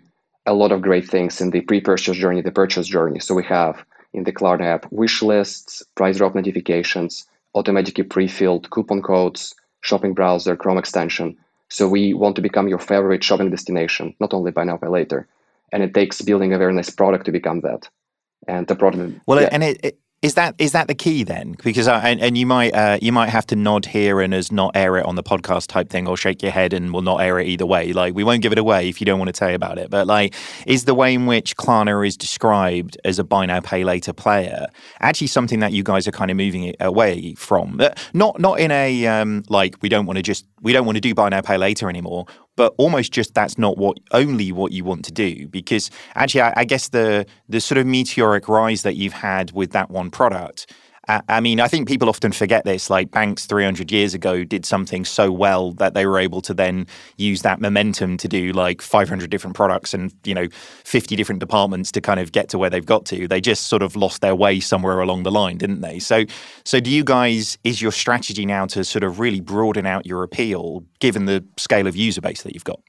a 0.47 0.55
lot 0.55 0.73
of 0.73 0.83
great 0.83 1.09
things 1.09 1.41
in 1.41 1.51
the 1.51 1.61
pre 1.61 1.81
purchase 1.81 2.17
journey, 2.17 2.41
the 2.41 2.51
purchase 2.51 2.89
journey. 2.89 3.21
So 3.21 3.35
we 3.35 3.45
have 3.45 3.85
in 4.13 4.25
the 4.25 4.33
Klarna 4.33 4.65
app 4.65 4.91
wish 4.91 5.23
lists, 5.23 5.83
price 5.95 6.19
drop 6.19 6.35
notifications, 6.35 7.27
automatically 7.55 8.05
pre 8.05 8.29
filled 8.29 8.71
coupon 8.71 9.03
codes, 9.03 9.55
shopping 9.81 10.15
browser, 10.15 10.57
Chrome 10.57 10.79
extension. 10.79 11.37
So 11.69 11.89
we 11.89 12.15
want 12.15 12.37
to 12.37 12.43
become 12.43 12.69
your 12.69 12.79
favorite 12.79 13.23
shopping 13.23 13.51
destination, 13.51 14.15
not 14.21 14.33
only 14.33 14.51
by 14.51 14.65
now, 14.65 14.79
by 14.79 14.89
later. 14.89 15.27
And 15.73 15.83
it 15.83 15.93
takes 15.93 16.23
building 16.23 16.53
a 16.53 16.59
very 16.59 16.73
nice 16.73 16.91
product 16.91 17.27
to 17.27 17.33
become 17.33 17.61
that. 17.61 17.89
And 18.47 18.67
the 18.67 18.75
product. 18.75 19.21
Well, 19.27 19.43
yeah. 19.43 19.51
and 19.53 19.63
it, 19.63 19.81
it 19.85 19.99
is 20.21 20.35
that 20.35 20.57
is 20.59 20.73
that 20.73 20.89
the 20.89 20.97
key 20.97 21.23
then? 21.23 21.55
Because 21.63 21.87
and, 21.87 22.21
and 22.21 22.37
you 22.37 22.45
might 22.45 22.75
uh, 22.75 22.99
you 23.01 23.13
might 23.13 23.29
have 23.29 23.47
to 23.47 23.57
nod 23.57 23.87
here 23.87 24.21
and 24.21 24.35
as 24.35 24.51
not 24.51 24.75
air 24.75 24.97
it 24.97 25.07
on 25.07 25.15
the 25.15 25.23
podcast 25.23 25.69
type 25.69 25.91
thing, 25.91 26.09
or 26.09 26.17
shake 26.17 26.43
your 26.43 26.51
head 26.51 26.73
and 26.73 26.93
we'll 26.93 27.03
not 27.03 27.19
air 27.19 27.39
it 27.39 27.47
either 27.47 27.65
way. 27.65 27.93
Like 27.93 28.15
we 28.15 28.25
won't 28.25 28.43
give 28.43 28.51
it 28.51 28.59
away 28.59 28.89
if 28.89 29.01
you 29.01 29.05
don't 29.05 29.21
want 29.21 29.29
to 29.29 29.33
tell 29.33 29.49
you 29.49 29.55
about 29.55 29.79
it. 29.79 29.91
But 29.91 30.09
like, 30.09 30.35
is 30.67 30.87
the 30.87 30.95
way 30.95 31.15
in 31.15 31.27
which 31.27 31.57
Klarna 31.57 32.05
is 32.05 32.17
described 32.17 32.99
as 33.05 33.21
a 33.21 33.25
buy 33.25 33.47
now 33.47 33.61
pay 33.61 33.85
later 33.85 34.13
player 34.13 34.67
actually 35.01 35.29
something 35.29 35.61
that 35.61 35.73
you 35.73 35.85
guys 35.85 36.09
are 36.09 36.13
kind 36.13 36.33
of 36.33 36.37
moving 36.37 36.75
away 36.81 37.35
from? 37.35 37.81
Not 38.13 38.41
not 38.41 38.59
in 38.59 38.73
a 38.73 39.07
um, 39.07 39.45
like 39.49 39.77
we 39.83 39.89
don't 39.89 40.07
want 40.07 40.17
to 40.17 40.23
just 40.23 40.47
we 40.61 40.73
don't 40.73 40.85
want 40.85 40.97
to 40.97 41.01
do 41.01 41.15
buy 41.15 41.29
now 41.29 41.43
pay 41.43 41.59
later 41.59 41.89
anymore. 41.89 42.27
But 42.59 42.75
almost 42.77 43.13
just 43.13 43.35
that's 43.35 43.57
not 43.57 43.79
what 43.79 43.99
only 44.11 44.51
what 44.51 44.73
you 44.73 44.83
want 44.83 45.05
to 45.05 45.13
do 45.13 45.47
because 45.47 45.93
actually 46.17 46.43
I, 46.43 46.53
I 46.57 46.65
guess 46.65 46.89
the 46.89 47.25
the 47.49 47.61
sort 47.61 47.79
of 47.79 47.87
meteoric 47.87 48.49
rise 48.49 48.83
that 48.83 48.97
you've 48.97 49.13
had 49.13 49.53
with 49.53 49.71
that 49.71 49.91
one 49.91 50.11
product 50.11 50.67
I 51.09 51.41
mean, 51.41 51.59
I 51.59 51.69
think 51.69 51.89
people 51.89 52.11
often 52.11 52.33
forget 52.33 52.67
this. 52.67 52.91
Like 52.91 53.11
banks 53.11 53.47
300 53.47 53.91
years 53.91 54.13
ago 54.13 54.45
did 54.45 54.67
something 54.67 55.07
so 55.07 55.33
well 55.33 55.73
that 55.73 55.95
they 55.95 56.05
were 56.05 56.19
able 56.19 56.43
to 56.43 56.53
then 56.53 56.87
use 57.17 57.41
that 57.43 57.63
momentum 57.63 58.19
to 58.19 58.29
do 58.29 58.53
like 58.53 58.83
500 58.83 59.31
different 59.31 59.57
products 59.57 59.95
and, 59.95 60.13
you 60.25 60.35
know, 60.35 60.49
50 60.85 61.17
different 61.17 61.41
departments 61.41 61.91
to 61.93 62.03
kind 62.03 62.21
of 62.21 62.33
get 62.33 62.51
to 62.51 62.59
where 62.59 62.69
they've 62.69 62.85
got 62.85 63.07
to. 63.07 63.27
They 63.27 63.41
just 63.41 63.69
sort 63.69 63.83
of 63.83 63.97
lost 63.97 64.21
their 64.21 64.35
way 64.35 64.61
somewhere 64.61 65.01
along 65.01 65.23
the 65.23 65.31
line, 65.31 65.57
didn't 65.57 65.81
they? 65.81 65.99
So, 65.99 66.25
so 66.65 66.79
do 66.79 66.91
you 66.91 67.05
guys, 67.05 67.57
is 67.65 67.81
your 67.81 67.93
strategy 67.93 68.45
now 68.45 68.67
to 68.67 68.85
sort 68.85 69.03
of 69.03 69.19
really 69.19 69.41
broaden 69.41 69.87
out 69.87 70.05
your 70.05 70.23
appeal 70.23 70.85
given 71.01 71.25
the 71.25 71.43
scale 71.57 71.87
of 71.87 71.97
user 71.97 72.21
base 72.21 72.43
that 72.43 72.53
you've 72.53 72.65
got? 72.65 72.81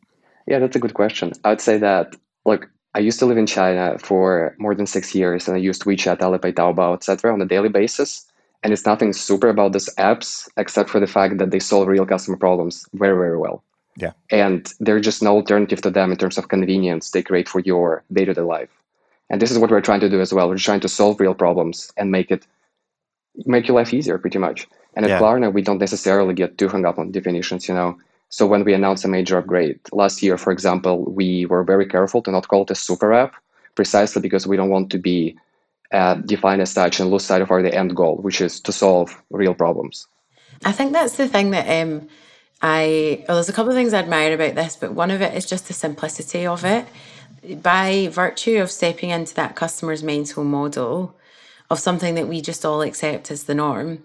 Yeah, 0.45 0.59
that's 0.59 0.75
a 0.75 0.79
good 0.79 0.93
question. 0.93 1.31
I 1.45 1.49
would 1.49 1.61
say 1.61 1.77
that, 1.77 2.15
look, 2.45 2.69
I 2.99 3.01
used 3.01 3.19
to 3.19 3.25
live 3.25 3.37
in 3.37 3.45
China 3.45 3.97
for 3.97 4.53
more 4.59 4.75
than 4.75 4.85
six 4.85 5.15
years, 5.15 5.47
and 5.47 5.55
I 5.55 5.59
used 5.61 5.83
WeChat, 5.85 6.17
Alipay, 6.17 6.51
Taobao, 6.51 6.95
etc. 6.95 7.31
on 7.31 7.41
a 7.41 7.45
daily 7.45 7.69
basis. 7.69 8.25
And 8.61 8.73
it's 8.73 8.85
nothing 8.85 9.13
super 9.13 9.47
about 9.47 9.71
these 9.71 9.89
apps, 9.95 10.49
except 10.57 10.89
for 10.89 10.99
the 10.99 11.07
fact 11.07 11.37
that 11.37 11.51
they 11.51 11.59
solve 11.59 11.87
real 11.87 12.05
customer 12.05 12.35
problems 12.35 12.85
very, 12.91 13.15
very 13.15 13.37
well. 13.37 13.63
Yeah. 13.95 14.11
And 14.31 14.69
there's 14.81 15.05
just 15.05 15.23
no 15.23 15.31
alternative 15.37 15.81
to 15.83 15.89
them 15.89 16.11
in 16.11 16.17
terms 16.17 16.37
of 16.37 16.49
convenience 16.49 17.11
they 17.11 17.23
create 17.23 17.47
for 17.47 17.61
your 17.61 18.03
day-to-day 18.11 18.41
life. 18.41 18.73
And 19.29 19.41
this 19.41 19.49
is 19.49 19.59
what 19.59 19.71
we're 19.71 19.79
trying 19.79 20.01
to 20.01 20.09
do 20.09 20.19
as 20.19 20.33
well. 20.33 20.49
We're 20.49 20.57
trying 20.57 20.81
to 20.81 20.89
solve 20.89 21.21
real 21.21 21.33
problems 21.33 21.93
and 21.95 22.11
make 22.11 22.29
it 22.29 22.45
make 23.45 23.65
your 23.69 23.77
life 23.77 23.93
easier, 23.93 24.17
pretty 24.17 24.39
much. 24.39 24.67
And 24.95 25.05
at 25.05 25.11
yeah. 25.11 25.19
Klarna, 25.21 25.53
we 25.53 25.61
don't 25.61 25.79
necessarily 25.79 26.33
get 26.33 26.57
too 26.57 26.67
hung 26.67 26.83
up 26.83 26.99
on 26.99 27.11
definitions. 27.11 27.69
You 27.69 27.75
know, 27.75 27.97
so 28.29 28.45
when 28.45 28.63
we 28.63 28.73
announced 28.73 29.03
a 29.05 29.07
major 29.07 29.39
upgrade 29.39 29.79
last 29.91 30.21
year, 30.21 30.37
for 30.37 30.51
example, 30.51 31.03
we 31.03 31.47
were 31.47 31.63
very 31.63 31.87
careful 31.87 32.21
to 32.21 32.31
not 32.31 32.47
call 32.47 32.61
it 32.61 32.71
a 32.71 32.75
super 32.75 33.11
app, 33.11 33.33
precisely 33.73 34.21
because 34.21 34.45
we 34.45 34.55
don't 34.55 34.69
want 34.69 34.91
to 34.91 34.99
be 34.99 35.35
uh, 35.91 36.13
defined 36.13 36.61
as 36.61 36.71
such 36.71 36.99
and 36.99 37.09
lose 37.09 37.25
sight 37.25 37.41
of 37.41 37.49
our 37.49 37.63
the 37.63 37.73
end 37.73 37.95
goal, 37.95 38.17
which 38.17 38.39
is 38.39 38.59
to 38.61 38.71
solve 38.71 39.19
real 39.31 39.55
problems. 39.55 40.07
I 40.63 40.71
think 40.71 40.93
that's 40.93 41.17
the 41.17 41.27
thing 41.27 41.51
that 41.51 41.81
um, 41.81 42.07
I 42.61 43.25
well, 43.27 43.37
there's 43.37 43.49
a 43.49 43.53
couple 43.53 43.71
of 43.71 43.75
things 43.75 43.93
I 43.93 43.99
admire 43.99 44.33
about 44.33 44.53
this, 44.53 44.75
but 44.75 44.93
one 44.93 45.09
of 45.09 45.21
it 45.21 45.33
is 45.33 45.47
just 45.47 45.67
the 45.67 45.73
simplicity 45.73 46.45
of 46.45 46.63
it. 46.63 46.85
By 47.63 48.09
virtue 48.11 48.61
of 48.61 48.69
stepping 48.69 49.09
into 49.09 49.33
that 49.35 49.55
customer's 49.55 50.03
mental 50.03 50.43
model 50.43 51.15
of 51.69 51.79
something 51.79 52.13
that 52.15 52.27
we 52.27 52.41
just 52.41 52.65
all 52.65 52.81
accept 52.81 53.31
as 53.31 53.45
the 53.45 53.55
norm, 53.55 54.03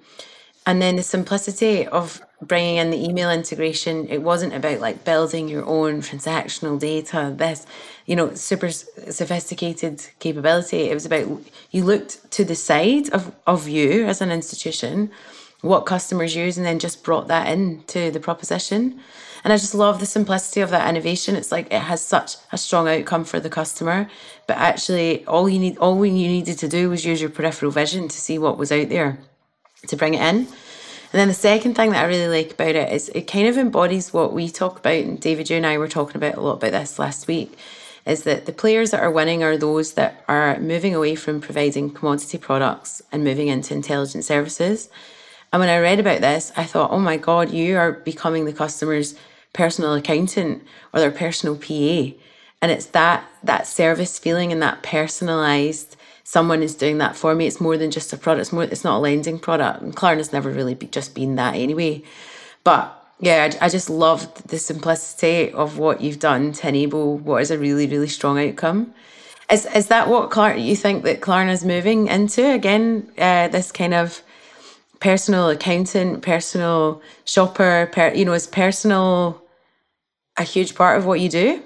and 0.67 0.81
then 0.81 0.97
the 0.97 1.03
simplicity 1.03 1.87
of 1.87 2.23
bringing 2.47 2.77
in 2.77 2.91
the 2.91 3.03
email 3.03 3.31
integration, 3.31 4.07
it 4.09 4.23
wasn't 4.23 4.55
about 4.55 4.81
like 4.81 5.05
building 5.05 5.49
your 5.49 5.65
own 5.65 6.01
transactional 6.01 6.79
data, 6.79 7.33
this, 7.37 7.67
you 8.07 8.17
know, 8.17 8.35
super 8.35 8.71
sophisticated 8.71 10.07
capability. 10.19 10.91
It 10.91 10.95
was 10.95 11.07
about 11.07 11.27
you 11.71 11.85
looked 11.85 12.31
to 12.33 12.45
the 12.45 12.55
side 12.55 13.11
of, 13.11 13.35
of 13.47 13.69
you 13.69 14.05
as 14.07 14.21
an 14.21 14.31
institution, 14.31 15.11
what 15.61 15.87
customers 15.87 16.37
use, 16.37 16.57
and 16.57 16.67
then 16.67 16.79
just 16.79 17.03
brought 17.03 17.29
that 17.29 17.49
into 17.49 18.11
the 18.11 18.21
proposition. 18.21 19.01
And 19.45 19.53
I 19.53 19.57
just 19.57 19.75
love 19.75 20.01
the 20.01 20.07
simplicity 20.07 20.63
of 20.63 20.71
that 20.71 20.89
innovation. 20.89 21.37
It's 21.37 21.53
like 21.53 21.67
it 21.67 21.83
has 21.83 22.01
such 22.01 22.37
a 22.51 22.57
strong 22.57 22.89
outcome 22.89 23.25
for 23.25 23.41
the 23.41 23.51
customer, 23.51 24.09
but 24.47 24.57
actually 24.57 25.25
all 25.27 25.49
you 25.49 25.59
need 25.59 25.77
all 25.79 26.05
you 26.05 26.13
needed 26.13 26.59
to 26.59 26.69
do 26.69 26.89
was 26.89 27.05
use 27.05 27.21
your 27.21 27.31
peripheral 27.31 27.71
vision 27.71 28.09
to 28.09 28.19
see 28.19 28.39
what 28.39 28.57
was 28.57 28.73
out 28.73 28.89
there 28.89 29.19
to 29.89 29.97
bring 29.97 30.15
it 30.15 30.23
in. 30.23 30.49
And 31.15 31.21
then 31.21 31.29
the 31.29 31.35
second 31.35 31.75
thing 31.75 31.93
that 31.93 32.03
I 32.03 32.09
really 32.09 32.27
like 32.27 32.55
about 32.55 32.75
it 32.75 32.93
is 32.93 33.09
it 33.11 33.29
kind 33.29 33.47
of 33.47 33.57
embodies 33.57 34.13
what 34.13 34.33
we 34.33 34.51
talk 34.51 34.81
about, 34.81 34.95
and 34.95 35.21
David, 35.21 35.49
you 35.49 35.57
and 35.57 35.65
I 35.65 35.79
were 35.79 35.87
talking 35.87 36.17
about 36.17 36.35
a 36.35 36.41
lot 36.41 36.55
about 36.55 36.73
this 36.73 36.99
last 36.99 37.29
week, 37.29 37.57
is 38.05 38.25
that 38.25 38.47
the 38.47 38.53
players 38.53 38.91
that 38.91 39.01
are 39.01 39.13
winning 39.13 39.45
are 39.45 39.57
those 39.57 39.93
that 39.93 40.25
are 40.27 40.59
moving 40.59 40.93
away 40.93 41.15
from 41.15 41.41
providing 41.41 41.91
commodity 41.91 42.37
products 42.37 43.01
and 43.13 43.23
moving 43.23 43.47
into 43.47 43.75
intelligent 43.75 44.25
services. 44.25 44.89
And 45.53 45.61
when 45.61 45.69
I 45.69 45.79
read 45.79 46.01
about 46.01 46.21
this, 46.21 46.51
I 46.57 46.65
thought, 46.65 46.91
oh 46.91 46.99
my 46.99 47.17
God, 47.17 47.53
you 47.53 47.77
are 47.77 47.93
becoming 47.93 48.45
the 48.45 48.53
customer's 48.53 49.15
personal 49.53 49.95
accountant 49.95 50.65
or 50.93 50.99
their 50.99 51.13
personal 51.13 51.55
PA. 51.55 52.13
And 52.61 52.73
it's 52.73 52.87
that 52.87 53.25
that 53.45 53.69
service 53.69 54.19
feeling 54.19 54.51
and 54.51 54.61
that 54.63 54.83
personalized 54.83 55.95
someone 56.25 56.63
is 56.63 56.75
doing 56.75 56.99
that 56.99 57.15
for 57.15 57.35
me. 57.35 57.47
It's 57.47 57.61
more 57.61 57.77
than 57.77 57.91
just 57.91 58.13
a 58.13 58.17
product. 58.17 58.41
It's 58.41 58.53
more. 58.53 58.65
It's 58.65 58.83
not 58.83 58.99
a 58.99 59.01
lending 59.01 59.39
product. 59.39 59.83
And 59.83 59.95
Klarna's 59.95 60.33
never 60.33 60.51
really 60.51 60.75
be, 60.75 60.87
just 60.89 61.15
been 61.15 61.37
that 61.37 61.55
anyway. 61.55 62.03
But 62.65 63.01
yeah, 63.21 63.51
I, 63.61 63.67
I, 63.67 63.69
just 63.69 63.89
loved 63.89 64.49
the 64.49 64.59
simplicity 64.59 65.53
of 65.53 65.79
what 65.79 66.01
you've 66.01 66.19
done 66.19 66.53
to 66.55 66.69
enable 66.69 67.19
what 67.19 67.43
is 67.43 67.51
a 67.51 67.59
really 67.59 67.87
really 67.87 68.09
strong 68.09 68.39
outcome. 68.39 68.93
Is 69.51 69.67
is 69.67 69.87
that 69.89 70.09
what 70.09 70.31
Klarna, 70.31 70.65
you 70.65 70.75
think 70.75 71.05
that 71.05 71.21
Klarna's 71.21 71.65
moving 71.65 72.09
into 72.09 72.51
again? 72.51 73.13
Uh, 73.17 73.49
this 73.49 73.71
kind 73.71 73.95
of 73.95 74.23
personal 75.01 75.51
accountant, 75.51 76.23
personal 76.23 77.03
shopper. 77.25 77.89
Per, 77.93 78.15
you 78.15 78.25
know, 78.25 78.33
is 78.33 78.47
personal 78.47 79.43
a 80.37 80.43
huge 80.43 80.75
part 80.75 80.99
of 80.99 81.07
what 81.07 81.21
you 81.21 81.29
do? 81.29 81.63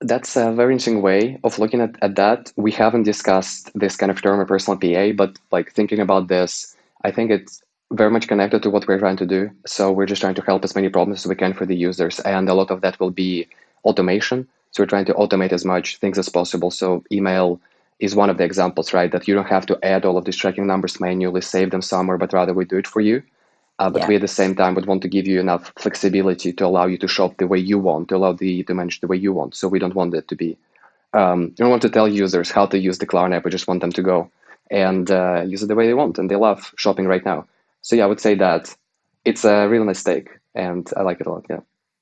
That's 0.00 0.34
a 0.36 0.52
very 0.52 0.72
interesting 0.72 1.02
way 1.02 1.38
of 1.44 1.58
looking 1.58 1.80
at, 1.80 1.96
at 2.00 2.16
that. 2.16 2.52
We 2.56 2.72
haven't 2.72 3.02
discussed 3.02 3.70
this 3.74 3.96
kind 3.96 4.10
of 4.10 4.22
term, 4.22 4.40
a 4.40 4.46
personal 4.46 4.78
PA, 4.78 5.12
but 5.12 5.38
like 5.50 5.72
thinking 5.72 6.00
about 6.00 6.28
this, 6.28 6.74
I 7.04 7.10
think 7.10 7.30
it's 7.30 7.62
very 7.92 8.10
much 8.10 8.28
connected 8.28 8.62
to 8.62 8.70
what 8.70 8.86
we're 8.88 8.98
trying 8.98 9.18
to 9.18 9.26
do. 9.26 9.50
So 9.66 9.92
we're 9.92 10.06
just 10.06 10.22
trying 10.22 10.36
to 10.36 10.42
help 10.42 10.64
as 10.64 10.74
many 10.74 10.88
problems 10.88 11.20
as 11.20 11.26
we 11.26 11.34
can 11.34 11.52
for 11.52 11.66
the 11.66 11.76
users. 11.76 12.18
And 12.20 12.48
a 12.48 12.54
lot 12.54 12.70
of 12.70 12.80
that 12.80 12.98
will 12.98 13.10
be 13.10 13.46
automation. 13.84 14.48
So 14.70 14.82
we're 14.82 14.86
trying 14.86 15.06
to 15.06 15.14
automate 15.14 15.52
as 15.52 15.64
much 15.64 15.98
things 15.98 16.18
as 16.18 16.28
possible. 16.28 16.70
So 16.70 17.04
email 17.12 17.60
is 17.98 18.14
one 18.14 18.30
of 18.30 18.38
the 18.38 18.44
examples, 18.44 18.94
right? 18.94 19.12
That 19.12 19.28
you 19.28 19.34
don't 19.34 19.48
have 19.48 19.66
to 19.66 19.78
add 19.84 20.06
all 20.06 20.16
of 20.16 20.24
these 20.24 20.36
tracking 20.36 20.66
numbers 20.66 21.00
manually, 21.00 21.42
save 21.42 21.70
them 21.72 21.82
somewhere, 21.82 22.16
but 22.16 22.32
rather 22.32 22.54
we 22.54 22.64
do 22.64 22.78
it 22.78 22.86
for 22.86 23.00
you. 23.00 23.22
Uh, 23.80 23.88
but 23.88 24.02
yeah. 24.02 24.08
we 24.08 24.14
at 24.14 24.20
the 24.20 24.28
same 24.28 24.54
time 24.54 24.74
would 24.74 24.84
want 24.84 25.00
to 25.00 25.08
give 25.08 25.26
you 25.26 25.40
enough 25.40 25.72
flexibility 25.78 26.52
to 26.52 26.66
allow 26.66 26.84
you 26.84 26.98
to 26.98 27.08
shop 27.08 27.38
the 27.38 27.46
way 27.46 27.58
you 27.58 27.78
want, 27.78 28.10
to 28.10 28.16
allow 28.16 28.30
the 28.30 28.62
to 28.64 28.74
manage 28.74 29.00
the 29.00 29.06
way 29.06 29.16
you 29.16 29.32
want. 29.32 29.54
So 29.54 29.68
we 29.68 29.78
don't 29.78 29.94
want 29.94 30.14
it 30.14 30.28
to 30.28 30.36
be. 30.36 30.58
Um, 31.14 31.46
we 31.46 31.54
don't 31.54 31.70
want 31.70 31.82
to 31.82 31.88
tell 31.88 32.06
users 32.06 32.50
how 32.50 32.66
to 32.66 32.78
use 32.78 32.98
the 32.98 33.06
Klarna 33.06 33.36
app. 33.36 33.46
We 33.46 33.50
just 33.50 33.66
want 33.66 33.80
them 33.80 33.92
to 33.92 34.02
go 34.02 34.30
and 34.70 35.10
uh, 35.10 35.44
use 35.46 35.62
it 35.62 35.68
the 35.68 35.74
way 35.74 35.86
they 35.86 35.94
want, 35.94 36.18
and 36.18 36.30
they 36.30 36.36
love 36.36 36.74
shopping 36.76 37.06
right 37.06 37.24
now. 37.24 37.46
So 37.80 37.96
yeah, 37.96 38.04
I 38.04 38.06
would 38.06 38.20
say 38.20 38.34
that 38.34 38.76
it's 39.24 39.46
a 39.46 39.66
real 39.66 39.84
mistake, 39.84 40.28
and 40.54 40.86
I 40.94 41.00
like 41.00 41.22
it 41.22 41.26
a 41.26 41.30
lot. 41.30 41.46
Yeah. 41.48 41.60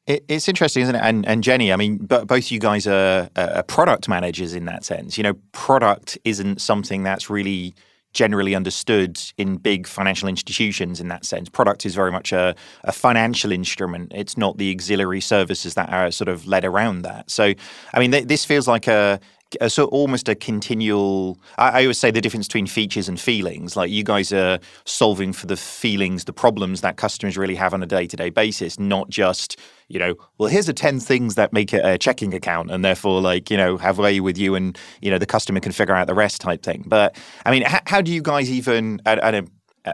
it's 0.09 0.49
interesting, 0.49 0.83
isn't 0.83 0.97
it? 0.97 1.03
And, 1.03 1.25
and 1.27 1.45
Jenny, 1.45 1.73
I 1.73 1.77
mean, 1.77 1.99
both 1.99 2.51
you 2.51 2.59
guys 2.59 2.89
are, 2.89 3.31
are 3.37 3.63
product 3.63 4.09
managers 4.09 4.53
in 4.53 4.65
that 4.65 4.85
sense. 4.85 5.17
You 5.17 5.23
know, 5.23 5.35
product 5.53 6.19
isn't 6.25 6.61
something 6.61 7.05
that's 7.05 7.31
really 7.31 7.77
generally 8.13 8.55
understood 8.55 9.21
in 9.37 9.57
big 9.57 9.87
financial 9.87 10.29
institutions 10.29 11.01
in 11.01 11.09
that 11.09 11.25
sense. 11.25 11.49
Product 11.49 11.85
is 11.85 11.95
very 11.95 12.11
much 12.11 12.33
a, 12.33 12.55
a, 12.85 12.93
financial 12.93 13.53
instrument. 13.53 14.13
It's 14.15 14.37
not 14.37 14.57
the 14.59 14.71
auxiliary 14.73 15.21
services 15.21 15.75
that 15.75 15.91
are 15.91 16.11
sort 16.11 16.29
of 16.29 16.47
led 16.47 16.65
around 16.65 17.03
that. 17.03 17.31
So, 17.31 17.53
I 17.93 17.99
mean, 17.99 18.11
th- 18.11 18.25
this 18.25 18.45
feels 18.45 18.67
like 18.67 18.87
a 18.87 19.21
a, 19.61 19.71
so 19.71 19.87
almost 19.87 20.29
a 20.29 20.35
continual. 20.35 21.39
I, 21.57 21.69
I, 21.69 21.83
always 21.83 21.99
say 21.99 22.11
the 22.11 22.21
difference 22.21 22.47
between 22.47 22.67
features 22.67 23.09
and 23.09 23.19
feelings. 23.19 23.77
Like 23.77 23.91
you 23.91 24.05
guys 24.05 24.33
are 24.33 24.59
solving 24.85 25.33
for 25.33 25.47
the 25.47 25.57
feelings, 25.57 26.25
the 26.25 26.33
problems 26.33 26.81
that 26.83 26.97
customers 26.97 27.37
really 27.37 27.55
have 27.55 27.75
on 27.75 27.83
a 27.83 27.87
day 27.87 28.07
to 28.07 28.17
day 28.17 28.31
basis, 28.31 28.79
not 28.79 29.09
just 29.09 29.59
you 29.89 29.99
know, 29.99 30.17
well, 30.37 30.51
here's 30.51 30.67
the 30.67 30.75
ten 30.75 31.01
things 31.01 31.35
that 31.37 31.53
make 31.53 31.73
it 31.73 31.85
a 31.85 31.97
checking 31.97 32.35
account, 32.35 32.71
and 32.71 32.85
therefore, 32.85 33.21
like 33.21 33.51
you 33.51 33.57
know, 33.57 33.79
have 33.79 33.99
way 33.99 34.21
with 34.21 34.37
you, 34.37 34.55
and 34.55 34.79
you 35.01 35.11
know, 35.11 35.19
the 35.19 35.27
customer 35.27 35.61
can 35.61 35.73
figure 35.73 35.95
out 35.95 36.07
the 36.07 36.15
rest 36.15 36.41
type 36.41 36.63
thing. 36.63 36.85
But 36.87 37.17
I 37.47 37.51
mean, 37.51 37.63
how, 37.63 37.81
how 37.87 38.01
do 38.01 38.13
you 38.13 38.23
guys 38.23 38.51
even? 38.51 39.01
at 39.07 39.35
a 39.35 39.47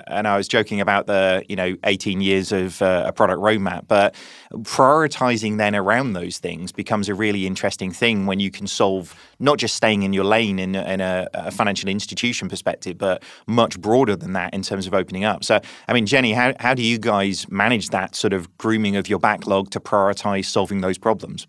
and 0.07 0.27
I 0.27 0.37
was 0.37 0.49
joking 0.49 0.81
about 0.81 1.07
the 1.07 1.45
you 1.49 1.57
know 1.57 1.77
18 1.85 2.21
years 2.21 2.53
of 2.53 2.81
uh, 2.83 3.05
a 3.07 3.13
product 3.13 3.41
roadmap, 3.41 3.87
but 3.89 4.15
prioritizing 4.53 5.59
then 5.59 5.75
around 5.75 6.13
those 6.13 6.39
things 6.39 6.73
becomes 6.73 7.09
a 7.09 7.15
really 7.15 7.47
interesting 7.47 7.93
thing 7.93 8.27
when 8.27 8.41
you 8.41 8.51
can 8.51 8.67
solve 8.67 9.15
not 9.39 9.59
just 9.59 9.75
staying 9.75 10.03
in 10.03 10.13
your 10.13 10.25
lane 10.25 10.59
in, 10.59 10.75
in 10.75 11.01
a, 11.01 11.29
a, 11.35 11.51
financial 11.51 11.89
institution 11.89 12.49
perspective, 12.49 12.97
but 12.97 13.23
much 13.47 13.81
broader 13.81 14.17
than 14.17 14.33
that 14.33 14.55
in 14.55 14.63
terms 14.63 14.87
of 14.87 14.95
opening 14.95 15.25
up. 15.25 15.45
So, 15.45 15.61
I 15.89 15.93
mean, 15.93 16.07
Jenny, 16.07 16.33
how 16.33 16.53
how 16.61 16.75
do 16.75 16.83
you 16.83 16.99
guys 16.99 17.49
manage 17.51 17.89
that 17.91 18.15
sort 18.15 18.33
of 18.33 18.57
grooming 18.59 18.97
of 18.97 19.09
your 19.09 19.19
backlog 19.19 19.71
to 19.71 19.81
prioritize 19.81 20.47
solving 20.47 20.81
those 20.81 20.99
problems? 20.99 21.47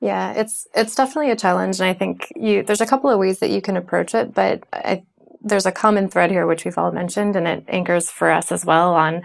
Yeah, 0.00 0.32
it's 0.32 0.66
it's 0.74 0.94
definitely 0.94 1.30
a 1.30 1.36
challenge, 1.36 1.80
and 1.80 1.88
I 1.88 1.94
think 1.94 2.30
you 2.36 2.62
there's 2.62 2.82
a 2.82 2.86
couple 2.86 3.10
of 3.10 3.18
ways 3.18 3.38
that 3.38 3.50
you 3.50 3.62
can 3.62 3.76
approach 3.76 4.14
it, 4.14 4.34
but 4.34 4.62
I 4.72 5.02
there's 5.40 5.66
a 5.66 5.72
common 5.72 6.08
thread 6.08 6.30
here, 6.30 6.46
which 6.46 6.64
we've 6.64 6.78
all 6.78 6.92
mentioned, 6.92 7.36
and 7.36 7.46
it 7.46 7.64
anchors 7.68 8.10
for 8.10 8.30
us 8.30 8.52
as 8.52 8.64
well 8.64 8.94
on 8.94 9.22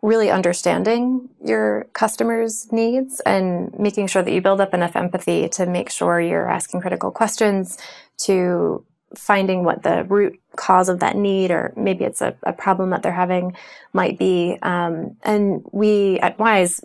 really 0.00 0.30
understanding 0.30 1.28
your 1.44 1.86
customers' 1.92 2.70
needs 2.70 3.20
and 3.20 3.76
making 3.78 4.06
sure 4.06 4.22
that 4.22 4.32
you 4.32 4.40
build 4.40 4.60
up 4.60 4.72
enough 4.72 4.94
empathy 4.94 5.48
to 5.48 5.66
make 5.66 5.90
sure 5.90 6.20
you're 6.20 6.48
asking 6.48 6.80
critical 6.80 7.10
questions, 7.10 7.78
to 8.16 8.84
finding 9.16 9.64
what 9.64 9.82
the 9.82 10.04
root 10.04 10.38
cause 10.56 10.88
of 10.88 11.00
that 11.00 11.16
need, 11.16 11.50
or 11.50 11.72
maybe 11.76 12.04
it's 12.04 12.20
a, 12.20 12.36
a 12.42 12.52
problem 12.52 12.90
that 12.90 13.02
they're 13.02 13.12
having, 13.12 13.56
might 13.92 14.18
be. 14.18 14.58
Um, 14.62 15.16
and 15.22 15.64
we 15.72 16.20
at 16.20 16.38
Wise 16.38 16.80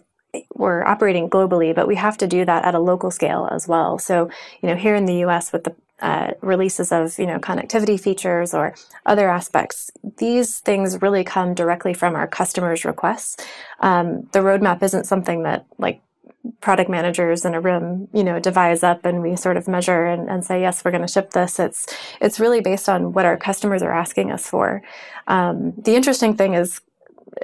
we're 0.56 0.84
operating 0.84 1.30
globally, 1.30 1.74
but 1.74 1.88
we 1.88 1.96
have 1.96 2.18
to 2.18 2.28
do 2.28 2.46
that 2.46 2.66
at 2.66 2.76
a 2.76 2.80
local 2.80 3.12
scale 3.12 3.48
as 3.52 3.68
well. 3.68 3.98
So, 4.00 4.30
you 4.62 4.70
know, 4.70 4.76
here 4.76 4.96
in 4.96 5.06
the 5.06 5.24
US 5.26 5.52
with 5.52 5.64
the 5.64 5.76
uh, 6.02 6.34
releases 6.42 6.92
of 6.92 7.18
you 7.18 7.26
know 7.26 7.40
connectivity 7.40 7.98
features 7.98 8.54
or 8.54 8.76
other 9.06 9.30
aspects. 9.30 9.90
These 10.18 10.60
things 10.60 11.02
really 11.02 11.24
come 11.24 11.54
directly 11.54 11.94
from 11.94 12.14
our 12.16 12.28
customers' 12.28 12.84
requests. 12.84 13.38
Um, 13.80 14.28
the 14.34 14.40
roadmap 14.40 14.84
isn't 14.84 15.06
something 15.06 15.44
that 15.44 15.66
like 15.78 16.02
product 16.60 16.90
managers 16.90 17.46
in 17.46 17.54
a 17.54 17.62
room, 17.62 18.10
you 18.14 18.24
know, 18.24 18.38
devise 18.38 18.84
up 18.84 19.06
and 19.06 19.22
we 19.22 19.36
sort 19.38 19.56
of 19.56 19.68
measure 19.68 20.06
and, 20.06 20.30
and 20.30 20.44
say, 20.44 20.60
yes, 20.60 20.84
we're 20.84 20.92
going 20.92 21.02
to 21.02 21.08
ship 21.08 21.32
this. 21.32 21.58
It's 21.58 21.88
it's 22.20 22.40
really 22.40 22.60
based 22.60 22.90
on 22.90 23.14
what 23.14 23.26
our 23.26 23.38
customers 23.38 23.82
are 23.82 23.94
asking 23.94 24.32
us 24.32 24.46
for. 24.46 24.82
Um, 25.28 25.74
the 25.78 25.96
interesting 25.96 26.36
thing 26.36 26.54
is 26.54 26.82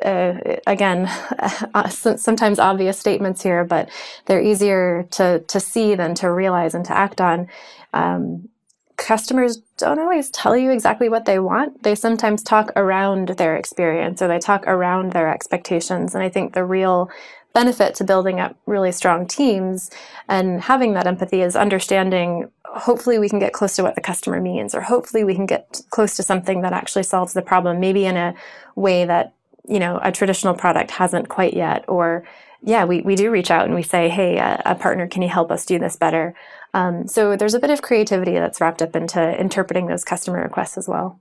uh, 0.04 0.34
again, 0.68 1.08
uh, 1.74 1.90
sometimes 1.90 2.60
obvious 2.60 3.00
statements 3.00 3.42
here, 3.44 3.64
but 3.64 3.90
they're 4.26 4.42
easier 4.42 5.08
to 5.12 5.40
to 5.40 5.60
see 5.60 5.96
than 5.96 6.16
to 6.16 6.32
realize 6.32 6.74
and 6.74 6.86
to 6.86 6.98
act 6.98 7.22
on. 7.22 7.48
Um, 7.94 8.50
customers 8.98 9.62
don't 9.78 10.00
always 10.00 10.30
tell 10.30 10.58
you 10.58 10.72
exactly 10.72 11.08
what 11.08 11.24
they 11.26 11.40
want. 11.40 11.84
They 11.84 11.96
sometimes 11.96 12.44
talk 12.44 12.72
around 12.76 13.30
their 13.30 13.56
experience 13.56 14.22
or 14.22 14.28
they 14.28 14.40
talk 14.40 14.68
around 14.68 15.14
their 15.14 15.34
expectations. 15.34 16.14
And 16.14 16.22
I 16.22 16.28
think 16.28 16.54
the 16.54 16.66
real 16.66 17.10
benefit 17.54 17.96
to 17.96 18.04
building 18.04 18.40
up 18.40 18.56
really 18.66 18.92
strong 18.92 19.26
teams 19.26 19.90
and 20.28 20.62
having 20.62 20.94
that 20.94 21.08
empathy 21.08 21.42
is 21.42 21.56
understanding 21.56 22.52
hopefully 22.66 23.18
we 23.18 23.28
can 23.28 23.40
get 23.40 23.54
close 23.54 23.76
to 23.76 23.82
what 23.82 23.96
the 23.96 24.02
customer 24.02 24.40
means 24.40 24.76
or 24.76 24.82
hopefully 24.82 25.24
we 25.24 25.34
can 25.34 25.48
get 25.48 25.82
close 25.90 26.16
to 26.16 26.22
something 26.22 26.62
that 26.62 26.74
actually 26.74 27.02
solves 27.02 27.34
the 27.34 27.42
problem 27.42 27.80
maybe 27.80 28.06
in 28.06 28.16
a 28.16 28.36
way 28.76 29.04
that 29.06 29.34
you 29.68 29.80
know 29.80 30.00
a 30.02 30.12
traditional 30.12 30.54
product 30.54 30.92
hasn't 30.92 31.30
quite 31.30 31.54
yet 31.54 31.86
or 31.88 32.24
yeah 32.62 32.86
we, 32.86 33.02
we 33.02 33.16
do 33.16 33.30
reach 33.30 33.52
out 33.52 33.66
and 33.66 33.76
we 33.76 33.84
say 33.84 34.10
hey 34.10 34.38
a, 34.38 34.62
a 34.66 34.76
partner 34.76 35.08
can 35.08 35.22
you 35.22 35.30
help 35.30 35.52
us 35.52 35.66
do 35.66 35.80
this 35.80 35.96
better? 35.96 36.34
Um, 36.74 37.08
so 37.08 37.36
there's 37.36 37.56
a 37.56 37.60
bit 37.60 37.72
of 37.72 37.82
creativity 37.82 38.34
that's 38.34 38.62
wrapped 38.62 38.82
up 38.82 38.96
into 38.96 39.40
interpreting 39.40 39.88
those 39.88 40.04
customer 40.04 40.42
requests 40.42 40.78
as 40.78 40.88
well. 40.88 41.20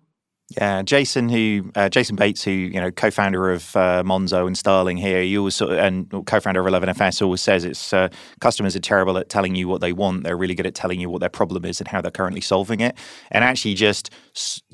Yeah, 0.56 0.80
Jason, 0.80 1.28
who 1.28 1.70
uh, 1.74 1.90
Jason 1.90 2.16
Bates, 2.16 2.42
who 2.42 2.50
you 2.50 2.80
know, 2.80 2.90
co-founder 2.90 3.50
of 3.50 3.76
uh, 3.76 4.02
Monzo 4.02 4.46
and 4.46 4.56
Starling 4.56 4.96
here, 4.96 5.20
you 5.20 5.40
always 5.40 5.54
sort 5.54 5.72
of, 5.72 5.78
and 5.78 6.10
co-founder 6.26 6.66
of 6.66 6.72
11FS, 6.72 7.20
always 7.20 7.42
says 7.42 7.66
it's 7.66 7.92
uh, 7.92 8.08
customers 8.40 8.74
are 8.74 8.80
terrible 8.80 9.18
at 9.18 9.28
telling 9.28 9.54
you 9.54 9.68
what 9.68 9.82
they 9.82 9.92
want. 9.92 10.24
They're 10.24 10.38
really 10.38 10.54
good 10.54 10.66
at 10.66 10.74
telling 10.74 11.00
you 11.00 11.10
what 11.10 11.20
their 11.20 11.28
problem 11.28 11.66
is 11.66 11.80
and 11.80 11.88
how 11.88 12.00
they're 12.00 12.10
currently 12.10 12.40
solving 12.40 12.80
it, 12.80 12.96
and 13.30 13.44
actually 13.44 13.74
just 13.74 14.08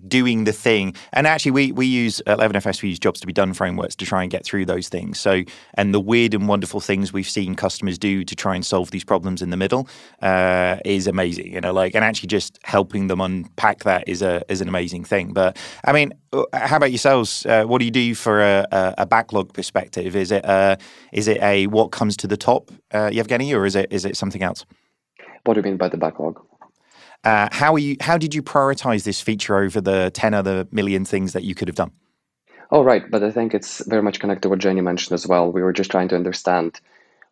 doing 0.09 0.45
the 0.45 0.53
thing. 0.53 0.95
And 1.13 1.27
actually, 1.27 1.53
we 1.53 1.73
we 1.73 1.87
use 1.87 2.21
at 2.27 2.39
11FS 2.39 2.83
we 2.83 2.91
use 2.91 2.99
jobs 2.99 3.21
to 3.21 3.27
be 3.27 3.33
done 3.33 3.55
frameworks 3.55 3.95
to 3.97 4.07
try 4.07 4.23
and 4.23 4.31
get 4.31 4.45
through 4.45 4.67
those 4.67 4.89
things. 4.89 5.19
So, 5.21 5.43
and 5.75 5.95
the 5.95 6.01
weird 6.01 6.35
and 6.35 6.49
wonderful 6.49 6.81
things 6.81 7.13
we've 7.13 7.29
seen 7.29 7.55
customers 7.55 7.99
do 7.99 8.25
to 8.25 8.35
try 8.35 8.55
and 8.55 8.65
solve 8.65 8.91
these 8.91 9.05
problems 9.05 9.43
in 9.43 9.51
the 9.51 9.57
middle 9.57 9.89
uh, 10.23 10.77
is 10.85 11.07
amazing. 11.07 11.53
You 11.53 11.61
know, 11.61 11.73
like 11.73 11.95
and 11.95 12.05
actually 12.05 12.29
just 12.29 12.59
helping 12.65 13.09
them 13.09 13.21
unpack 13.21 13.85
that 13.85 14.09
is 14.09 14.23
a 14.23 14.43
is 14.49 14.61
an 14.61 14.69
amazing 14.69 15.05
thing. 15.05 15.33
But 15.33 15.57
I 15.85 15.93
mean, 15.93 16.13
uh, 16.33 16.45
how 16.53 16.77
about 16.77 16.91
yourselves? 16.91 17.47
Uh, 17.47 17.65
what 17.65 17.79
do 17.79 17.85
you 17.85 17.91
do 17.91 18.15
for 18.15 18.41
a, 18.43 18.67
a, 18.99 19.07
backlog 19.07 19.53
perspective? 19.53 20.17
Is 20.17 20.33
it 20.33 20.45
a, 20.45 20.49
uh, 20.49 20.77
is 21.13 21.29
it 21.29 21.41
a 21.43 21.67
what 21.69 21.93
comes 21.93 22.17
to 22.19 22.27
the 22.27 22.37
top, 22.37 22.71
uh, 22.93 23.11
Yevgeny, 23.13 23.55
or 23.55 23.67
is 23.67 23.77
it 23.77 23.93
is 23.93 24.05
it 24.05 24.17
something 24.17 24.43
else? 24.43 24.65
What 25.45 25.55
do 25.55 25.61
you 25.61 25.65
mean 25.65 25.77
by 25.77 25.89
the 25.89 25.97
backlog? 25.97 26.41
Uh, 27.25 27.49
how 27.53 27.73
are 27.75 27.79
you? 27.79 27.97
How 28.01 28.19
did 28.19 28.35
you 28.35 28.43
prioritize 28.43 29.05
this 29.05 29.21
feature 29.21 29.57
over 29.57 29.81
the 29.81 30.11
ten 30.13 30.35
other 30.35 30.67
million 30.71 31.05
things 31.05 31.33
that 31.33 31.43
you 31.43 31.55
could 31.55 31.69
have 31.69 31.77
done? 31.77 31.91
Oh, 32.71 32.83
right. 32.83 33.11
But 33.11 33.23
I 33.23 33.31
think 33.31 33.55
it's 33.55 33.85
very 33.87 34.03
much 34.03 34.21
connected 34.21 34.43
to 34.43 34.49
what 34.51 34.59
Jenny 34.59 34.81
mentioned 34.81 35.15
as 35.15 35.27
well. 35.27 35.51
We 35.51 35.63
were 35.63 35.73
just 35.73 35.91
trying 35.91 36.09
to 36.09 36.17
understand 36.17 36.81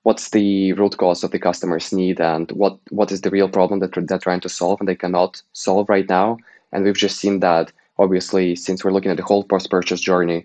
what's 0.04 0.30
the 0.30 0.72
root 0.72 0.96
cause 0.96 1.22
of 1.22 1.30
the 1.30 1.38
customer's 1.38 1.92
need 1.92 2.20
and 2.20 2.50
what 2.52 2.78
what 2.90 3.12
is 3.12 3.20
the 3.20 3.30
real 3.30 3.48
problem 3.48 3.80
that 3.80 3.92
they're 3.94 4.18
trying 4.18 4.40
to 4.40 4.48
solve 4.48 4.80
and 4.80 4.88
they 4.88 4.96
cannot 4.96 5.42
solve 5.52 5.88
right 5.88 6.08
now. 6.08 6.38
And 6.72 6.84
we've 6.84 6.94
just 6.96 7.18
seen 7.18 7.40
that 7.40 7.72
obviously, 7.98 8.56
since 8.56 8.82
we're 8.82 8.92
looking 8.92 9.10
at 9.10 9.18
the 9.18 9.22
whole 9.22 9.44
post-purchase 9.44 10.00
journey, 10.00 10.44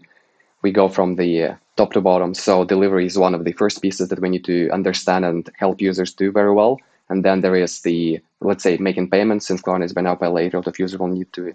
we 0.62 0.72
go 0.72 0.90
from 0.90 1.16
the 1.16 1.44
uh, 1.44 1.56
top 1.78 1.94
to 1.94 2.02
bottom. 2.02 2.34
So 2.34 2.66
delivery 2.66 3.06
is 3.06 3.18
one 3.18 3.34
of 3.34 3.46
the 3.46 3.54
first 3.54 3.82
pieces 3.82 4.10
that 4.10 4.20
we 4.20 4.30
need 4.30 4.44
to 4.46 4.70
understand 4.72 5.24
and 5.24 5.50
help 5.58 5.80
users 5.80 6.14
do 6.14 6.32
very 6.32 6.54
well. 6.54 6.80
And 7.10 7.24
then 7.24 7.42
there 7.42 7.56
is 7.56 7.82
the, 7.82 8.20
let's 8.42 8.64
say, 8.64 8.78
making 8.78 9.10
payments. 9.10 9.48
Since 9.48 9.62
Klarna 9.62 9.86
is 9.86 9.94
buy 9.94 10.02
now 10.02 10.16
pay 10.16 10.28
later, 10.28 10.58
of 10.58 10.80
users 10.80 11.00
will 11.00 11.08
need 11.08 11.32
to 11.34 11.54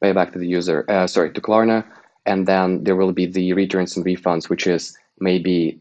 pay 0.00 0.12
back 0.12 0.32
to 0.32 0.38
the 0.38 0.46
user, 0.46 0.84
uh, 0.88 1.06
sorry, 1.06 1.32
to 1.32 1.40
Klarna. 1.40 1.84
And 2.26 2.46
then 2.46 2.84
there 2.84 2.96
will 2.96 3.12
be 3.12 3.26
the 3.26 3.52
returns 3.52 3.96
and 3.96 4.04
refunds, 4.06 4.48
which 4.48 4.66
is 4.66 4.96
maybe 5.20 5.78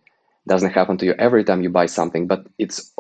doesn't 0.48 0.72
happen 0.72 0.98
to 0.98 1.06
you 1.06 1.16
every 1.20 1.44
time 1.44 1.64
you 1.64 1.70
buy 1.70 1.86
something, 1.86 2.28
but 2.28 2.46
it's 2.58 2.94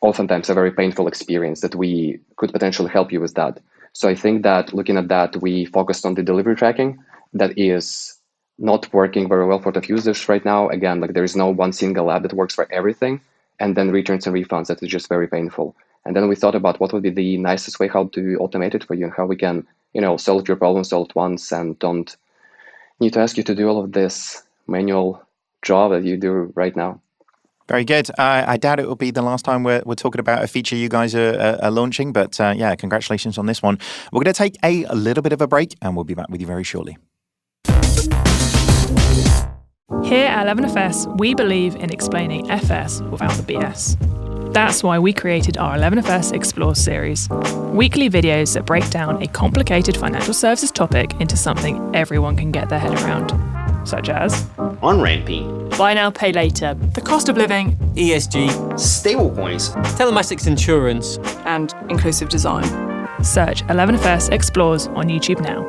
oftentimes 0.00 0.50
a 0.50 0.54
very 0.54 0.72
painful 0.72 1.06
experience 1.06 1.60
that 1.60 1.74
we 1.74 2.18
could 2.36 2.52
potentially 2.52 2.90
help 2.90 3.12
you 3.12 3.20
with 3.20 3.34
that. 3.34 3.60
So 3.92 4.08
I 4.08 4.14
think 4.14 4.42
that 4.42 4.74
looking 4.74 4.96
at 4.96 5.08
that, 5.08 5.36
we 5.36 5.64
focused 5.64 6.04
on 6.04 6.14
the 6.14 6.22
delivery 6.22 6.56
tracking 6.56 6.98
that 7.34 7.56
is 7.58 8.18
not 8.58 8.92
working 8.92 9.28
very 9.28 9.46
well 9.46 9.60
for 9.60 9.72
the 9.72 9.84
users 9.86 10.28
right 10.28 10.44
now. 10.44 10.68
Again, 10.68 11.00
like 11.00 11.14
there 11.14 11.24
is 11.24 11.36
no 11.36 11.48
one 11.48 11.72
single 11.72 12.10
app 12.10 12.22
that 12.22 12.32
works 12.32 12.54
for 12.54 12.70
everything. 12.72 13.20
And 13.60 13.76
then 13.76 13.90
returns 13.90 14.26
and 14.26 14.34
refunds 14.34 14.66
that 14.66 14.82
is 14.82 14.88
just 14.88 15.08
very 15.08 15.26
painful. 15.26 15.74
And 16.04 16.14
then 16.14 16.28
we 16.28 16.36
thought 16.36 16.54
about 16.54 16.80
what 16.80 16.92
would 16.92 17.02
be 17.02 17.10
the 17.10 17.36
nicest 17.38 17.80
way 17.80 17.88
how 17.88 18.04
to 18.08 18.38
automate 18.38 18.74
it 18.74 18.84
for 18.84 18.94
you 18.94 19.06
and 19.06 19.14
how 19.14 19.26
we 19.26 19.36
can, 19.36 19.66
you 19.92 20.00
know, 20.00 20.16
solve 20.16 20.48
your 20.48 20.56
problem 20.56 20.84
solved 20.84 21.14
once 21.14 21.52
and 21.52 21.78
don't 21.78 22.16
need 23.00 23.12
to 23.12 23.20
ask 23.20 23.36
you 23.36 23.42
to 23.42 23.54
do 23.54 23.68
all 23.68 23.82
of 23.82 23.92
this 23.92 24.42
manual 24.66 25.22
job 25.62 25.90
that 25.92 26.04
you 26.04 26.16
do 26.16 26.52
right 26.54 26.76
now. 26.76 27.00
Very 27.68 27.84
good. 27.84 28.08
Uh, 28.10 28.44
I 28.46 28.56
doubt 28.56 28.80
it 28.80 28.88
will 28.88 28.96
be 28.96 29.10
the 29.10 29.20
last 29.20 29.44
time 29.44 29.62
we're, 29.62 29.82
we're 29.84 29.94
talking 29.94 30.20
about 30.20 30.42
a 30.42 30.46
feature 30.46 30.74
you 30.74 30.88
guys 30.88 31.14
are, 31.14 31.38
are, 31.38 31.64
are 31.64 31.70
launching, 31.70 32.14
but 32.14 32.40
uh, 32.40 32.54
yeah, 32.56 32.74
congratulations 32.74 33.36
on 33.36 33.44
this 33.44 33.62
one. 33.62 33.78
We're 34.10 34.22
going 34.22 34.32
to 34.32 34.38
take 34.38 34.56
a, 34.64 34.84
a 34.84 34.94
little 34.94 35.22
bit 35.22 35.34
of 35.34 35.42
a 35.42 35.46
break 35.46 35.76
and 35.82 35.94
we'll 35.94 36.04
be 36.04 36.14
back 36.14 36.30
with 36.30 36.40
you 36.40 36.46
very 36.46 36.64
shortly. 36.64 36.96
Here 40.04 40.26
at 40.26 40.46
11FS, 40.46 41.18
we 41.18 41.34
believe 41.34 41.74
in 41.74 41.90
explaining 41.90 42.50
FS 42.50 43.00
without 43.02 43.32
the 43.32 43.42
BS. 43.42 43.96
That's 44.52 44.82
why 44.82 44.98
we 44.98 45.14
created 45.14 45.56
our 45.56 45.76
11FS 45.76 46.34
Explore 46.34 46.74
series. 46.74 47.28
Weekly 47.72 48.10
videos 48.10 48.52
that 48.54 48.66
break 48.66 48.88
down 48.90 49.22
a 49.22 49.26
complicated 49.28 49.96
financial 49.96 50.34
services 50.34 50.70
topic 50.70 51.18
into 51.20 51.36
something 51.36 51.94
everyone 51.96 52.36
can 52.36 52.52
get 52.52 52.68
their 52.68 52.78
head 52.78 52.94
around 53.02 53.32
such 53.86 54.10
as 54.10 54.46
on 54.82 55.00
ramping, 55.00 55.68
buy 55.70 55.94
now, 55.94 56.10
pay 56.10 56.32
later, 56.32 56.74
the 56.94 57.00
cost 57.00 57.30
of 57.30 57.38
living, 57.38 57.74
ESG, 57.94 58.48
stablecoins, 58.74 59.74
telematics 59.96 60.46
insurance, 60.46 61.16
and 61.46 61.74
inclusive 61.88 62.28
design. 62.28 62.64
Search 63.24 63.62
11FS 63.64 64.30
Explores 64.32 64.88
on 64.88 65.08
YouTube 65.08 65.40
now. 65.40 65.66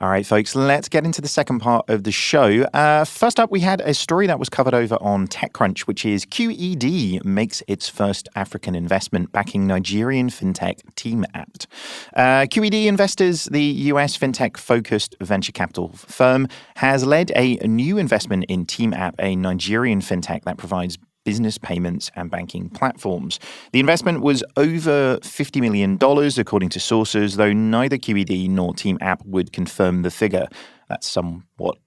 All 0.00 0.08
right, 0.08 0.24
folks, 0.24 0.56
let's 0.56 0.88
get 0.88 1.04
into 1.04 1.20
the 1.20 1.28
second 1.28 1.58
part 1.58 1.90
of 1.90 2.04
the 2.04 2.10
show. 2.10 2.62
Uh, 2.72 3.04
first 3.04 3.38
up, 3.38 3.50
we 3.50 3.60
had 3.60 3.82
a 3.82 3.92
story 3.92 4.26
that 4.28 4.38
was 4.38 4.48
covered 4.48 4.72
over 4.72 4.94
on 4.94 5.28
TechCrunch, 5.28 5.80
which 5.80 6.06
is 6.06 6.24
QED 6.24 7.22
makes 7.22 7.62
its 7.68 7.90
first 7.90 8.26
African 8.34 8.74
investment 8.74 9.30
backing 9.30 9.66
Nigerian 9.66 10.30
fintech 10.30 10.80
TeamApt. 10.94 11.66
Uh, 12.16 12.46
QED 12.46 12.86
Investors, 12.86 13.44
the 13.44 13.62
US 13.62 14.16
fintech 14.16 14.56
focused 14.56 15.16
venture 15.20 15.52
capital 15.52 15.90
firm, 15.90 16.48
has 16.76 17.04
led 17.04 17.30
a 17.36 17.56
new 17.56 17.98
investment 17.98 18.46
in 18.48 18.64
TeamApt, 18.64 19.16
a 19.18 19.36
Nigerian 19.36 20.00
fintech 20.00 20.44
that 20.44 20.56
provides 20.56 20.96
business 21.24 21.58
payments 21.58 22.10
and 22.16 22.30
banking 22.30 22.70
platforms. 22.70 23.38
The 23.72 23.80
investment 23.80 24.22
was 24.22 24.42
over 24.56 25.18
$50 25.18 25.60
million, 25.60 25.98
according 26.38 26.68
to 26.70 26.80
sources, 26.80 27.36
though 27.36 27.52
neither 27.52 27.96
QED 27.96 28.48
nor 28.48 28.72
TeamApt 28.72 29.26
would 29.26 29.52
confirm 29.52 30.02
the 30.02 30.10
figure. 30.10 30.46
That's 30.88 31.06
somewhat 31.06 31.78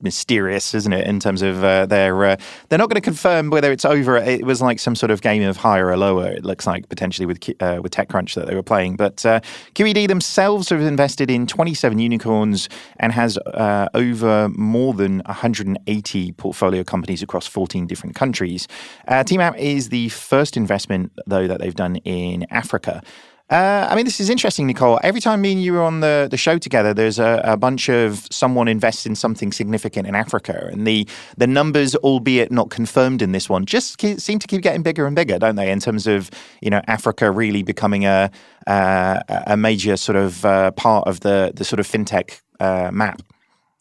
mysterious, 0.00 0.74
isn't 0.74 0.92
it? 0.92 1.06
In 1.06 1.20
terms 1.20 1.42
of 1.42 1.62
uh, 1.64 1.86
they're 1.86 2.24
uh, 2.24 2.36
they're 2.68 2.78
not 2.78 2.88
going 2.88 3.00
to 3.00 3.00
confirm 3.00 3.50
whether 3.50 3.72
it's 3.72 3.84
over. 3.84 4.16
It 4.16 4.44
was 4.44 4.60
like 4.60 4.78
some 4.78 4.94
sort 4.94 5.10
of 5.10 5.22
game 5.22 5.42
of 5.42 5.56
higher 5.56 5.88
or 5.88 5.96
lower. 5.96 6.28
It 6.28 6.44
looks 6.44 6.66
like 6.66 6.88
potentially 6.88 7.26
with 7.26 7.38
uh, 7.60 7.80
with 7.82 7.92
TechCrunch 7.92 8.34
that 8.34 8.46
they 8.46 8.54
were 8.54 8.62
playing. 8.62 8.96
But 8.96 9.24
uh, 9.24 9.40
QED 9.74 10.08
themselves 10.08 10.68
have 10.70 10.80
invested 10.80 11.30
in 11.30 11.46
27 11.46 11.98
unicorns 11.98 12.68
and 12.98 13.12
has 13.12 13.38
uh, 13.38 13.88
over 13.94 14.48
more 14.50 14.94
than 14.94 15.20
180 15.26 16.32
portfolio 16.32 16.84
companies 16.84 17.22
across 17.22 17.46
14 17.46 17.86
different 17.86 18.14
countries. 18.14 18.68
Uh, 19.08 19.24
TeamApt 19.24 19.58
is 19.58 19.88
the 19.88 20.08
first 20.10 20.56
investment 20.56 21.12
though 21.26 21.46
that 21.46 21.60
they've 21.60 21.74
done 21.74 21.96
in 21.96 22.46
Africa. 22.50 23.02
Uh, 23.48 23.86
I 23.88 23.94
mean, 23.94 24.04
this 24.04 24.18
is 24.18 24.28
interesting, 24.28 24.66
Nicole. 24.66 24.98
Every 25.04 25.20
time 25.20 25.40
me 25.40 25.52
and 25.52 25.62
you 25.62 25.76
are 25.76 25.82
on 25.82 26.00
the, 26.00 26.26
the 26.28 26.36
show 26.36 26.58
together, 26.58 26.92
there's 26.92 27.20
a, 27.20 27.40
a, 27.44 27.56
bunch 27.56 27.88
of 27.88 28.26
someone 28.28 28.66
invests 28.66 29.06
in 29.06 29.14
something 29.14 29.52
significant 29.52 30.08
in 30.08 30.16
Africa, 30.16 30.68
and 30.72 30.84
the 30.84 31.06
the 31.36 31.46
numbers, 31.46 31.94
albeit 31.96 32.50
not 32.50 32.70
confirmed 32.70 33.22
in 33.22 33.30
this 33.30 33.48
one, 33.48 33.64
just 33.64 33.98
keep, 33.98 34.20
seem 34.20 34.40
to 34.40 34.48
keep 34.48 34.62
getting 34.62 34.82
bigger 34.82 35.06
and 35.06 35.14
bigger, 35.14 35.38
don't 35.38 35.54
they? 35.54 35.70
In 35.70 35.78
terms 35.78 36.08
of 36.08 36.28
you 36.60 36.70
know 36.70 36.82
Africa 36.88 37.30
really 37.30 37.62
becoming 37.62 38.04
a 38.04 38.32
uh, 38.66 39.20
a 39.46 39.56
major 39.56 39.96
sort 39.96 40.16
of 40.16 40.44
uh, 40.44 40.72
part 40.72 41.06
of 41.06 41.20
the 41.20 41.52
the 41.54 41.64
sort 41.64 41.78
of 41.78 41.86
fintech 41.86 42.40
uh, 42.58 42.90
map. 42.92 43.22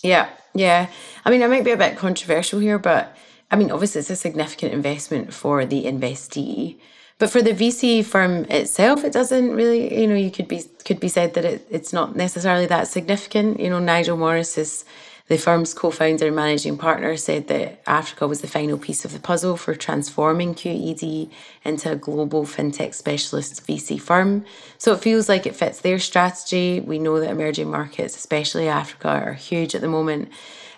Yeah, 0.04 0.30
yeah. 0.54 0.91
I 1.25 1.32
mean, 1.32 1.41
I 1.41 1.47
might 1.47 1.63
be 1.63 1.71
a 1.71 1.78
bit 1.78 1.97
controversial 1.97 2.60
here, 2.60 2.78
but 2.78 3.17
I 3.49 3.56
mean, 3.56 3.71
obviously, 3.71 3.97
it's 3.97 4.12
a 4.12 4.15
significant 4.15 4.73
investment 4.73 5.34
for 5.34 5.65
the 5.65 5.86
investee. 5.86 6.78
But 7.17 7.30
for 7.30 7.41
the 7.41 7.51
VC 7.51 8.04
firm 8.04 8.45
itself, 8.45 9.06
it 9.06 9.13
doesn't 9.13 9.51
really, 9.56 10.01
you 10.01 10.08
know, 10.08 10.15
you 10.15 10.32
could 10.32 10.49
be 10.49 10.63
could 10.84 10.99
be 10.99 11.08
said 11.08 11.34
that 11.36 11.45
it, 11.45 11.67
it's 11.69 11.93
not 11.93 12.15
necessarily 12.15 12.65
that 12.67 12.88
significant. 12.89 13.60
You 13.60 13.69
know, 13.69 13.80
Nigel 13.80 14.17
Morris 14.17 14.58
is 14.58 14.84
the 15.28 15.38
firm's 15.38 15.73
co-founder 15.73 16.28
and 16.28 16.36
managing 16.36 16.78
partner 16.78 17.17
said 17.17 17.47
that 17.47 17.82
Africa 17.88 18.28
was 18.28 18.41
the 18.41 18.47
final 18.47 18.78
piece 18.78 19.06
of 19.06 19.13
the 19.13 19.19
puzzle 19.19 19.58
for 19.58 19.73
transforming 19.73 20.54
QED 20.54 21.32
into 21.63 21.91
a 21.91 21.95
global 21.95 22.43
fintech 22.43 22.93
specialist 22.93 23.65
VC 23.65 23.99
firm. 23.99 24.45
So 24.78 24.93
it 24.93 25.01
feels 25.01 25.28
like 25.28 25.47
it 25.47 25.56
fits 25.56 25.82
their 25.82 25.97
strategy. 25.97 26.80
We 26.80 26.99
know 26.99 27.19
that 27.19 27.32
emerging 27.32 27.71
markets, 27.71 28.15
especially 28.15 28.67
Africa, 28.67 29.08
are 29.08 29.34
huge 29.34 29.73
at 29.73 29.82
the 29.82 29.88
moment. 29.88 30.30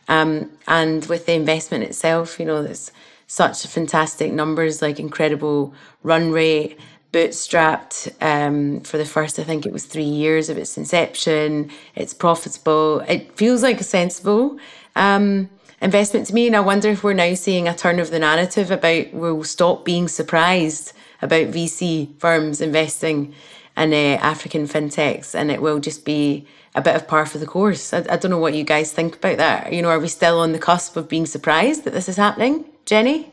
Um, 0.07 0.51
and 0.65 1.05
with 1.07 1.25
the 1.25 1.33
investment 1.33 1.83
itself, 1.83 2.39
you 2.39 2.45
know, 2.45 2.63
there's 2.63 2.91
such 3.27 3.67
fantastic 3.67 4.31
numbers, 4.31 4.81
like 4.81 4.99
incredible 4.99 5.73
run 6.01 6.31
rate, 6.31 6.79
bootstrapped 7.11 8.11
um, 8.21 8.81
for 8.81 8.97
the 8.97 9.05
first, 9.05 9.39
I 9.39 9.43
think 9.43 9.65
it 9.65 9.73
was 9.73 9.85
three 9.85 10.03
years 10.03 10.49
of 10.49 10.57
its 10.57 10.77
inception. 10.77 11.71
It's 11.95 12.13
profitable. 12.13 13.01
It 13.01 13.35
feels 13.37 13.63
like 13.63 13.79
a 13.79 13.83
sensible 13.83 14.57
um, 14.95 15.49
investment 15.81 16.27
to 16.27 16.33
me. 16.33 16.47
And 16.47 16.55
I 16.55 16.61
wonder 16.61 16.89
if 16.89 17.03
we're 17.03 17.13
now 17.13 17.33
seeing 17.33 17.67
a 17.67 17.75
turn 17.75 17.99
of 17.99 18.11
the 18.11 18.19
narrative 18.19 18.71
about 18.71 19.13
we'll 19.13 19.43
stop 19.43 19.85
being 19.85 20.07
surprised 20.07 20.93
about 21.21 21.47
VC 21.47 22.17
firms 22.19 22.61
investing 22.61 23.33
in 23.75 23.93
uh, 23.93 24.17
African 24.21 24.67
fintechs 24.67 25.35
and 25.35 25.51
it 25.51 25.61
will 25.61 25.79
just 25.79 26.03
be 26.03 26.47
a 26.77 26.81
bit 26.81 26.95
of 26.95 27.07
par 27.07 27.25
for 27.25 27.39
the 27.39 27.47
course. 27.47 27.93
I, 27.93 28.05
I 28.09 28.17
don't 28.17 28.31
know 28.31 28.37
what 28.37 28.53
you 28.53 28.63
guys 28.63 28.93
think 28.93 29.15
about 29.17 29.37
that. 29.37 29.73
You 29.73 29.81
know, 29.81 29.89
are 29.89 29.99
we 29.99 30.07
still 30.07 30.39
on 30.39 30.53
the 30.53 30.59
cusp 30.59 30.95
of 30.95 31.09
being 31.09 31.25
surprised 31.25 31.83
that 31.83 31.93
this 31.93 32.07
is 32.07 32.15
happening? 32.15 32.65
Jenny? 32.85 33.31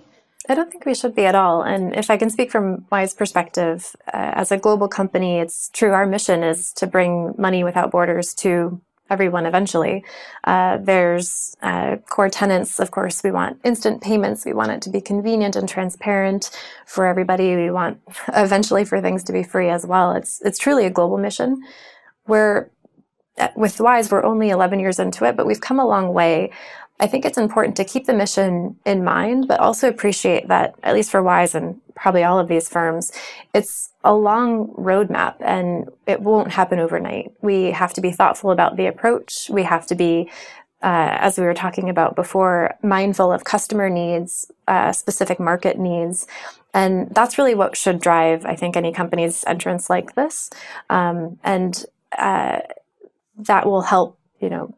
I 0.48 0.54
don't 0.54 0.70
think 0.70 0.84
we 0.84 0.94
should 0.94 1.14
be 1.14 1.26
at 1.26 1.34
all. 1.34 1.62
And 1.62 1.94
if 1.94 2.10
I 2.10 2.16
can 2.16 2.30
speak 2.30 2.50
from 2.50 2.86
Wise 2.90 3.14
perspective, 3.14 3.94
uh, 4.12 4.32
as 4.34 4.50
a 4.50 4.58
global 4.58 4.88
company, 4.88 5.38
it's 5.38 5.70
true. 5.70 5.92
Our 5.92 6.06
mission 6.06 6.42
is 6.42 6.72
to 6.74 6.86
bring 6.86 7.34
money 7.38 7.64
without 7.64 7.90
borders 7.90 8.34
to 8.36 8.80
everyone 9.10 9.46
eventually. 9.46 10.04
Uh, 10.44 10.78
there's 10.78 11.54
uh, 11.62 11.96
core 12.08 12.30
tenants, 12.30 12.80
of 12.80 12.90
course. 12.90 13.22
We 13.22 13.30
want 13.30 13.60
instant 13.64 14.02
payments. 14.02 14.44
We 14.44 14.54
want 14.54 14.72
it 14.72 14.82
to 14.82 14.90
be 14.90 15.00
convenient 15.00 15.56
and 15.56 15.68
transparent 15.68 16.50
for 16.86 17.06
everybody. 17.06 17.56
We 17.56 17.70
want 17.70 18.00
eventually 18.28 18.84
for 18.84 19.00
things 19.00 19.22
to 19.24 19.32
be 19.32 19.42
free 19.42 19.68
as 19.68 19.86
well. 19.86 20.12
It's 20.12 20.40
it's 20.42 20.58
truly 20.58 20.86
a 20.86 20.90
global 20.90 21.18
mission. 21.18 21.62
We're 22.26 22.70
with 23.56 23.80
Wise, 23.80 24.10
we're 24.10 24.24
only 24.24 24.50
11 24.50 24.80
years 24.80 24.98
into 24.98 25.24
it, 25.24 25.36
but 25.36 25.46
we've 25.46 25.60
come 25.60 25.80
a 25.80 25.86
long 25.86 26.12
way. 26.12 26.50
I 27.00 27.06
think 27.08 27.24
it's 27.24 27.38
important 27.38 27.76
to 27.76 27.84
keep 27.84 28.06
the 28.06 28.14
mission 28.14 28.76
in 28.86 29.02
mind, 29.02 29.48
but 29.48 29.58
also 29.58 29.88
appreciate 29.88 30.48
that, 30.48 30.76
at 30.82 30.94
least 30.94 31.10
for 31.10 31.22
Wise 31.22 31.54
and 31.54 31.80
probably 31.96 32.22
all 32.22 32.38
of 32.38 32.48
these 32.48 32.68
firms, 32.68 33.10
it's 33.52 33.90
a 34.04 34.14
long 34.14 34.68
roadmap 34.78 35.36
and 35.40 35.88
it 36.06 36.20
won't 36.20 36.52
happen 36.52 36.78
overnight. 36.78 37.32
We 37.40 37.72
have 37.72 37.92
to 37.94 38.00
be 38.00 38.12
thoughtful 38.12 38.50
about 38.50 38.76
the 38.76 38.86
approach. 38.86 39.48
We 39.50 39.64
have 39.64 39.86
to 39.88 39.94
be, 39.94 40.30
uh, 40.82 41.16
as 41.18 41.38
we 41.38 41.44
were 41.44 41.54
talking 41.54 41.88
about 41.88 42.14
before, 42.14 42.76
mindful 42.82 43.32
of 43.32 43.44
customer 43.44 43.90
needs, 43.90 44.50
uh, 44.68 44.92
specific 44.92 45.40
market 45.40 45.78
needs. 45.78 46.26
And 46.74 47.08
that's 47.14 47.38
really 47.38 47.54
what 47.54 47.76
should 47.76 48.00
drive, 48.00 48.44
I 48.44 48.54
think, 48.54 48.76
any 48.76 48.92
company's 48.92 49.44
entrance 49.46 49.88
like 49.88 50.14
this. 50.14 50.50
Um, 50.90 51.38
and 51.42 51.84
uh, 52.16 52.58
that 53.38 53.66
will 53.66 53.82
help, 53.82 54.18
you 54.40 54.50
know, 54.50 54.74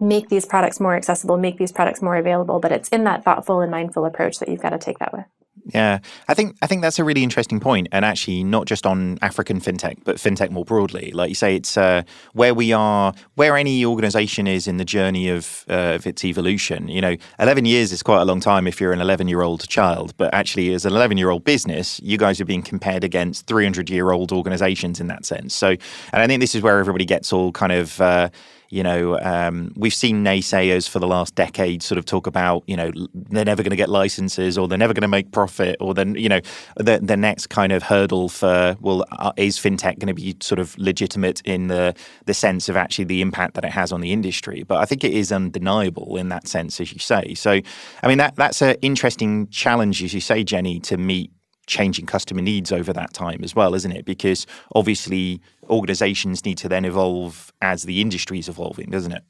make 0.00 0.28
these 0.28 0.46
products 0.46 0.80
more 0.80 0.94
accessible, 0.94 1.36
make 1.36 1.58
these 1.58 1.72
products 1.72 2.02
more 2.02 2.16
available. 2.16 2.58
But 2.58 2.72
it's 2.72 2.88
in 2.88 3.04
that 3.04 3.24
thoughtful 3.24 3.60
and 3.60 3.70
mindful 3.70 4.04
approach 4.04 4.38
that 4.38 4.48
you've 4.48 4.62
got 4.62 4.70
to 4.70 4.78
take 4.78 4.98
that 4.98 5.12
with. 5.12 5.26
Yeah, 5.74 5.98
I 6.28 6.34
think 6.34 6.56
I 6.62 6.66
think 6.66 6.82
that's 6.82 6.98
a 6.98 7.04
really 7.04 7.22
interesting 7.22 7.60
point, 7.60 7.88
and 7.92 8.04
actually 8.04 8.44
not 8.44 8.66
just 8.66 8.86
on 8.86 9.18
African 9.22 9.60
fintech, 9.60 9.98
but 10.04 10.16
fintech 10.16 10.50
more 10.50 10.64
broadly. 10.64 11.12
Like 11.12 11.28
you 11.28 11.34
say, 11.34 11.56
it's 11.56 11.76
uh, 11.76 12.02
where 12.32 12.54
we 12.54 12.72
are, 12.72 13.12
where 13.34 13.56
any 13.56 13.84
organisation 13.84 14.46
is 14.46 14.66
in 14.66 14.76
the 14.78 14.84
journey 14.84 15.28
of 15.28 15.64
uh, 15.68 15.94
of 15.94 16.06
its 16.06 16.24
evolution. 16.24 16.88
You 16.88 17.00
know, 17.00 17.16
eleven 17.38 17.64
years 17.64 17.92
is 17.92 18.02
quite 18.02 18.20
a 18.20 18.24
long 18.24 18.40
time 18.40 18.66
if 18.66 18.80
you're 18.80 18.92
an 18.92 19.00
eleven-year-old 19.00 19.68
child, 19.68 20.16
but 20.16 20.34
actually, 20.34 20.74
as 20.74 20.84
an 20.84 20.92
eleven-year-old 20.92 21.44
business, 21.44 22.00
you 22.02 22.18
guys 22.18 22.40
are 22.40 22.46
being 22.46 22.62
compared 22.62 23.04
against 23.04 23.46
three 23.46 23.64
hundred-year-old 23.64 24.32
organisations 24.32 25.00
in 25.00 25.06
that 25.06 25.24
sense. 25.24 25.54
So, 25.54 25.68
and 25.68 26.22
I 26.22 26.26
think 26.26 26.40
this 26.40 26.54
is 26.54 26.62
where 26.62 26.78
everybody 26.78 27.04
gets 27.04 27.32
all 27.32 27.52
kind 27.52 27.72
of. 27.72 28.00
Uh, 28.00 28.30
you 28.70 28.84
know, 28.84 29.18
um, 29.20 29.72
we've 29.76 29.94
seen 29.94 30.24
naysayers 30.24 30.88
for 30.88 31.00
the 31.00 31.06
last 31.06 31.34
decade 31.34 31.82
sort 31.82 31.98
of 31.98 32.04
talk 32.04 32.28
about, 32.28 32.62
you 32.68 32.76
know, 32.76 32.92
they're 33.14 33.44
never 33.44 33.64
going 33.64 33.70
to 33.70 33.76
get 33.76 33.88
licenses 33.88 34.56
or 34.56 34.68
they're 34.68 34.78
never 34.78 34.94
going 34.94 35.02
to 35.02 35.08
make 35.08 35.32
profit 35.32 35.76
or 35.80 35.92
then, 35.92 36.14
you 36.14 36.28
know, 36.28 36.40
the, 36.76 37.00
the 37.02 37.16
next 37.16 37.48
kind 37.48 37.72
of 37.72 37.82
hurdle 37.82 38.28
for, 38.28 38.76
well, 38.80 39.04
uh, 39.10 39.32
is 39.36 39.58
fintech 39.58 39.98
going 39.98 40.06
to 40.06 40.14
be 40.14 40.36
sort 40.40 40.60
of 40.60 40.78
legitimate 40.78 41.40
in 41.44 41.66
the, 41.66 41.94
the 42.26 42.34
sense 42.34 42.68
of 42.68 42.76
actually 42.76 43.06
the 43.06 43.20
impact 43.20 43.54
that 43.54 43.64
it 43.64 43.72
has 43.72 43.90
on 43.90 44.00
the 44.00 44.12
industry? 44.12 44.62
But 44.62 44.78
I 44.78 44.84
think 44.84 45.02
it 45.02 45.12
is 45.12 45.32
undeniable 45.32 46.16
in 46.16 46.28
that 46.28 46.46
sense, 46.46 46.80
as 46.80 46.92
you 46.92 47.00
say. 47.00 47.34
So, 47.34 47.60
I 48.02 48.08
mean, 48.08 48.18
that 48.18 48.36
that's 48.36 48.62
an 48.62 48.76
interesting 48.82 49.48
challenge, 49.48 50.00
as 50.02 50.14
you 50.14 50.20
say, 50.20 50.44
Jenny, 50.44 50.78
to 50.80 50.96
meet 50.96 51.32
changing 51.70 52.04
customer 52.04 52.42
needs 52.42 52.72
over 52.72 52.92
that 52.92 53.14
time 53.14 53.40
as 53.42 53.54
well, 53.54 53.74
isn't 53.74 53.92
it? 53.92 54.04
Because 54.04 54.46
obviously 54.74 55.40
organizations 55.70 56.44
need 56.44 56.58
to 56.58 56.68
then 56.68 56.84
evolve 56.84 57.52
as 57.62 57.84
the 57.84 58.00
industry 58.00 58.38
is 58.38 58.48
evolving, 58.48 58.90
doesn't 58.90 59.12
it? 59.12 59.22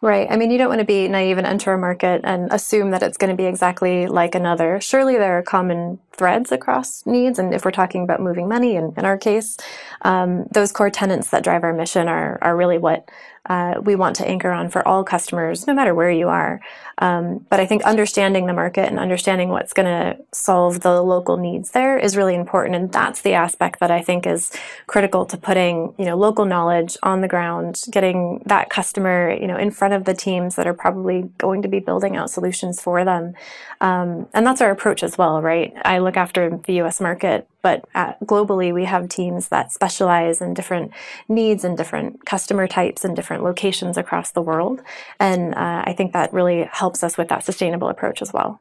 Right. 0.00 0.26
I 0.30 0.36
mean, 0.36 0.50
you 0.50 0.58
don't 0.58 0.68
want 0.68 0.80
to 0.80 0.84
be 0.84 1.08
naive 1.08 1.38
and 1.38 1.46
enter 1.46 1.72
a 1.72 1.78
market 1.78 2.20
and 2.24 2.52
assume 2.52 2.90
that 2.90 3.02
it's 3.02 3.16
going 3.16 3.30
to 3.30 3.36
be 3.36 3.46
exactly 3.46 4.06
like 4.06 4.34
another. 4.34 4.78
Surely 4.78 5.16
there 5.16 5.38
are 5.38 5.42
common 5.42 5.98
threads 6.12 6.52
across 6.52 7.06
needs. 7.06 7.38
And 7.38 7.54
if 7.54 7.64
we're 7.64 7.70
talking 7.70 8.04
about 8.04 8.20
moving 8.20 8.46
money, 8.46 8.76
in, 8.76 8.92
in 8.98 9.06
our 9.06 9.16
case, 9.16 9.56
um, 10.02 10.44
those 10.50 10.72
core 10.72 10.90
tenants 10.90 11.30
that 11.30 11.42
drive 11.42 11.64
our 11.64 11.72
mission 11.72 12.06
are, 12.06 12.38
are 12.42 12.54
really 12.54 12.76
what 12.76 13.08
uh, 13.46 13.74
we 13.82 13.94
want 13.94 14.16
to 14.16 14.26
anchor 14.26 14.50
on 14.50 14.70
for 14.70 14.86
all 14.86 15.04
customers, 15.04 15.66
no 15.66 15.74
matter 15.74 15.94
where 15.94 16.10
you 16.10 16.28
are. 16.28 16.60
Um, 16.98 17.44
but 17.50 17.60
I 17.60 17.66
think 17.66 17.82
understanding 17.82 18.46
the 18.46 18.52
market 18.52 18.88
and 18.88 18.98
understanding 18.98 19.50
what's 19.50 19.72
going 19.72 19.86
to 19.86 20.16
solve 20.32 20.80
the 20.80 21.02
local 21.02 21.36
needs 21.36 21.72
there 21.72 21.98
is 21.98 22.16
really 22.16 22.34
important, 22.34 22.76
and 22.76 22.92
that's 22.92 23.22
the 23.22 23.34
aspect 23.34 23.80
that 23.80 23.90
I 23.90 24.00
think 24.02 24.26
is 24.26 24.50
critical 24.86 25.26
to 25.26 25.36
putting 25.36 25.94
you 25.98 26.04
know 26.04 26.16
local 26.16 26.44
knowledge 26.44 26.96
on 27.02 27.20
the 27.20 27.28
ground, 27.28 27.82
getting 27.90 28.42
that 28.46 28.70
customer 28.70 29.36
you 29.38 29.46
know 29.46 29.56
in 29.56 29.70
front 29.70 29.94
of 29.94 30.04
the 30.04 30.14
teams 30.14 30.54
that 30.54 30.66
are 30.66 30.74
probably 30.74 31.30
going 31.36 31.62
to 31.62 31.68
be 31.68 31.80
building 31.80 32.16
out 32.16 32.30
solutions 32.30 32.80
for 32.80 33.04
them, 33.04 33.34
um, 33.80 34.28
and 34.32 34.46
that's 34.46 34.60
our 34.60 34.70
approach 34.70 35.02
as 35.02 35.18
well, 35.18 35.42
right? 35.42 35.74
I 35.84 35.98
look 35.98 36.16
after 36.16 36.60
the 36.64 36.74
U.S. 36.74 37.00
market 37.00 37.48
but 37.64 37.86
uh, 37.94 38.12
globally, 38.26 38.74
we 38.74 38.84
have 38.84 39.08
teams 39.08 39.48
that 39.48 39.72
specialize 39.72 40.42
in 40.42 40.52
different 40.52 40.92
needs 41.28 41.64
and 41.64 41.78
different 41.78 42.26
customer 42.26 42.68
types 42.68 43.06
and 43.06 43.16
different 43.16 43.42
locations 43.42 43.96
across 43.96 44.32
the 44.32 44.42
world. 44.42 44.82
And 45.18 45.54
uh, 45.54 45.82
I 45.86 45.94
think 45.96 46.12
that 46.12 46.30
really 46.30 46.68
helps 46.70 47.02
us 47.02 47.16
with 47.16 47.28
that 47.28 47.42
sustainable 47.42 47.88
approach 47.88 48.20
as 48.20 48.34
well. 48.34 48.60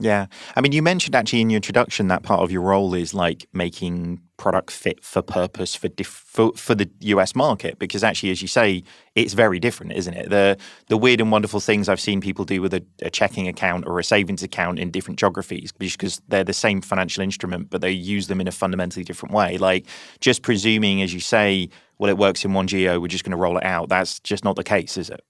Yeah. 0.00 0.28
I 0.56 0.62
mean, 0.62 0.72
you 0.72 0.80
mentioned 0.80 1.14
actually 1.14 1.42
in 1.42 1.50
your 1.50 1.56
introduction 1.56 2.08
that 2.08 2.22
part 2.22 2.40
of 2.40 2.50
your 2.50 2.62
role 2.62 2.94
is 2.94 3.12
like 3.12 3.46
making 3.52 4.22
product 4.38 4.70
fit 4.70 5.04
for 5.04 5.20
purpose 5.20 5.74
for, 5.74 5.88
diff- 5.88 6.06
for, 6.06 6.52
for 6.54 6.74
the 6.74 6.88
US 7.00 7.34
market 7.34 7.78
because 7.78 8.02
actually 8.02 8.30
as 8.30 8.40
you 8.40 8.48
say 8.48 8.82
it's 9.14 9.34
very 9.34 9.58
different 9.58 9.92
isn't 9.92 10.14
it? 10.14 10.30
The 10.30 10.56
the 10.86 10.96
weird 10.96 11.20
and 11.20 11.30
wonderful 11.30 11.60
things 11.60 11.88
I've 11.88 12.00
seen 12.00 12.20
people 12.20 12.44
do 12.44 12.62
with 12.62 12.72
a, 12.72 12.82
a 13.02 13.10
checking 13.10 13.48
account 13.48 13.84
or 13.86 13.98
a 13.98 14.04
savings 14.04 14.42
account 14.42 14.78
in 14.78 14.90
different 14.90 15.18
geographies 15.18 15.72
because 15.72 16.22
they're 16.28 16.44
the 16.44 16.54
same 16.54 16.80
financial 16.80 17.22
instrument 17.22 17.68
but 17.68 17.80
they 17.80 17.90
use 17.90 18.28
them 18.28 18.40
in 18.40 18.48
a 18.48 18.52
fundamentally 18.52 19.04
different 19.04 19.34
way. 19.34 19.58
Like 19.58 19.86
just 20.20 20.42
presuming 20.42 21.02
as 21.02 21.12
you 21.12 21.20
say 21.20 21.68
well 21.98 22.08
it 22.08 22.16
works 22.16 22.44
in 22.44 22.54
one 22.54 22.68
geo 22.68 23.00
we're 23.00 23.08
just 23.08 23.24
going 23.24 23.32
to 23.32 23.36
roll 23.36 23.58
it 23.58 23.64
out. 23.64 23.88
That's 23.88 24.20
just 24.20 24.44
not 24.44 24.56
the 24.56 24.64
case 24.64 24.96
is 24.96 25.10
it? 25.10 25.20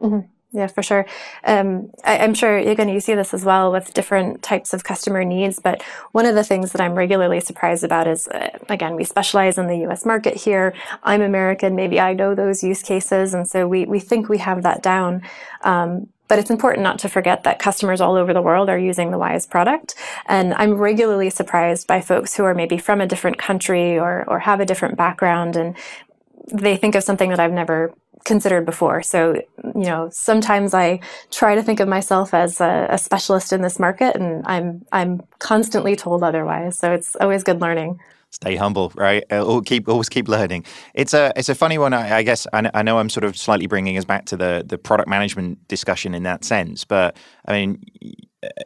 Mm-hmm. 0.00 0.26
Yeah, 0.52 0.66
for 0.66 0.82
sure. 0.82 1.06
Um, 1.44 1.90
I, 2.04 2.16
am 2.16 2.34
sure 2.34 2.58
you're 2.58 2.74
going 2.74 2.92
to 2.92 3.00
see 3.00 3.14
this 3.14 3.32
as 3.32 3.44
well 3.44 3.70
with 3.70 3.94
different 3.94 4.42
types 4.42 4.74
of 4.74 4.82
customer 4.82 5.22
needs. 5.22 5.60
But 5.60 5.80
one 6.10 6.26
of 6.26 6.34
the 6.34 6.42
things 6.42 6.72
that 6.72 6.80
I'm 6.80 6.94
regularly 6.94 7.38
surprised 7.38 7.84
about 7.84 8.08
is, 8.08 8.26
uh, 8.26 8.58
again, 8.68 8.96
we 8.96 9.04
specialize 9.04 9.58
in 9.58 9.68
the 9.68 9.78
U.S. 9.78 10.04
market 10.04 10.36
here. 10.36 10.74
I'm 11.04 11.22
American. 11.22 11.76
Maybe 11.76 12.00
I 12.00 12.14
know 12.14 12.34
those 12.34 12.64
use 12.64 12.82
cases, 12.82 13.32
and 13.32 13.48
so 13.48 13.68
we 13.68 13.84
we 13.84 14.00
think 14.00 14.28
we 14.28 14.38
have 14.38 14.64
that 14.64 14.82
down. 14.82 15.22
Um, 15.62 16.08
but 16.26 16.40
it's 16.40 16.50
important 16.50 16.82
not 16.82 16.98
to 17.00 17.08
forget 17.08 17.44
that 17.44 17.58
customers 17.60 18.00
all 18.00 18.16
over 18.16 18.32
the 18.32 18.42
world 18.42 18.68
are 18.68 18.78
using 18.78 19.10
the 19.10 19.18
Wise 19.18 19.46
product. 19.46 19.94
And 20.26 20.54
I'm 20.54 20.74
regularly 20.74 21.28
surprised 21.28 21.88
by 21.88 22.00
folks 22.00 22.36
who 22.36 22.44
are 22.44 22.54
maybe 22.54 22.78
from 22.78 23.00
a 23.00 23.06
different 23.06 23.36
country 23.36 23.98
or, 23.98 24.24
or 24.28 24.38
have 24.38 24.60
a 24.60 24.64
different 24.64 24.96
background 24.96 25.56
and 25.56 25.76
they 26.52 26.76
think 26.76 26.94
of 26.94 27.02
something 27.02 27.30
that 27.30 27.40
I've 27.40 27.52
never 27.52 27.92
considered 28.24 28.66
before. 28.66 29.02
So, 29.02 29.34
you 29.34 29.86
know, 29.86 30.08
sometimes 30.12 30.74
I 30.74 31.00
try 31.30 31.54
to 31.54 31.62
think 31.62 31.80
of 31.80 31.88
myself 31.88 32.34
as 32.34 32.60
a, 32.60 32.86
a, 32.90 32.98
specialist 32.98 33.52
in 33.52 33.62
this 33.62 33.78
market, 33.78 34.16
and 34.16 34.44
I'm 34.46 34.84
I'm 34.92 35.22
constantly 35.38 35.96
told 35.96 36.22
otherwise. 36.22 36.78
So 36.78 36.92
it's 36.92 37.16
always 37.16 37.42
good 37.42 37.60
learning. 37.60 37.98
stay 38.30 38.56
humble, 38.56 38.92
right? 38.94 39.24
Uh, 39.30 39.60
keep 39.64 39.88
always 39.88 40.08
keep 40.08 40.28
learning. 40.28 40.64
It's 40.94 41.14
a 41.14 41.32
it's 41.36 41.48
a 41.48 41.54
funny 41.54 41.78
one. 41.78 41.92
I, 41.92 42.18
I 42.18 42.22
guess 42.22 42.46
I, 42.52 42.70
I, 42.74 42.82
know 42.82 42.98
I'm 42.98 43.10
sort 43.10 43.24
of 43.24 43.36
slightly 43.36 43.66
bringing 43.66 43.96
us 43.96 44.04
back 44.04 44.26
to 44.26 44.36
the 44.36 44.64
the 44.66 44.78
product 44.78 45.08
management 45.08 45.66
discussion 45.68 46.14
in 46.14 46.22
that 46.24 46.44
sense, 46.44 46.84
but 46.84 47.16
I 47.46 47.52
mean, 47.52 47.82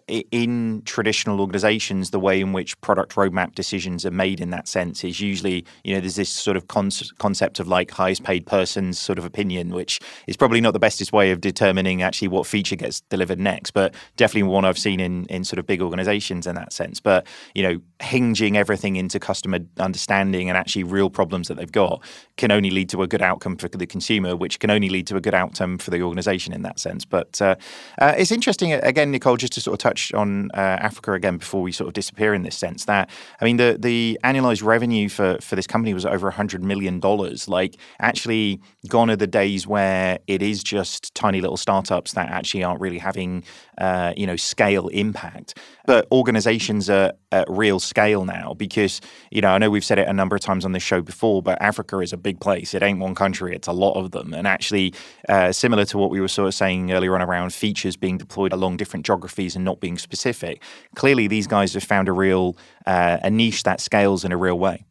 in 0.06 0.82
traditional 0.84 1.40
organizations, 1.40 2.10
the 2.10 2.20
way 2.20 2.40
in 2.40 2.52
which 2.52 2.80
product 2.80 3.16
roadmap 3.16 3.54
decisions 3.54 4.06
are 4.06 4.10
made 4.10 4.40
in 4.40 4.50
that 4.50 4.68
sense 4.68 5.02
is 5.02 5.20
usually, 5.20 5.64
you 5.82 5.94
know, 5.94 6.00
there's 6.00 6.14
this 6.14 6.30
sort 6.30 6.56
of 6.56 6.68
con- 6.68 6.90
concept 7.18 7.58
of 7.58 7.66
like 7.66 7.90
highest 7.90 8.22
paid 8.22 8.46
person's 8.46 8.98
sort 9.00 9.18
of 9.18 9.24
opinion, 9.24 9.70
which 9.70 10.00
is 10.28 10.36
probably 10.36 10.60
not 10.60 10.74
the 10.74 10.78
bestest 10.78 11.12
way 11.12 11.32
of 11.32 11.40
determining 11.40 12.02
actually 12.02 12.28
what 12.28 12.46
feature 12.46 12.76
gets 12.76 13.00
delivered 13.00 13.40
next, 13.40 13.72
but 13.72 13.94
definitely 14.16 14.44
one 14.44 14.64
I've 14.64 14.78
seen 14.78 15.00
in, 15.00 15.26
in 15.26 15.42
sort 15.42 15.58
of 15.58 15.66
big 15.66 15.82
organizations 15.82 16.46
in 16.46 16.54
that 16.54 16.72
sense. 16.72 17.00
But, 17.00 17.26
you 17.54 17.62
know, 17.64 17.80
hinging 18.00 18.56
everything 18.56 18.94
into 18.94 19.18
customer 19.18 19.58
understanding 19.80 20.48
and 20.48 20.56
actually 20.56 20.84
real 20.84 21.10
problems 21.10 21.48
that 21.48 21.56
they've 21.56 21.72
got 21.72 22.00
can 22.36 22.52
only 22.52 22.70
lead 22.70 22.90
to 22.90 23.02
a 23.02 23.08
good 23.08 23.22
outcome 23.22 23.56
for 23.56 23.68
the 23.68 23.86
consumer, 23.86 24.36
which 24.36 24.60
can 24.60 24.70
only 24.70 24.88
lead 24.88 25.08
to 25.08 25.16
a 25.16 25.20
good 25.20 25.34
outcome 25.34 25.78
for 25.78 25.90
the 25.90 26.00
organization 26.00 26.52
in 26.52 26.62
that 26.62 26.78
sense. 26.78 27.04
But 27.04 27.42
uh, 27.42 27.56
uh, 28.00 28.14
it's 28.16 28.30
interesting, 28.30 28.72
again, 28.72 29.10
Nicole, 29.10 29.36
just 29.36 29.54
to 29.54 29.63
sort 29.64 29.74
of 29.74 29.78
touch 29.78 30.12
on 30.14 30.50
uh, 30.54 30.58
Africa 30.58 31.12
again 31.12 31.38
before 31.38 31.62
we 31.62 31.72
sort 31.72 31.88
of 31.88 31.94
disappear 31.94 32.34
in 32.34 32.42
this 32.42 32.56
sense 32.56 32.84
that 32.84 33.10
I 33.40 33.44
mean 33.44 33.56
the 33.56 33.76
the 33.78 34.18
annualized 34.22 34.62
revenue 34.62 35.08
for 35.08 35.38
for 35.40 35.56
this 35.56 35.66
company 35.66 35.94
was 35.94 36.06
over 36.06 36.30
hundred 36.30 36.62
million 36.62 37.00
dollars. 37.00 37.48
Like 37.48 37.76
actually, 37.98 38.60
gone 38.88 39.10
are 39.10 39.16
the 39.16 39.26
days 39.26 39.66
where 39.66 40.18
it 40.26 40.42
is 40.42 40.62
just 40.62 41.14
tiny 41.14 41.40
little 41.40 41.56
startups 41.56 42.12
that 42.12 42.28
actually 42.28 42.62
aren't 42.62 42.80
really 42.80 42.98
having 42.98 43.44
uh, 43.78 44.12
you 44.16 44.26
know 44.26 44.36
scale 44.36 44.88
impact. 44.88 45.58
But 45.86 46.06
organizations 46.10 46.88
are 46.88 47.12
at 47.32 47.48
real 47.50 47.78
scale 47.78 48.24
now 48.24 48.54
because 48.54 49.00
you 49.30 49.40
know 49.40 49.48
I 49.48 49.58
know 49.58 49.70
we've 49.70 49.84
said 49.84 49.98
it 49.98 50.08
a 50.08 50.12
number 50.12 50.36
of 50.36 50.42
times 50.42 50.64
on 50.64 50.72
this 50.72 50.82
show 50.82 51.02
before, 51.02 51.42
but 51.42 51.60
Africa 51.60 51.98
is 51.98 52.12
a 52.12 52.16
big 52.16 52.40
place. 52.40 52.74
It 52.74 52.82
ain't 52.82 52.98
one 52.98 53.14
country; 53.14 53.54
it's 53.54 53.68
a 53.68 53.72
lot 53.72 53.94
of 53.94 54.10
them. 54.12 54.34
And 54.34 54.46
actually, 54.46 54.94
uh, 55.28 55.52
similar 55.52 55.84
to 55.86 55.98
what 55.98 56.10
we 56.10 56.20
were 56.20 56.28
sort 56.28 56.48
of 56.48 56.54
saying 56.54 56.92
earlier 56.92 57.14
on 57.14 57.22
around 57.22 57.52
features 57.52 57.96
being 57.96 58.18
deployed 58.18 58.52
along 58.52 58.76
different 58.76 59.06
geographies 59.06 59.56
and 59.56 59.64
not 59.64 59.80
being 59.80 59.98
specific. 59.98 60.62
Clearly, 60.94 61.28
these 61.28 61.46
guys 61.46 61.74
have 61.74 61.84
found 61.84 62.08
a 62.08 62.12
real 62.12 62.56
uh, 62.86 63.18
a 63.22 63.30
niche 63.30 63.62
that 63.64 63.80
scales 63.80 64.24
in 64.24 64.32
a 64.32 64.36
real 64.36 64.58
way. 64.58 64.84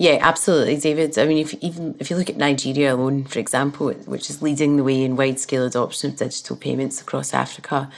Yeah, 0.00 0.16
absolutely, 0.22 0.78
David. 0.78 1.18
I 1.18 1.26
mean, 1.26 1.36
if 1.36 1.52
even 1.62 1.94
if 1.98 2.08
you 2.08 2.16
look 2.16 2.30
at 2.30 2.38
Nigeria 2.38 2.94
alone, 2.94 3.24
for 3.24 3.38
example, 3.38 3.92
which 4.06 4.30
is 4.30 4.40
leading 4.40 4.78
the 4.78 4.82
way 4.82 5.04
in 5.04 5.14
wide 5.14 5.38
scale 5.38 5.66
adoption 5.66 6.12
of 6.12 6.16
digital 6.16 6.56
payments 6.56 7.02
across 7.02 7.34
Africa, 7.34 7.90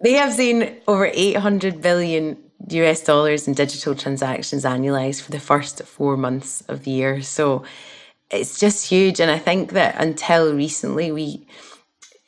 they 0.00 0.14
have 0.14 0.32
seen 0.32 0.76
over 0.86 1.10
800 1.12 1.80
billion 1.80 2.36
US 2.70 3.02
dollars 3.02 3.46
in 3.46 3.54
digital 3.54 3.94
transactions 3.94 4.64
annualized 4.64 5.22
for 5.22 5.30
the 5.30 5.40
first 5.40 5.82
four 5.82 6.16
months 6.16 6.62
of 6.68 6.84
the 6.84 6.90
year. 6.90 7.22
So 7.22 7.64
it's 8.30 8.58
just 8.58 8.88
huge. 8.88 9.20
And 9.20 9.30
I 9.30 9.38
think 9.38 9.72
that 9.72 9.94
until 9.98 10.54
recently, 10.54 11.12
we 11.12 11.46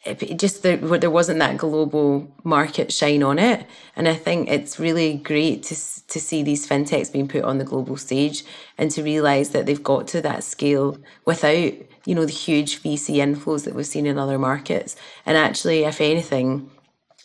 it 0.06 0.38
just 0.38 0.62
there, 0.62 0.76
there 0.76 1.10
wasn't 1.10 1.38
that 1.40 1.56
global 1.56 2.32
market 2.44 2.92
shine 2.92 3.22
on 3.22 3.38
it 3.38 3.66
and 3.96 4.08
i 4.08 4.14
think 4.14 4.48
it's 4.48 4.78
really 4.78 5.14
great 5.14 5.62
to, 5.64 5.74
to 6.06 6.20
see 6.20 6.42
these 6.42 6.66
fintechs 6.66 7.12
being 7.12 7.26
put 7.26 7.42
on 7.42 7.58
the 7.58 7.64
global 7.64 7.96
stage 7.96 8.44
and 8.78 8.90
to 8.90 9.02
realize 9.02 9.50
that 9.50 9.66
they've 9.66 9.82
got 9.82 10.06
to 10.06 10.20
that 10.20 10.44
scale 10.44 10.96
without 11.24 11.72
you 12.04 12.14
know 12.14 12.24
the 12.24 12.32
huge 12.32 12.82
vc 12.82 13.16
inflows 13.16 13.64
that 13.64 13.74
we've 13.74 13.86
seen 13.86 14.06
in 14.06 14.18
other 14.18 14.38
markets 14.38 14.94
and 15.24 15.36
actually 15.36 15.84
if 15.84 16.00
anything 16.00 16.70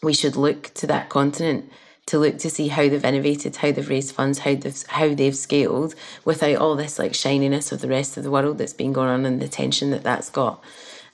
we 0.01 0.13
should 0.13 0.35
look 0.35 0.73
to 0.75 0.87
that 0.87 1.09
continent 1.09 1.71
to 2.07 2.17
look 2.17 2.37
to 2.39 2.49
see 2.49 2.67
how 2.67 2.81
they've 2.81 3.05
innovated, 3.05 3.55
how 3.55 3.71
they've 3.71 3.89
raised 3.89 4.13
funds, 4.13 4.39
how 4.39 4.55
they've 4.55 4.83
how 4.87 5.13
they've 5.13 5.35
scaled 5.35 5.95
without 6.25 6.57
all 6.57 6.75
this 6.75 6.99
like 6.99 7.13
shininess 7.13 7.71
of 7.71 7.81
the 7.81 7.87
rest 7.87 8.17
of 8.17 8.23
the 8.23 8.31
world 8.31 8.57
that's 8.57 8.73
been 8.73 8.93
going 8.93 9.09
on 9.09 9.25
and 9.25 9.41
the 9.41 9.47
tension 9.47 9.91
that 9.91 10.03
that's 10.03 10.29
got. 10.29 10.63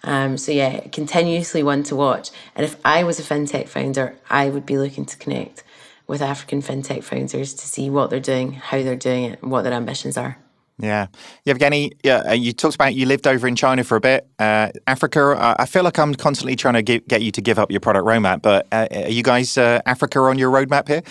Um, 0.04 0.38
so 0.38 0.52
yeah, 0.52 0.88
continuously 0.88 1.64
one 1.64 1.84
to 1.84 1.96
watch. 1.96 2.32
And 2.56 2.64
if 2.64 2.78
I 2.86 3.04
was 3.04 3.20
a 3.20 3.24
fintech 3.24 3.68
founder, 3.68 4.16
I 4.30 4.50
would 4.50 4.66
be 4.66 4.78
looking 4.78 5.06
to 5.06 5.18
connect 5.18 5.64
with 6.08 6.22
African 6.22 6.62
fintech 6.62 7.04
founders 7.04 7.54
to 7.54 7.68
see 7.68 7.90
what 7.90 8.10
they're 8.10 8.20
doing, 8.20 8.54
how 8.54 8.82
they're 8.82 8.96
doing 8.96 9.26
it, 9.26 9.42
and 9.42 9.52
what 9.52 9.64
their 9.64 9.74
ambitions 9.74 10.18
are. 10.18 10.38
Yeah, 10.80 11.08
Yevgeny. 11.46 11.92
Yeah, 12.04 12.18
uh, 12.18 12.34
you 12.34 12.54
talked 12.54 12.76
about 12.76 12.94
you 12.94 13.08
lived 13.08 13.26
over 13.26 13.48
in 13.48 13.56
China 13.56 13.84
for 13.84 13.96
a 13.96 14.00
bit. 14.00 14.28
Uh, 14.38 14.70
Africa. 14.86 15.32
Uh, 15.32 15.56
I 15.58 15.66
feel 15.66 15.84
like 15.84 15.98
I'm 15.98 16.14
constantly 16.14 16.56
trying 16.56 16.76
to 16.76 16.84
get, 16.84 17.08
get 17.08 17.22
you 17.24 17.32
to 17.32 17.42
give 17.42 17.58
up 17.58 17.72
your 17.72 17.80
product 17.80 18.06
roadmap, 18.06 18.42
but 18.44 18.68
uh, 18.72 18.88
are 18.92 19.10
you 19.10 19.24
guys 19.24 19.58
uh, 19.58 19.82
Africa 19.88 20.20
on 20.20 20.38
your 20.38 20.52
roadmap 20.52 20.88
here? 20.88 21.02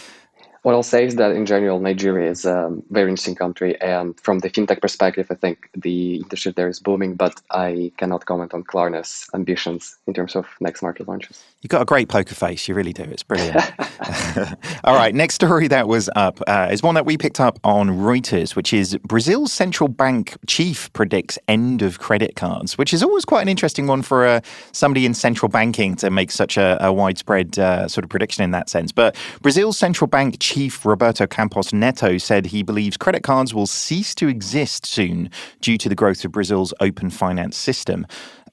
What 0.63 0.75
I'll 0.75 0.83
say 0.83 1.07
is 1.07 1.15
that 1.15 1.31
in 1.31 1.47
general, 1.47 1.79
Nigeria 1.79 2.29
is 2.29 2.45
a 2.45 2.77
very 2.91 3.11
interesting 3.11 3.37
country. 3.37 3.81
And 3.81 4.19
from 4.19 4.41
the 4.41 4.51
fintech 4.51 4.81
perspective, 4.81 5.29
I 5.31 5.37
think 5.37 5.71
the 5.77 6.17
industry 6.17 6.53
there 6.57 6.69
is 6.69 6.81
booming, 6.81 7.15
but 7.15 7.41
I 7.53 7.93
cannot 7.99 8.27
comment 8.27 8.53
on 8.53 8.65
Klarna's 8.65 9.31
ambitions 9.33 9.97
in 10.09 10.15
terms 10.15 10.35
of 10.35 10.47
next 10.61 10.83
market 10.83 11.07
launches. 11.07 11.45
You've 11.63 11.71
got 11.71 11.83
a 11.83 11.87
great 11.87 12.09
poker 12.09 12.35
face. 12.35 12.69
You 12.69 12.75
really 12.75 12.93
do. 12.93 13.03
It's 13.03 13.23
brilliant. 13.23 13.57
All 14.85 14.95
right. 14.95 15.15
Next 15.15 15.35
story 15.35 15.69
that 15.69 15.89
was 15.89 16.11
up 16.15 16.41
uh, 16.47 16.69
is 16.71 16.83
one 16.83 16.95
that 16.95 17.07
we 17.07 17.17
picked 17.17 17.41
up 17.41 17.59
on 17.65 17.89
Reuters, 17.89 18.55
which 18.55 18.73
is 18.73 18.97
Brazil's 19.03 19.53
central 19.53 19.89
bank 19.89 20.37
chief 20.47 20.93
predicts 20.93 21.39
end 21.49 21.83
of 21.83 21.99
credit 21.99 22.37
cards, 22.37 22.77
which 22.77 22.93
is 22.93 23.03
always 23.03 23.25
quite 23.25 23.43
an 23.43 23.49
interesting 23.49 23.87
one 23.87 24.03
for 24.03 24.27
uh, 24.27 24.41
somebody 24.73 25.07
in 25.07 25.15
central 25.15 25.49
banking 25.49 25.97
to 25.97 26.11
make 26.11 26.31
such 26.31 26.57
a, 26.57 26.77
a 26.85 26.93
widespread 26.93 27.59
uh, 27.59 27.89
sort 27.89 28.05
of 28.05 28.11
prediction 28.11 28.45
in 28.45 28.51
that 28.51 28.69
sense. 28.69 28.93
But 28.93 29.17
Brazil's 29.41 29.79
central 29.79 30.09
bank 30.09 30.37
chief 30.39 30.67
Chief 30.67 30.85
Roberto 30.85 31.27
Campos 31.27 31.73
Neto 31.73 32.19
said 32.19 32.47
he 32.47 32.63
believes 32.63 32.97
credit 32.97 33.23
cards 33.23 33.55
will 33.55 33.67
cease 33.69 34.15
to 34.17 34.27
exist 34.27 34.85
soon 34.85 35.31
due 35.61 35.79
to 35.79 35.89
the 35.89 35.95
growth 35.95 36.25
of 36.25 36.33
Brazil's 36.33 36.75
open 36.81 37.09
finance 37.09 37.57
system. 37.57 38.05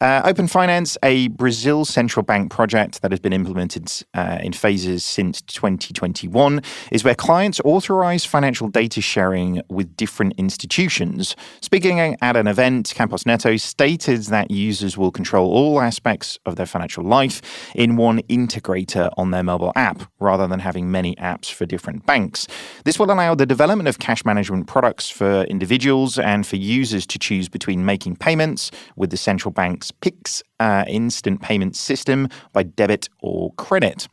Uh, 0.03 0.21
Open 0.25 0.49
Finance, 0.49 0.97
a 1.01 1.29
Brazil 1.29 1.85
central 1.85 2.23
bank 2.23 2.51
project 2.51 3.01
that 3.01 3.11
has 3.11 3.21
been 3.21 3.31
implemented 3.31 3.89
uh, 4.13 4.37
in 4.43 4.51
phases 4.51 5.01
since 5.01 5.41
2021, 5.43 6.61
is 6.91 7.05
where 7.05 7.15
clients 7.15 7.61
authorize 7.63 8.25
financial 8.25 8.67
data 8.67 8.99
sharing 8.99 9.61
with 9.69 9.95
different 9.95 10.33
institutions. 10.37 11.37
Speaking 11.61 12.17
at 12.21 12.35
an 12.35 12.47
event, 12.47 12.91
Campos 12.93 13.25
Neto 13.25 13.55
stated 13.55 14.23
that 14.23 14.51
users 14.51 14.97
will 14.97 15.09
control 15.09 15.49
all 15.49 15.79
aspects 15.79 16.37
of 16.45 16.57
their 16.57 16.65
financial 16.65 17.05
life 17.05 17.71
in 17.73 17.95
one 17.95 18.19
integrator 18.23 19.09
on 19.17 19.31
their 19.31 19.41
mobile 19.41 19.71
app, 19.77 20.01
rather 20.19 20.47
than 20.47 20.59
having 20.59 20.91
many 20.91 21.15
apps 21.15 21.49
for 21.49 21.65
different 21.65 22.05
banks. 22.05 22.45
This 22.83 22.99
will 22.99 23.09
allow 23.09 23.35
the 23.35 23.45
development 23.45 23.87
of 23.87 23.99
cash 23.99 24.25
management 24.25 24.67
products 24.67 25.09
for 25.09 25.43
individuals 25.43 26.19
and 26.19 26.45
for 26.45 26.57
users 26.57 27.07
to 27.07 27.17
choose 27.17 27.47
between 27.47 27.85
making 27.85 28.17
payments 28.17 28.69
with 28.97 29.09
the 29.09 29.15
central 29.15 29.53
bank's 29.53 29.92
Pix 30.01 30.43
uh, 30.59 30.85
instant 30.87 31.41
payment 31.41 31.75
system 31.75 32.27
by 32.51 32.63
debit 32.63 33.09
or 33.21 33.53
credit. 33.53 34.07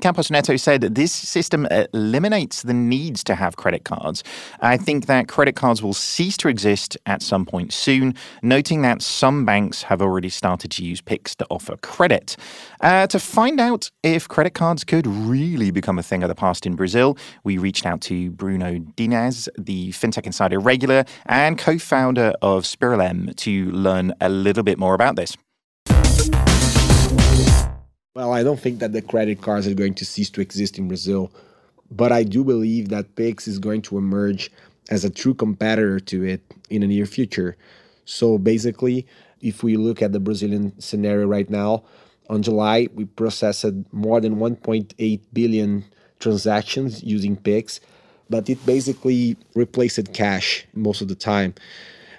Campos 0.00 0.30
Neto 0.30 0.56
said 0.56 0.80
this 0.82 1.12
system 1.12 1.66
eliminates 1.92 2.62
the 2.62 2.74
needs 2.74 3.22
to 3.24 3.34
have 3.34 3.56
credit 3.56 3.84
cards. 3.84 4.22
I 4.60 4.76
think 4.76 5.06
that 5.06 5.28
credit 5.28 5.56
cards 5.56 5.82
will 5.82 5.94
cease 5.94 6.36
to 6.38 6.48
exist 6.48 6.96
at 7.06 7.22
some 7.22 7.44
point 7.46 7.72
soon, 7.72 8.14
noting 8.42 8.82
that 8.82 9.02
some 9.02 9.44
banks 9.44 9.82
have 9.84 10.02
already 10.02 10.28
started 10.28 10.70
to 10.72 10.84
use 10.84 11.00
Pix 11.00 11.34
to 11.36 11.46
offer 11.50 11.76
credit. 11.78 12.36
Uh, 12.80 13.06
to 13.06 13.18
find 13.18 13.60
out 13.60 13.90
if 14.02 14.28
credit 14.28 14.54
cards 14.54 14.84
could 14.84 15.06
really 15.06 15.70
become 15.70 15.98
a 15.98 16.02
thing 16.02 16.22
of 16.22 16.28
the 16.28 16.34
past 16.34 16.66
in 16.66 16.74
Brazil, 16.74 17.16
we 17.44 17.58
reached 17.58 17.86
out 17.86 18.00
to 18.02 18.30
Bruno 18.32 18.78
Diniz, 18.78 19.48
the 19.58 19.90
FinTech 19.90 20.26
Insider 20.26 20.58
regular 20.58 21.04
and 21.26 21.58
co 21.58 21.78
founder 21.78 22.32
of 22.42 22.64
Spiralem, 22.64 23.34
to 23.36 23.70
learn 23.70 24.12
a 24.20 24.28
little 24.28 24.62
bit 24.62 24.78
more 24.78 24.94
about 24.94 25.16
this. 25.16 25.36
Well, 28.14 28.32
I 28.32 28.44
don't 28.44 28.60
think 28.60 28.78
that 28.78 28.92
the 28.92 29.02
credit 29.02 29.42
cards 29.42 29.66
are 29.66 29.74
going 29.74 29.94
to 29.94 30.04
cease 30.04 30.30
to 30.30 30.40
exist 30.40 30.78
in 30.78 30.86
Brazil, 30.86 31.32
but 31.90 32.12
I 32.12 32.22
do 32.22 32.44
believe 32.44 32.90
that 32.90 33.16
Pix 33.16 33.48
is 33.48 33.58
going 33.58 33.82
to 33.82 33.98
emerge 33.98 34.52
as 34.88 35.04
a 35.04 35.10
true 35.10 35.34
competitor 35.34 35.98
to 35.98 36.22
it 36.22 36.40
in 36.70 36.82
the 36.82 36.86
near 36.86 37.06
future. 37.06 37.56
So 38.04 38.38
basically, 38.38 39.04
if 39.40 39.64
we 39.64 39.76
look 39.76 40.00
at 40.00 40.12
the 40.12 40.20
Brazilian 40.20 40.80
scenario 40.80 41.26
right 41.26 41.50
now, 41.50 41.82
on 42.30 42.40
July, 42.40 42.86
we 42.94 43.04
processed 43.04 43.66
more 43.90 44.20
than 44.20 44.36
1.8 44.36 45.20
billion 45.32 45.84
transactions 46.20 47.02
using 47.02 47.36
Pix, 47.36 47.80
but 48.30 48.48
it 48.48 48.64
basically 48.64 49.36
replaced 49.56 50.12
cash 50.12 50.68
most 50.72 51.02
of 51.02 51.08
the 51.08 51.16
time. 51.16 51.52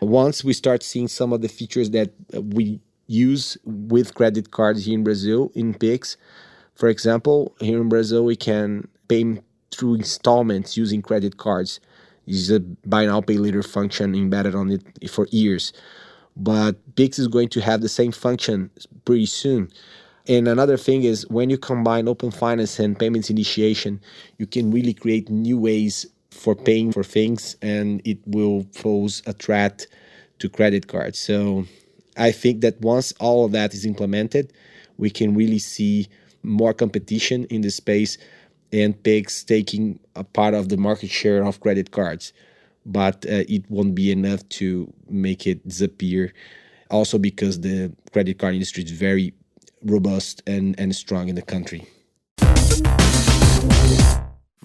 Once 0.02 0.44
we 0.44 0.52
start 0.52 0.84
seeing 0.84 1.08
some 1.08 1.32
of 1.32 1.42
the 1.42 1.48
features 1.48 1.92
that 1.92 2.12
we 2.34 2.82
use 3.08 3.58
with 3.66 4.16
credit 4.16 4.52
cards 4.52 4.86
here 4.86 4.96
in 4.96 5.04
Brazil 5.04 5.52
in 5.56 5.74
Pix. 5.74 6.18
For 6.76 6.90
example, 6.90 7.56
here 7.60 7.82
in 7.82 7.90
Brazil, 7.90 8.26
we 8.26 8.36
can 8.36 8.88
pay 9.08 9.40
through 9.72 9.96
installments 9.96 10.78
using 10.78 11.02
credit 11.02 11.38
cards. 11.38 11.80
This 12.28 12.38
is 12.38 12.52
a 12.52 12.60
buy 12.60 13.06
now, 13.06 13.22
pay 13.22 13.38
later 13.38 13.64
function 13.64 14.16
embedded 14.16 14.56
on 14.56 14.72
it 14.72 15.10
for 15.10 15.28
years. 15.32 15.74
But 16.36 16.76
Pix 16.96 17.20
is 17.20 17.28
going 17.28 17.50
to 17.50 17.62
have 17.62 17.82
the 17.82 17.90
same 17.90 18.12
function 18.12 18.70
pretty 19.06 19.26
soon. 19.26 19.70
And 20.28 20.48
another 20.48 20.76
thing 20.76 21.04
is 21.04 21.28
when 21.30 21.50
you 21.50 21.58
combine 21.58 22.08
open 22.08 22.32
finance 22.32 22.80
and 22.80 22.98
payments 22.98 23.30
initiation, 23.30 24.02
you 24.38 24.48
can 24.48 24.72
really 24.72 24.94
create 24.94 25.30
new 25.30 25.58
ways 25.58 26.06
for 26.32 26.56
paying 26.56 26.92
for 26.92 27.04
things 27.04 27.56
and 27.62 28.02
it 28.06 28.18
will 28.26 28.66
pose 28.76 29.22
a 29.28 29.34
threat 29.34 29.86
to 30.40 30.50
credit 30.50 30.88
cards. 30.88 31.20
So 31.20 31.66
I 32.18 32.32
think 32.32 32.62
that 32.62 32.80
once 32.82 33.14
all 33.20 33.46
of 33.46 33.52
that 33.52 33.74
is 33.74 33.86
implemented, 33.86 34.54
we 34.98 35.10
can 35.10 35.36
really 35.36 35.60
see 35.60 36.08
more 36.44 36.74
competition 36.74 37.46
in 37.46 37.62
the 37.62 37.72
space 37.72 38.18
and 38.72 39.02
Pix 39.04 39.44
taking 39.44 40.00
a 40.16 40.24
part 40.24 40.54
of 40.54 40.70
the 40.70 40.78
market 40.78 41.10
share 41.10 41.44
of 41.44 41.60
credit 41.60 41.92
cards. 41.92 42.34
But 42.86 43.26
uh, 43.26 43.44
it 43.50 43.70
won't 43.70 43.96
be 43.96 44.12
enough 44.12 44.48
to 44.50 44.92
make 45.10 45.48
it 45.48 45.68
disappear. 45.68 46.34
Also, 46.92 47.18
because 47.18 47.62
the 47.62 47.92
credit 48.12 48.38
card 48.38 48.54
industry 48.54 48.84
is 48.84 48.92
very 48.92 49.34
robust 49.84 50.44
and, 50.46 50.80
and 50.80 50.96
strong 50.96 51.30
in 51.30 51.36
the 51.36 51.42
country. 51.42 51.88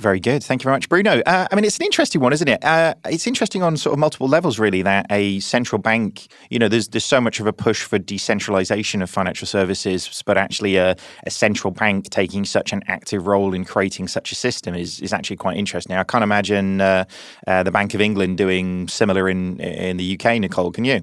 Very 0.00 0.18
good. 0.18 0.42
Thank 0.42 0.62
you 0.62 0.64
very 0.64 0.76
much, 0.76 0.88
Bruno. 0.88 1.20
Uh, 1.26 1.46
I 1.52 1.54
mean, 1.54 1.66
it's 1.66 1.76
an 1.76 1.84
interesting 1.84 2.22
one, 2.22 2.32
isn't 2.32 2.48
it? 2.48 2.64
Uh, 2.64 2.94
it's 3.04 3.26
interesting 3.26 3.62
on 3.62 3.76
sort 3.76 3.92
of 3.92 3.98
multiple 3.98 4.28
levels, 4.28 4.58
really, 4.58 4.80
that 4.80 5.04
a 5.10 5.40
central 5.40 5.78
bank, 5.78 6.28
you 6.48 6.58
know, 6.58 6.68
there's 6.68 6.88
there's 6.88 7.04
so 7.04 7.20
much 7.20 7.38
of 7.38 7.46
a 7.46 7.52
push 7.52 7.82
for 7.82 7.98
decentralization 7.98 9.02
of 9.02 9.10
financial 9.10 9.46
services, 9.46 10.22
but 10.24 10.38
actually 10.38 10.76
a, 10.76 10.96
a 11.26 11.30
central 11.30 11.70
bank 11.70 12.08
taking 12.08 12.46
such 12.46 12.72
an 12.72 12.82
active 12.86 13.26
role 13.26 13.52
in 13.52 13.66
creating 13.66 14.08
such 14.08 14.32
a 14.32 14.34
system 14.34 14.74
is, 14.74 15.00
is 15.00 15.12
actually 15.12 15.36
quite 15.36 15.58
interesting. 15.58 15.94
I 15.94 16.04
can't 16.04 16.24
imagine 16.24 16.80
uh, 16.80 17.04
uh 17.46 17.62
the 17.62 17.70
Bank 17.70 17.92
of 17.92 18.00
England 18.00 18.38
doing 18.38 18.88
similar 18.88 19.28
in 19.28 19.60
in 19.60 19.98
the 19.98 20.18
UK, 20.18 20.40
Nicole, 20.40 20.72
can 20.72 20.86
you? 20.86 21.02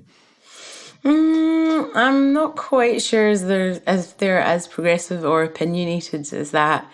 Mm, 1.03 1.91
I'm 1.93 2.33
not 2.33 2.55
quite 2.55 3.03
sure 3.03 3.29
as 3.29 3.45
they're, 3.45 3.79
as 3.85 4.13
they're 4.13 4.41
as 4.41 4.67
progressive 4.67 5.23
or 5.23 5.43
opinionated 5.43 6.33
as 6.33 6.49
that. 6.49 6.91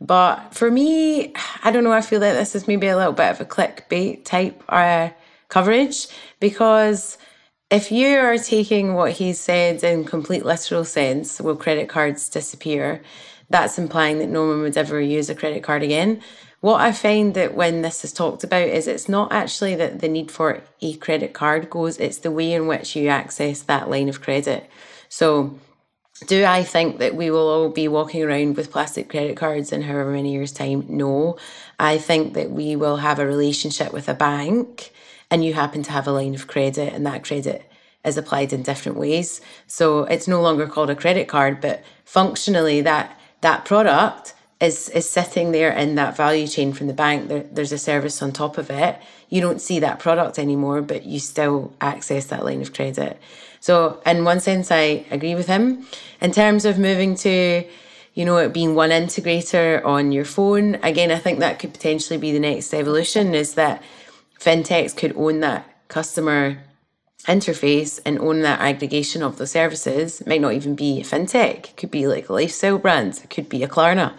But 0.00 0.54
for 0.54 0.70
me, 0.70 1.32
I 1.62 1.70
don't 1.70 1.84
know, 1.84 1.92
I 1.92 2.00
feel 2.00 2.20
like 2.20 2.34
this 2.34 2.54
is 2.54 2.68
maybe 2.68 2.88
a 2.88 2.96
little 2.96 3.12
bit 3.12 3.30
of 3.30 3.40
a 3.40 3.44
clickbait 3.44 4.24
type 4.24 4.62
uh, 4.68 5.10
coverage 5.48 6.08
because 6.40 7.16
if 7.70 7.90
you 7.90 8.16
are 8.18 8.38
taking 8.38 8.94
what 8.94 9.12
he 9.12 9.32
said 9.32 9.82
in 9.82 10.04
complete 10.04 10.44
literal 10.44 10.84
sense, 10.84 11.40
will 11.40 11.56
credit 11.56 11.88
cards 11.88 12.28
disappear? 12.28 13.02
That's 13.50 13.78
implying 13.78 14.18
that 14.18 14.28
no 14.28 14.46
one 14.46 14.60
would 14.62 14.76
ever 14.76 15.00
use 15.00 15.30
a 15.30 15.34
credit 15.34 15.62
card 15.62 15.82
again. 15.82 16.22
What 16.60 16.80
I 16.80 16.92
find 16.92 17.34
that 17.34 17.54
when 17.54 17.82
this 17.82 18.04
is 18.04 18.12
talked 18.12 18.42
about 18.42 18.68
is 18.68 18.86
it's 18.86 19.08
not 19.08 19.32
actually 19.32 19.74
that 19.76 20.00
the 20.00 20.08
need 20.08 20.30
for 20.30 20.62
a 20.80 20.94
credit 20.96 21.34
card 21.34 21.68
goes, 21.68 21.98
it's 21.98 22.18
the 22.18 22.30
way 22.30 22.52
in 22.52 22.66
which 22.66 22.96
you 22.96 23.08
access 23.08 23.62
that 23.62 23.90
line 23.90 24.08
of 24.08 24.22
credit. 24.22 24.70
So 25.08 25.58
do 26.26 26.44
I 26.44 26.62
think 26.62 26.98
that 26.98 27.14
we 27.16 27.30
will 27.30 27.48
all 27.48 27.68
be 27.68 27.88
walking 27.88 28.22
around 28.22 28.56
with 28.56 28.70
plastic 28.70 29.08
credit 29.08 29.36
cards 29.36 29.72
in 29.72 29.82
however 29.82 30.12
many 30.12 30.32
years' 30.32 30.52
time? 30.52 30.86
No. 30.88 31.36
I 31.78 31.98
think 31.98 32.34
that 32.34 32.50
we 32.50 32.76
will 32.76 32.98
have 32.98 33.18
a 33.18 33.26
relationship 33.26 33.92
with 33.92 34.08
a 34.08 34.14
bank 34.14 34.92
and 35.30 35.44
you 35.44 35.54
happen 35.54 35.82
to 35.82 35.92
have 35.92 36.06
a 36.06 36.12
line 36.12 36.34
of 36.34 36.46
credit 36.46 36.92
and 36.92 37.04
that 37.06 37.24
credit 37.24 37.68
is 38.04 38.16
applied 38.16 38.52
in 38.52 38.62
different 38.62 38.98
ways. 38.98 39.40
So 39.66 40.04
it's 40.04 40.28
no 40.28 40.40
longer 40.40 40.66
called 40.66 40.90
a 40.90 40.94
credit 40.94 41.26
card, 41.26 41.60
but 41.60 41.82
functionally 42.04 42.80
that 42.82 43.18
that 43.40 43.64
product 43.64 44.34
is 44.60 44.88
is 44.90 45.08
sitting 45.08 45.52
there 45.52 45.72
in 45.72 45.96
that 45.96 46.16
value 46.16 46.46
chain 46.46 46.72
from 46.72 46.86
the 46.86 46.94
bank. 46.94 47.28
There, 47.28 47.42
there's 47.42 47.72
a 47.72 47.78
service 47.78 48.22
on 48.22 48.32
top 48.32 48.56
of 48.56 48.70
it. 48.70 49.00
You 49.28 49.40
don't 49.40 49.60
see 49.60 49.80
that 49.80 49.98
product 49.98 50.38
anymore, 50.38 50.80
but 50.80 51.04
you 51.04 51.18
still 51.18 51.72
access 51.80 52.26
that 52.26 52.44
line 52.44 52.62
of 52.62 52.72
credit. 52.72 53.18
So, 53.64 53.98
in 54.04 54.24
one 54.24 54.40
sense, 54.40 54.70
I 54.70 55.06
agree 55.10 55.34
with 55.34 55.46
him. 55.46 55.86
In 56.20 56.32
terms 56.32 56.66
of 56.66 56.78
moving 56.78 57.14
to, 57.14 57.64
you 58.12 58.24
know, 58.26 58.36
it 58.36 58.52
being 58.52 58.74
one 58.74 58.90
integrator 58.90 59.82
on 59.86 60.12
your 60.12 60.26
phone, 60.26 60.74
again, 60.82 61.10
I 61.10 61.18
think 61.18 61.38
that 61.38 61.60
could 61.60 61.72
potentially 61.72 62.18
be 62.18 62.30
the 62.30 62.40
next 62.40 62.74
evolution 62.74 63.34
is 63.34 63.54
that 63.54 63.82
fintechs 64.38 64.94
could 64.94 65.16
own 65.16 65.40
that 65.40 65.64
customer 65.88 66.58
interface 67.26 68.00
and 68.04 68.18
own 68.18 68.42
that 68.42 68.60
aggregation 68.60 69.22
of 69.22 69.38
the 69.38 69.46
services. 69.46 70.20
It 70.20 70.26
might 70.26 70.42
not 70.42 70.52
even 70.52 70.74
be 70.74 71.00
fintech, 71.00 71.70
it 71.70 71.76
could 71.78 71.90
be 71.90 72.06
like 72.06 72.28
lifestyle 72.28 72.76
brand, 72.76 73.18
it 73.24 73.30
could 73.30 73.48
be 73.48 73.62
a 73.62 73.68
Klarna. 73.68 74.12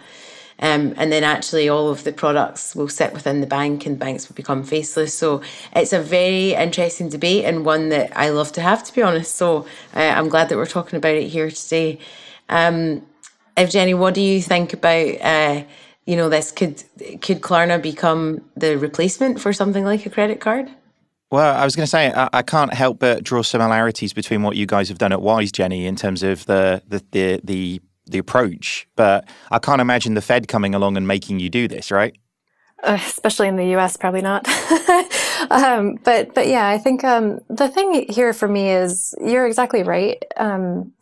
Um, 0.58 0.94
and 0.96 1.12
then 1.12 1.22
actually 1.22 1.68
all 1.68 1.90
of 1.90 2.04
the 2.04 2.12
products 2.12 2.74
will 2.74 2.88
sit 2.88 3.12
within 3.12 3.40
the 3.40 3.46
bank 3.46 3.84
and 3.84 3.98
banks 3.98 4.28
will 4.28 4.34
become 4.34 4.64
faceless. 4.64 5.12
So 5.12 5.42
it's 5.74 5.92
a 5.92 6.00
very 6.00 6.54
interesting 6.54 7.08
debate 7.08 7.44
and 7.44 7.64
one 7.64 7.90
that 7.90 8.16
I 8.16 8.30
love 8.30 8.52
to 8.52 8.62
have, 8.62 8.82
to 8.84 8.94
be 8.94 9.02
honest. 9.02 9.36
So 9.36 9.66
uh, 9.94 10.00
I'm 10.00 10.28
glad 10.28 10.48
that 10.48 10.56
we're 10.56 10.66
talking 10.66 10.96
about 10.96 11.14
it 11.14 11.28
here 11.28 11.50
today. 11.50 11.98
Um, 12.48 13.06
Evgeny, 13.56 13.96
what 13.98 14.14
do 14.14 14.20
you 14.20 14.40
think 14.40 14.72
about, 14.72 15.20
uh, 15.20 15.62
you 16.06 16.16
know, 16.16 16.28
this? 16.28 16.52
Could, 16.52 16.82
could 17.20 17.40
Klarna 17.40 17.80
become 17.80 18.42
the 18.56 18.76
replacement 18.76 19.40
for 19.40 19.52
something 19.52 19.84
like 19.84 20.06
a 20.06 20.10
credit 20.10 20.40
card? 20.40 20.70
Well, 21.30 21.56
I 21.56 21.64
was 21.64 21.74
going 21.74 21.84
to 21.84 21.90
say 21.90 22.12
I, 22.12 22.28
I, 22.32 22.42
can't 22.42 22.72
help 22.72 23.00
but 23.00 23.24
draw 23.24 23.42
similarities 23.42 24.12
between 24.12 24.42
what 24.42 24.56
you 24.56 24.64
guys 24.64 24.88
have 24.88 24.98
done 24.98 25.10
at 25.10 25.20
Wise, 25.20 25.50
Jenny, 25.50 25.86
in 25.86 25.96
terms 25.96 26.22
of 26.22 26.46
the 26.46 26.82
the 26.86 27.02
the, 27.10 27.40
the 27.42 27.80
the 28.06 28.18
approach, 28.18 28.88
but 28.96 29.28
I 29.50 29.58
can't 29.58 29.80
imagine 29.80 30.14
the 30.14 30.22
Fed 30.22 30.48
coming 30.48 30.74
along 30.74 30.96
and 30.96 31.06
making 31.06 31.40
you 31.40 31.50
do 31.50 31.68
this, 31.68 31.90
right? 31.90 32.16
Uh, 32.82 32.98
especially 33.00 33.48
in 33.48 33.56
the 33.56 33.66
U.S., 33.68 33.96
probably 33.96 34.20
not. 34.20 34.46
um, 35.50 35.98
but 36.04 36.34
but 36.34 36.46
yeah, 36.46 36.68
I 36.68 36.78
think 36.78 37.04
um, 37.04 37.40
the 37.48 37.68
thing 37.68 38.06
here 38.08 38.32
for 38.32 38.46
me 38.46 38.70
is 38.70 39.14
you're 39.20 39.46
exactly 39.46 39.82
right. 39.82 40.22
Um, 40.36 40.92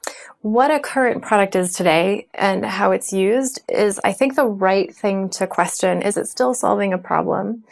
what 0.42 0.70
a 0.70 0.78
current 0.78 1.22
product 1.22 1.56
is 1.56 1.72
today 1.72 2.28
and 2.34 2.64
how 2.64 2.92
it's 2.92 3.12
used 3.12 3.60
is, 3.68 4.00
I 4.04 4.12
think, 4.12 4.36
the 4.36 4.46
right 4.46 4.94
thing 4.94 5.30
to 5.30 5.46
question. 5.46 6.02
Is 6.02 6.16
it 6.16 6.28
still 6.28 6.54
solving 6.54 6.92
a 6.92 6.98
problem? 6.98 7.64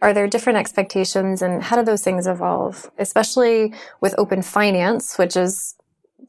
Are 0.00 0.14
there 0.14 0.26
different 0.26 0.58
expectations, 0.58 1.42
and 1.42 1.62
how 1.62 1.76
do 1.76 1.84
those 1.84 2.02
things 2.02 2.26
evolve? 2.26 2.90
Especially 2.98 3.74
with 4.00 4.14
open 4.16 4.40
finance, 4.40 5.18
which 5.18 5.36
is 5.36 5.74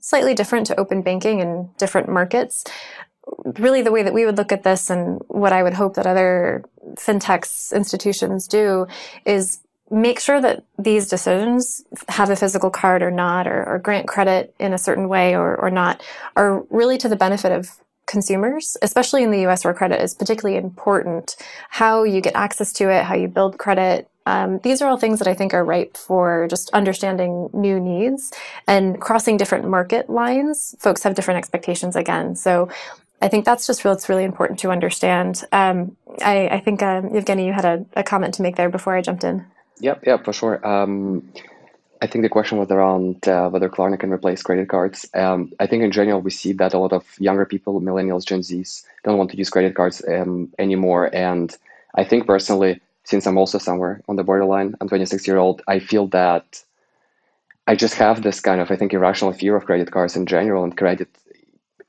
slightly 0.02 0.34
different 0.34 0.68
to 0.68 0.80
open 0.80 1.02
banking 1.02 1.39
in 1.39 1.70
different 1.78 2.10
markets. 2.10 2.66
Really, 3.45 3.82
the 3.82 3.91
way 3.91 4.04
that 4.04 4.14
we 4.14 4.26
would 4.26 4.38
look 4.38 4.52
at 4.52 4.64
this 4.64 4.89
and 4.89 5.22
what 5.28 5.54
I 5.54 5.64
would 5.64 5.76
hope 5.76 5.93
that 5.93 6.08
other 6.08 6.66
fintechs 6.95 7.74
institutions 7.74 8.47
do 8.47 8.88
is 9.26 9.62
make 9.89 10.20
sure 10.20 10.41
that 10.41 10.64
these 10.80 11.08
decisions 11.08 11.84
have 12.08 12.30
a 12.30 12.36
physical 12.36 12.70
card 12.70 13.04
or 13.04 13.12
not, 13.12 13.47
or, 13.47 13.64
or 13.66 13.80
grant 13.80 14.08
credit 14.08 14.56
in 14.60 14.74
a 14.74 14.78
certain 14.78 15.08
way 15.08 15.36
or, 15.36 15.56
or 15.56 15.70
not, 15.70 16.02
are 16.36 16.64
really 16.70 16.97
to 16.97 17.10
the 17.10 17.16
benefit 17.16 17.52
of 17.52 17.78
consumers, 18.08 18.76
especially 18.82 19.24
in 19.24 19.32
the 19.32 19.45
US 19.47 19.64
where 19.64 19.74
credit 19.74 20.02
is 20.02 20.16
particularly 20.16 20.58
important. 20.58 21.36
How 21.70 22.04
you 22.04 22.22
get 22.22 22.36
access 22.36 22.74
to 22.74 22.89
it, 22.89 23.04
how 23.04 23.16
you 23.16 23.28
build 23.28 23.58
credit, 23.58 24.10
um, 24.26 24.59
these 24.59 24.82
are 24.82 24.89
all 24.89 24.97
things 24.97 25.19
that 25.19 25.28
I 25.28 25.34
think 25.34 25.53
are 25.53 25.65
ripe 25.65 25.97
for 25.97 26.47
just 26.49 26.69
understanding 26.72 27.49
new 27.53 27.80
needs 27.80 28.32
and 28.67 28.99
crossing 29.01 29.38
different 29.38 29.67
market 29.67 30.09
lines. 30.09 30.76
Folks 30.80 31.03
have 31.03 31.15
different 31.15 31.39
expectations 31.39 31.95
again. 31.95 32.36
So 32.36 32.69
I 33.22 33.28
think 33.28 33.45
that's 33.45 33.67
just 33.67 33.84
what's 33.86 34.09
really 34.09 34.24
important 34.24 34.59
to 34.59 34.72
understand. 34.72 35.43
Um, 35.51 35.95
I, 36.24 36.47
I, 36.49 36.59
think, 36.59 36.82
uh, 36.82 37.01
Evgeny, 37.01 37.45
you 37.45 37.53
had 37.53 37.65
a, 37.65 37.86
a, 37.95 38.03
comment 38.03 38.34
to 38.36 38.41
make 38.41 38.55
there 38.55 38.69
before 38.69 38.95
I 38.95 39.01
jumped 39.01 39.24
in. 39.24 39.45
Yep, 39.80 40.05
yep, 40.05 40.26
for 40.26 40.34
sure. 40.34 40.65
Um, 40.67 41.32
I 42.01 42.07
think 42.07 42.24
the 42.24 42.30
question 42.30 42.57
was 42.57 42.69
around 42.72 43.28
uh, 43.28 43.49
whether 43.49 43.69
Klarna 43.69 43.99
can 43.99 44.11
replace 44.11 44.41
credit 44.41 44.69
cards. 44.69 45.07
Um, 45.13 45.53
I 45.59 45.67
think 45.67 45.84
in 45.84 45.91
general, 45.91 46.19
we 46.19 46.32
see 46.32 46.53
that 46.53 46.74
a 46.74 46.80
lot 46.80 46.93
of 46.93 47.05
younger 47.19 47.45
people, 47.45 47.80
millennials, 47.80 48.26
Gen 48.26 48.39
Zs, 48.39 48.84
don't 49.03 49.19
want 49.19 49.30
to 49.32 49.38
use 49.38 49.51
credit 49.51 49.76
cards 49.76 50.03
um, 50.07 50.51
anymore. 50.57 51.13
And 51.13 51.55
I 51.93 52.03
think 52.03 52.26
personally, 52.26 52.82
since 53.12 53.28
I'm 53.28 53.38
also 53.38 53.57
somewhere 53.57 54.01
on 54.07 54.16
the 54.16 54.24
borderline, 54.24 54.74
I'm 54.80 54.88
26 54.88 55.28
year 55.28 55.38
old, 55.38 55.62
I 55.68 55.80
feel 55.80 56.07
that 56.07 56.64
I 57.68 57.76
just 57.76 57.95
have 57.95 58.24
this 58.24 58.39
kind 58.39 58.62
of, 58.62 58.72
I 58.72 58.78
think, 58.78 58.93
irrational 58.93 59.34
fear 59.34 59.55
of 59.57 59.66
credit 59.66 59.91
cards 59.91 60.16
in 60.16 60.26
general 60.26 60.64
and 60.64 60.76
credit 60.76 61.09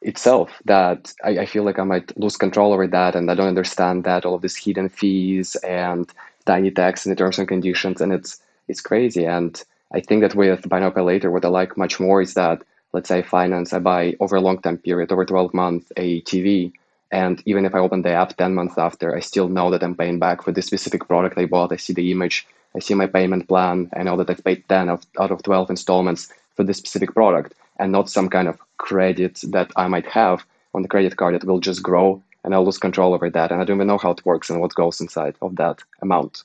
itself 0.03 0.61
that 0.65 1.15
I, 1.23 1.31
I 1.45 1.47
feel 1.47 1.63
like 1.63 1.79
I 1.79 1.85
might 1.85 2.09
lose 2.19 2.37
control 2.37 2.73
over 2.73 2.89
that 2.89 3.15
and 3.15 3.31
I 3.31 3.37
don't 3.37 3.55
understand 3.57 4.03
that 4.03 4.25
all 4.27 4.35
of 4.35 4.43
these 4.43 4.57
hidden 4.57 4.89
fees 4.89 5.55
and 5.63 6.11
tiny 6.45 6.73
tax 6.73 7.07
and 7.07 7.13
the 7.13 7.17
terms 7.17 7.39
and 7.39 7.47
conditions 7.47 8.01
and 8.01 8.13
it's 8.13 8.41
it's 8.67 8.81
crazy. 8.81 9.25
And 9.25 9.55
I 9.95 10.01
think 10.01 10.23
that 10.23 10.35
with 10.35 10.69
buy 10.69 10.81
now 10.81 10.91
pay 10.91 11.03
later, 11.03 11.31
what 11.31 11.45
I 11.45 11.49
like 11.49 11.77
much 11.77 12.01
more 12.01 12.21
is 12.21 12.35
that 12.35 12.63
let's 12.93 13.09
say 13.09 13.23
finance, 13.23 13.73
I 13.73 13.79
buy 13.79 14.17
over 14.19 14.35
a 14.37 14.41
long 14.47 14.59
time 14.61 14.79
period, 14.79 15.13
over 15.13 15.25
12 15.25 15.55
months, 15.55 15.93
a 15.97 16.21
TV 16.23 16.73
and 17.13 17.43
even 17.45 17.67
if 17.67 17.75
I 17.75 17.79
open 17.79 18.03
the 18.03 18.13
app 18.13 18.37
10 18.37 18.55
months 18.55 18.79
after, 18.79 19.15
I 19.15 19.21
still 19.21 19.49
know 19.49 19.71
that 19.71 19.83
I'm 19.83 19.95
paying 19.95 20.19
back 20.19 20.43
for 20.43 20.51
the 20.51 20.63
specific 20.63 21.07
product 21.07 21.37
I 21.37 21.45
bought. 21.45 21.71
I 21.71 21.77
see 21.77 21.93
the 21.93 22.11
image, 22.11 22.47
I 22.75 22.79
see 22.79 22.95
my 22.95 23.07
payment 23.07 23.47
plan, 23.49 23.91
I 23.95 24.03
know 24.03 24.17
that 24.17 24.31
I've 24.31 24.43
paid 24.43 24.67
10 24.69 24.89
out 24.89 25.07
of 25.19 25.43
12 25.43 25.71
installments 25.71 26.33
for 26.57 26.65
this 26.65 26.79
specific 26.79 27.15
product 27.15 27.55
and 27.79 27.93
not 27.93 28.09
some 28.09 28.29
kind 28.29 28.49
of 28.49 28.59
credit 28.79 29.41
that 29.49 29.71
I 29.77 29.89
might 29.89 30.07
have 30.07 30.45
on 30.75 30.83
the 30.83 30.89
credit 30.89 31.17
card 31.17 31.35
that 31.35 31.45
will 31.45 31.61
just 31.61 31.83
grow 31.83 32.23
and 32.45 32.55
I'll 32.55 32.65
lose 32.65 32.79
control 32.79 33.15
over 33.15 33.31
that. 33.31 33.53
And 33.53 33.61
I 33.61 33.65
don't 33.65 33.77
even 33.77 33.87
know 33.87 33.99
how 33.99 34.11
it 34.11 34.25
works 34.25 34.51
and 34.51 34.61
what 34.61 34.75
goes 34.75 35.01
inside 35.01 35.37
of 35.43 35.57
that 35.57 35.83
amount. 36.01 36.45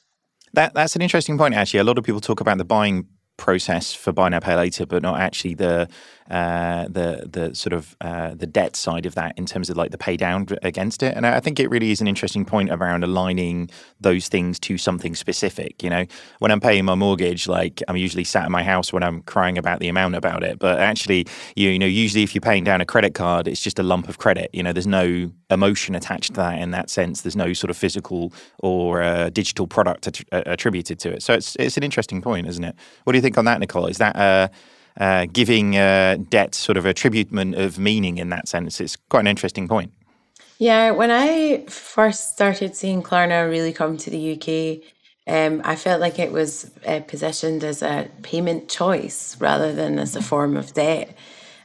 That, 0.53 0.73
that's 0.73 0.95
an 0.95 1.01
interesting 1.01 1.37
point, 1.37 1.55
actually. 1.55 1.79
A 1.79 1.83
lot 1.83 1.97
of 1.97 2.03
people 2.03 2.21
talk 2.21 2.41
about 2.41 2.57
the 2.57 2.65
buying 2.65 3.07
process 3.37 3.93
for 3.93 4.11
buy 4.11 4.29
now 4.29 4.39
pay 4.39 4.55
later, 4.55 4.85
but 4.85 5.01
not 5.01 5.19
actually 5.19 5.53
the 5.53 5.87
uh, 6.29 6.85
the 6.89 7.27
the 7.31 7.55
sort 7.55 7.73
of 7.73 7.95
uh, 8.01 8.33
the 8.33 8.47
debt 8.47 8.75
side 8.75 9.05
of 9.05 9.15
that 9.15 9.37
in 9.37 9.45
terms 9.45 9.69
of 9.69 9.77
like 9.77 9.91
the 9.91 9.97
pay 9.97 10.17
down 10.17 10.47
against 10.63 11.03
it. 11.03 11.15
And 11.15 11.25
I 11.25 11.39
think 11.39 11.59
it 11.59 11.69
really 11.69 11.91
is 11.91 12.01
an 12.01 12.07
interesting 12.07 12.45
point 12.45 12.69
around 12.71 13.03
aligning 13.03 13.69
those 14.01 14.27
things 14.27 14.59
to 14.61 14.77
something 14.77 15.15
specific. 15.15 15.83
You 15.83 15.89
know, 15.89 16.05
when 16.39 16.51
I'm 16.51 16.59
paying 16.59 16.85
my 16.85 16.95
mortgage, 16.95 17.47
like 17.47 17.81
I'm 17.87 17.97
usually 17.97 18.23
sat 18.23 18.45
in 18.45 18.51
my 18.51 18.63
house 18.63 18.91
when 18.91 19.03
I'm 19.03 19.21
crying 19.23 19.57
about 19.57 19.79
the 19.79 19.87
amount 19.87 20.15
about 20.15 20.43
it, 20.43 20.59
but 20.59 20.79
actually, 20.79 21.27
you, 21.55 21.69
you 21.69 21.79
know, 21.79 21.85
usually 21.85 22.23
if 22.23 22.35
you're 22.35 22.41
paying 22.41 22.63
down 22.63 22.81
a 22.81 22.85
credit 22.85 23.13
card, 23.13 23.47
it's 23.47 23.61
just 23.61 23.79
a 23.79 23.83
lump 23.83 24.09
of 24.09 24.17
credit. 24.17 24.49
You 24.53 24.63
know, 24.63 24.73
there's 24.73 24.87
no 24.87 25.31
emotion 25.49 25.95
attached 25.95 26.33
to 26.33 26.41
that 26.41 26.59
in 26.59 26.71
that 26.71 26.89
sense. 26.89 27.21
There's 27.21 27.35
no 27.35 27.53
sort 27.53 27.69
of 27.69 27.77
physical 27.77 28.33
or 28.59 29.01
uh, 29.01 29.29
digital 29.29 29.67
product 29.67 30.07
att- 30.07 30.25
attributed 30.31 30.99
to 30.99 31.11
it. 31.11 31.23
So 31.23 31.33
it's 31.33 31.55
it's 31.57 31.77
an 31.77 31.83
interesting 31.83 32.21
point, 32.21 32.47
isn't 32.47 32.63
it? 32.63 32.75
What 33.03 33.13
do 33.13 33.17
you 33.17 33.21
think 33.21 33.37
on 33.37 33.45
that, 33.45 33.59
Nicole? 33.59 33.87
Is 33.87 33.97
that 33.97 34.15
uh, 34.15 34.49
uh, 34.99 35.25
giving 35.31 35.77
uh, 35.77 36.17
debt 36.29 36.55
sort 36.55 36.77
of 36.77 36.85
a 36.85 36.93
tributment 36.93 37.57
of 37.57 37.79
meaning 37.79 38.17
in 38.17 38.29
that 38.29 38.47
sense? 38.47 38.81
It's 38.81 38.95
quite 39.09 39.21
an 39.21 39.27
interesting 39.27 39.67
point. 39.67 39.91
Yeah, 40.59 40.91
when 40.91 41.11
I 41.11 41.65
first 41.67 42.33
started 42.33 42.75
seeing 42.75 43.03
Klarna 43.03 43.47
really 43.47 43.73
come 43.73 43.97
to 43.97 44.09
the 44.09 44.33
UK, 44.33 44.83
um, 45.27 45.61
I 45.63 45.75
felt 45.75 46.01
like 46.01 46.19
it 46.19 46.31
was 46.31 46.71
uh, 46.85 47.01
positioned 47.01 47.63
as 47.63 47.81
a 47.81 48.09
payment 48.23 48.69
choice 48.69 49.39
rather 49.39 49.73
than 49.73 49.99
as 49.99 50.15
a 50.15 50.21
form 50.21 50.55
of 50.55 50.73
debt. 50.73 51.15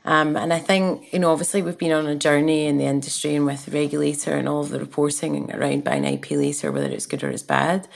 Um, 0.04 0.36
and 0.36 0.52
I 0.52 0.58
think, 0.58 1.12
you 1.12 1.20
know, 1.20 1.30
obviously 1.30 1.62
we've 1.62 1.78
been 1.78 1.92
on 1.92 2.06
a 2.06 2.16
journey 2.16 2.66
in 2.66 2.76
the 2.76 2.84
industry 2.84 3.36
and 3.36 3.46
with 3.46 3.66
the 3.66 3.70
regulator 3.70 4.32
and 4.32 4.48
all 4.48 4.64
the 4.64 4.80
reporting 4.80 5.50
around 5.52 5.84
buy 5.84 6.00
now, 6.00 6.16
pay 6.20 6.36
later, 6.36 6.72
whether 6.72 6.88
it's 6.88 7.06
good 7.06 7.22
or 7.22 7.30
it's 7.30 7.44
bad. 7.44 7.86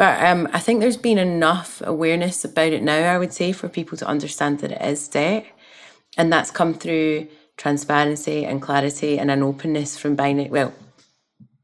But 0.00 0.24
um, 0.24 0.48
I 0.54 0.60
think 0.60 0.80
there's 0.80 0.96
been 0.96 1.18
enough 1.18 1.82
awareness 1.84 2.42
about 2.42 2.72
it 2.72 2.82
now, 2.82 3.12
I 3.12 3.18
would 3.18 3.34
say, 3.34 3.52
for 3.52 3.68
people 3.68 3.98
to 3.98 4.06
understand 4.06 4.60
that 4.60 4.72
it 4.72 4.80
is 4.80 5.06
debt. 5.06 5.44
And 6.16 6.32
that's 6.32 6.50
come 6.50 6.72
through 6.72 7.28
transparency 7.58 8.46
and 8.46 8.62
clarity 8.62 9.18
and 9.18 9.30
an 9.30 9.42
openness 9.42 9.98
from 9.98 10.16
buy 10.16 10.32
now, 10.32 10.46
well, 10.48 10.72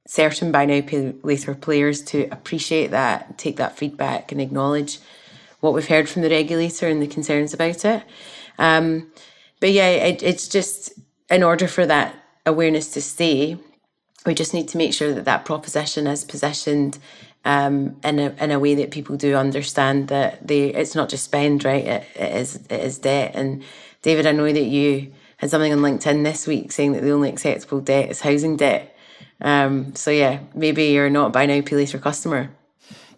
certain 0.06 0.52
buy 0.52 0.66
now, 0.66 0.82
pay 0.82 1.14
later 1.22 1.54
players 1.54 2.02
to 2.02 2.28
appreciate 2.30 2.90
that, 2.90 3.38
take 3.38 3.56
that 3.56 3.78
feedback 3.78 4.30
and 4.32 4.40
acknowledge 4.42 4.98
what 5.60 5.72
we've 5.72 5.88
heard 5.88 6.06
from 6.06 6.20
the 6.20 6.28
regulator 6.28 6.88
and 6.88 7.00
the 7.00 7.06
concerns 7.06 7.54
about 7.54 7.86
it. 7.86 8.02
Um, 8.58 9.10
but 9.60 9.72
yeah, 9.72 9.88
it, 9.88 10.22
it's 10.22 10.46
just 10.46 10.92
in 11.30 11.42
order 11.42 11.66
for 11.68 11.86
that 11.86 12.14
awareness 12.44 12.90
to 12.90 13.00
stay, 13.00 13.56
we 14.26 14.34
just 14.34 14.52
need 14.52 14.68
to 14.68 14.76
make 14.76 14.92
sure 14.92 15.14
that 15.14 15.24
that 15.24 15.46
proposition 15.46 16.06
is 16.06 16.22
positioned 16.22 16.98
um, 17.46 17.96
in 18.02 18.18
a 18.18 18.34
in 18.40 18.50
a 18.50 18.58
way 18.58 18.74
that 18.74 18.90
people 18.90 19.16
do 19.16 19.36
understand 19.36 20.08
that 20.08 20.46
they 20.46 20.74
it's 20.74 20.96
not 20.96 21.08
just 21.08 21.24
spend, 21.24 21.64
right? 21.64 21.84
It, 21.84 22.04
it 22.16 22.36
is 22.36 22.56
it 22.68 22.80
is 22.80 22.98
debt. 22.98 23.32
And 23.34 23.62
David, 24.02 24.26
I 24.26 24.32
know 24.32 24.52
that 24.52 24.64
you 24.64 25.12
had 25.38 25.50
something 25.50 25.72
on 25.72 25.78
LinkedIn 25.78 26.24
this 26.24 26.46
week 26.46 26.72
saying 26.72 26.92
that 26.92 27.02
the 27.02 27.12
only 27.12 27.30
acceptable 27.30 27.80
debt 27.80 28.10
is 28.10 28.20
housing 28.20 28.56
debt. 28.56 28.96
Um, 29.40 29.94
so 29.94 30.10
yeah, 30.10 30.40
maybe 30.54 30.86
you're 30.86 31.08
not 31.08 31.32
buy 31.32 31.46
now 31.46 31.60
pay 31.60 31.76
later 31.76 31.98
customer. 31.98 32.50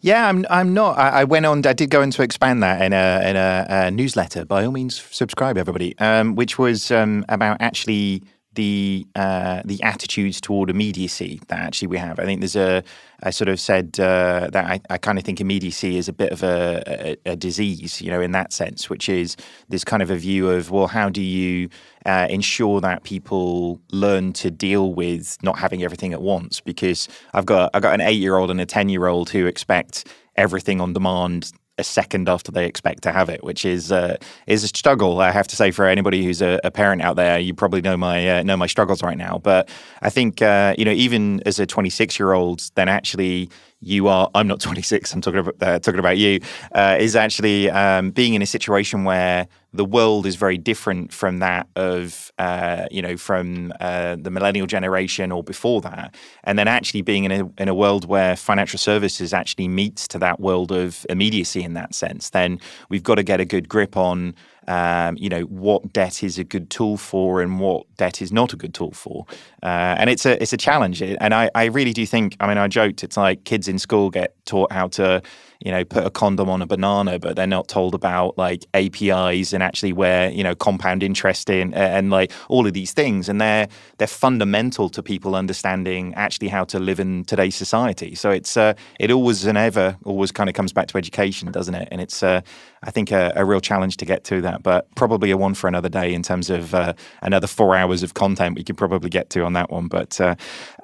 Yeah, 0.01 0.29
I'm. 0.29 0.45
I'm 0.51 0.75
not. 0.75 0.99
I, 0.99 1.09
I, 1.09 1.25
went 1.25 1.47
on. 1.47 1.67
I 1.67 1.73
did 1.73 1.91
go 1.91 2.03
on 2.03 2.11
to 2.13 2.23
expand 2.23 2.63
that 2.63 2.83
in 2.83 2.93
a 2.93 3.23
in 3.25 3.35
a, 3.35 3.67
a 3.69 3.91
newsletter. 3.91 4.45
By 4.45 4.65
all 4.65 4.73
means, 4.73 5.01
subscribe, 5.11 5.57
everybody. 5.57 5.99
Um, 5.99 6.37
which 6.37 6.59
was 6.59 6.91
um, 6.91 7.25
about 7.29 7.57
actually 7.61 8.23
the 8.59 9.07
uh, 9.15 9.63
the 9.65 9.81
attitudes 9.85 10.41
toward 10.41 10.69
immediacy 10.69 11.41
that 11.47 11.61
actually 11.61 11.87
we 11.87 11.97
have. 11.97 12.19
I 12.19 12.25
think 12.25 12.41
there's 12.41 12.57
a 12.57 12.83
I 13.23 13.31
sort 13.31 13.49
of 13.49 13.61
said 13.61 14.01
uh, 14.01 14.51
that 14.53 14.65
I, 14.65 14.81
I 14.91 14.99
kind 14.99 15.17
of 15.17 15.25
think 15.25 15.41
immediacy 15.41 15.97
is 15.97 16.09
a 16.09 16.13
bit 16.13 16.33
of 16.33 16.43
a, 16.43 16.83
a, 16.87 17.33
a, 17.33 17.37
disease, 17.37 18.03
you 18.03 18.11
know, 18.11 18.21
in 18.21 18.33
that 18.33 18.53
sense, 18.53 18.91
which 18.91 19.09
is 19.09 19.37
this 19.69 19.85
kind 19.85 20.03
of 20.03 20.11
a 20.11 20.17
view 20.17 20.51
of 20.51 20.73
well, 20.73 20.89
how 20.89 21.09
do 21.09 21.23
you 21.23 21.69
uh, 22.05 22.27
ensure 22.29 22.81
that 22.81 23.05
people 23.05 23.81
learn 23.93 24.33
to 24.33 24.51
deal 24.51 24.93
with 24.93 25.39
not 25.45 25.57
having 25.57 25.85
everything 25.85 26.13
at 26.13 26.21
once? 26.21 26.61
Because 26.61 27.09
I've 27.35 27.47
got 27.47 27.71
I've 27.75 27.83
got 27.83 27.95
an 27.95 28.01
eight 28.01 28.21
year 28.21 28.37
old 28.37 28.51
and 28.51 28.61
a 28.61 28.67
ten 28.67 28.89
year 28.89 29.07
old 29.07 29.31
who 29.31 29.47
expect 29.47 30.05
everything 30.35 30.81
on 30.81 30.93
demand 30.93 31.53
a 31.79 31.85
second 31.85 32.29
after 32.29 32.53
they 32.53 32.67
expect 32.67 33.03
to 33.05 33.13
have 33.13 33.29
it, 33.29 33.43
which 33.45 33.65
is 33.65 33.93
uh, 33.93 34.17
is 34.47 34.65
a 34.65 34.69
struggle. 34.69 35.21
I 35.21 35.31
have 35.31 35.49
to 35.49 35.57
say 35.57 35.71
for 35.71 35.87
anybody 35.87 36.25
who's 36.25 36.43
a, 36.43 36.61
a 36.65 36.71
parent 36.71 37.03
out 37.03 37.17
there, 37.17 37.39
you 37.39 37.55
probably 37.55 37.81
know 37.81 37.97
my 37.97 38.39
uh, 38.39 38.43
know 38.43 38.57
my 38.57 38.67
struggles 38.67 39.03
right 39.03 39.17
now. 39.17 39.39
But 39.43 39.69
I 40.03 40.11
think 40.11 40.43
uh, 40.43 40.75
you 40.77 40.85
know 40.85 40.93
even 40.93 41.43
as 41.47 41.59
a 41.59 41.67
26 41.67 42.19
year 42.19 42.33
old, 42.33 42.71
then 42.75 42.89
actually 42.89 43.49
you 43.81 44.09
are 44.09 44.31
i'm 44.35 44.47
not 44.47 44.61
26 44.69 45.13
i'm 45.13 45.21
talking 45.21 45.41
about 45.41 45.55
uh, 45.61 45.79
talking 45.79 46.01
about 46.01 46.19
you 46.19 46.41
uh, 46.75 46.97
is 46.99 47.17
actually 47.17 47.71
um, 47.71 48.11
being 48.11 48.35
in 48.35 48.43
a 48.43 48.47
situation 48.47 49.05
where 49.05 49.47
the 49.73 49.85
world 49.85 50.25
is 50.27 50.37
very 50.37 50.57
different 50.57 51.13
from 51.13 51.41
that 51.41 51.69
of 51.77 52.33
uh, 52.39 52.87
you 52.91 53.03
know 53.03 53.17
from 53.17 53.73
uh, 53.81 54.17
the 54.19 54.31
millennial 54.31 54.67
generation 54.67 55.31
or 55.31 55.43
before 55.43 55.81
that. 55.83 56.15
And 56.45 56.59
then 56.59 56.69
actually 56.69 57.03
being 57.03 57.25
in 57.25 57.33
a, 57.33 57.63
in 57.63 57.69
a 57.69 57.75
world 57.75 58.07
where 58.07 58.35
financial 58.35 58.79
services 58.79 59.35
actually 59.35 59.69
meets 59.69 60.09
to 60.09 60.19
that 60.21 60.41
world 60.41 60.73
of 60.73 61.05
immediacy 61.11 61.63
in 61.63 61.75
that 61.75 61.95
sense 61.95 62.31
then 62.31 62.61
we've 62.89 63.03
got 63.03 63.17
to 63.17 63.23
get 63.23 63.41
a 63.41 63.45
good 63.45 63.69
grip 63.69 63.97
on 63.97 64.35
um, 64.69 65.17
you 65.17 65.29
know 65.29 65.43
what 65.43 65.93
debt 65.93 66.23
is 66.23 66.39
a 66.39 66.45
good 66.45 66.71
tool 66.71 66.97
for 66.97 67.43
and 67.43 67.59
what 67.59 67.87
debt 67.97 68.23
is 68.23 68.31
not 68.31 68.53
a 68.53 68.57
good 68.57 68.75
tool 68.75 68.93
for, 68.93 69.27
uh, 69.63 69.97
and 69.99 70.11
it's 70.11 70.27
a 70.27 70.41
it's 70.43 70.53
a 70.53 70.57
challenge. 70.57 71.03
And 71.03 71.35
I, 71.35 71.51
I 71.55 71.65
really 71.67 71.93
do 71.93 72.07
think. 72.07 72.37
I 72.41 72.47
mean, 72.47 72.59
I 72.59 72.69
joked 72.69 73.03
it's 73.03 73.17
like 73.17 73.45
kids 73.45 73.67
in 73.67 73.79
school 73.79 74.11
get 74.11 74.35
taught 74.45 74.71
how 74.73 74.89
to 74.89 75.23
you 75.61 75.73
know, 75.73 75.85
put 75.85 76.07
a 76.07 76.11
condom 76.11 76.49
on 76.49 76.63
a 76.63 76.67
banana, 76.67 77.19
but 77.19 77.35
they're 77.35 77.47
not 77.47 77.67
told 77.67 77.95
about 77.95 78.39
like 78.39 78.65
APIs 78.75 79.53
and 79.53 79.63
actually 79.63 79.93
where 79.93 80.31
you 80.31 80.45
know 80.45 80.55
compound 80.55 81.03
interest 81.03 81.51
in 81.51 81.75
and 81.75 82.11
like 82.11 82.31
all 82.49 82.67
of 82.67 82.73
these 82.75 82.93
things, 82.93 83.29
and 83.29 83.41
they're 83.41 83.67
they're 83.99 84.07
fundamental 84.07 84.89
to 84.91 85.03
people 85.03 85.35
understanding 85.35 86.15
actually 86.15 86.49
how 86.49 86.65
to 86.65 86.79
live 86.79 87.01
in 87.01 87.25
today's 87.25 87.57
society. 87.57 88.15
So 88.15 88.31
it's 88.31 88.57
uh, 88.57 88.75
it 89.01 89.11
always 89.11 89.45
and 89.47 89.59
ever 89.59 89.97
always 90.05 90.31
kind 90.31 90.49
of 90.49 90.55
comes 90.55 90.73
back 90.73 90.87
to 90.89 90.99
education, 90.99 91.51
doesn't 91.51 91.75
it? 91.75 91.89
And 91.91 92.01
it's 92.01 92.23
uh, 92.23 92.43
I 92.83 92.91
think 92.91 93.11
a, 93.11 93.33
a, 93.35 93.45
real 93.45 93.61
challenge 93.61 93.97
to 93.99 94.05
get 94.05 94.25
to 94.25 94.41
that, 94.43 94.63
but 94.63 94.93
probably 94.95 95.31
a 95.31 95.37
one 95.37 95.55
for 95.55 95.69
another 95.69 95.89
day 95.89 96.13
in 96.15 96.23
terms 96.23 96.51
of 96.51 96.75
uh, 96.75 96.93
another 97.23 97.47
four 97.47 97.75
hours 97.75 98.03
of 98.03 98.15
content 98.15 98.57
we 98.57 98.65
could 98.65 98.77
probably 98.77 99.11
get 99.11 99.31
to 99.31 99.45
on 99.45 99.53
that 99.55 99.71
one. 99.71 99.89
But 99.89 100.21
uh, 100.21 100.35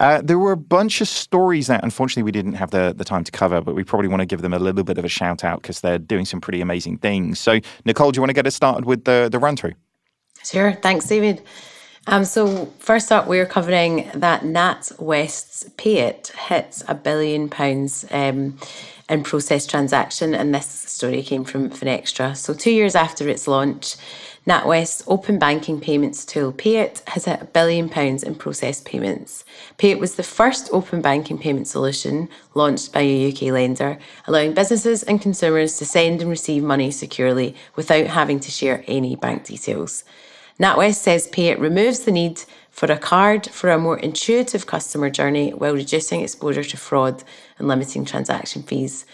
uh, 0.00 0.20
there 0.22 0.38
were 0.38 0.52
a 0.52 0.56
bunch 0.56 1.00
of 1.00 1.08
stories 1.08 1.66
that 1.68 1.84
unfortunately 1.84 2.24
we 2.24 2.32
didn't 2.32 2.54
have 2.54 2.70
the 2.70 2.94
the 2.96 3.04
time 3.04 3.24
to 3.24 3.32
cover, 3.32 3.60
but 3.60 3.74
we 3.74 3.84
probably 3.84 4.08
want 4.08 4.20
to 4.20 4.26
give 4.26 4.42
them 4.42 4.52
a 4.52 4.58
little 4.58 4.84
bit 4.84 4.98
of 4.98 5.04
a 5.04 5.08
shout 5.08 5.44
out 5.44 5.62
because 5.62 5.80
they're 5.80 5.98
doing 5.98 6.24
some 6.24 6.40
pretty 6.40 6.60
amazing 6.60 6.98
things. 6.98 7.38
So, 7.38 7.60
Nicole, 7.84 8.12
do 8.12 8.18
you 8.18 8.22
want 8.22 8.30
to 8.30 8.34
get 8.34 8.46
us 8.46 8.54
started 8.54 8.84
with 8.84 9.04
the, 9.04 9.28
the 9.30 9.38
run 9.38 9.56
through? 9.56 9.74
Sure. 10.44 10.72
Thanks, 10.72 11.06
David. 11.06 11.42
Um, 12.06 12.24
so, 12.26 12.66
first 12.78 13.10
up, 13.10 13.26
we're 13.26 13.46
covering 13.46 14.10
that 14.14 14.42
NatWest's 14.42 15.70
Payit 15.78 16.32
hits 16.32 16.84
a 16.86 16.94
billion 16.94 17.48
pounds 17.48 18.04
um, 18.10 18.58
in 19.08 19.22
process 19.22 19.66
transaction, 19.66 20.34
and 20.34 20.54
this 20.54 20.66
story 20.66 21.22
came 21.22 21.44
from 21.44 21.70
Finextra. 21.70 22.36
So, 22.36 22.52
two 22.52 22.72
years 22.72 22.94
after 22.94 23.26
its 23.26 23.48
launch, 23.48 23.96
NatWest's 24.46 25.04
open 25.06 25.38
banking 25.38 25.80
payments 25.80 26.26
tool 26.26 26.52
Payit 26.52 27.00
has 27.08 27.24
hit 27.24 27.40
a 27.40 27.46
billion 27.46 27.88
pounds 27.88 28.22
in 28.22 28.34
processed 28.34 28.84
payments. 28.84 29.42
Payit 29.78 29.98
was 29.98 30.16
the 30.16 30.22
first 30.22 30.68
open 30.72 31.00
banking 31.00 31.38
payment 31.38 31.68
solution 31.68 32.28
launched 32.52 32.92
by 32.92 33.00
a 33.00 33.32
UK 33.32 33.44
lender, 33.44 33.98
allowing 34.26 34.52
businesses 34.52 35.02
and 35.04 35.22
consumers 35.22 35.78
to 35.78 35.86
send 35.86 36.20
and 36.20 36.28
receive 36.28 36.62
money 36.62 36.90
securely 36.90 37.56
without 37.76 38.08
having 38.08 38.40
to 38.40 38.50
share 38.50 38.84
any 38.86 39.16
bank 39.16 39.44
details. 39.44 40.04
NatWest 40.60 40.96
says 40.96 41.26
Payit 41.28 41.58
removes 41.58 42.00
the 42.00 42.12
need 42.12 42.42
for 42.70 42.86
a 42.86 42.98
card 42.98 43.46
for 43.48 43.70
a 43.70 43.78
more 43.78 43.98
intuitive 43.98 44.66
customer 44.66 45.10
journey 45.10 45.50
while 45.50 45.74
reducing 45.74 46.20
exposure 46.20 46.62
to 46.62 46.76
fraud 46.76 47.24
and 47.58 47.66
limiting 47.66 48.04
transaction 48.04 48.62
fees. 48.62 49.04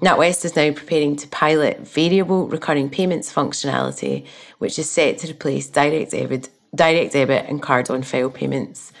NatWest 0.00 0.44
is 0.44 0.56
now 0.56 0.70
preparing 0.72 1.16
to 1.16 1.28
pilot 1.28 1.80
variable 1.80 2.48
recurring 2.48 2.90
payments 2.90 3.32
functionality, 3.32 4.26
which 4.58 4.78
is 4.78 4.90
set 4.90 5.18
to 5.18 5.30
replace 5.30 5.68
direct 5.68 6.10
debit, 6.12 6.50
direct 6.74 7.14
debit 7.14 7.46
and 7.48 7.62
card 7.62 7.90
on 7.90 8.02
file 8.02 8.30
payments. 8.30 8.92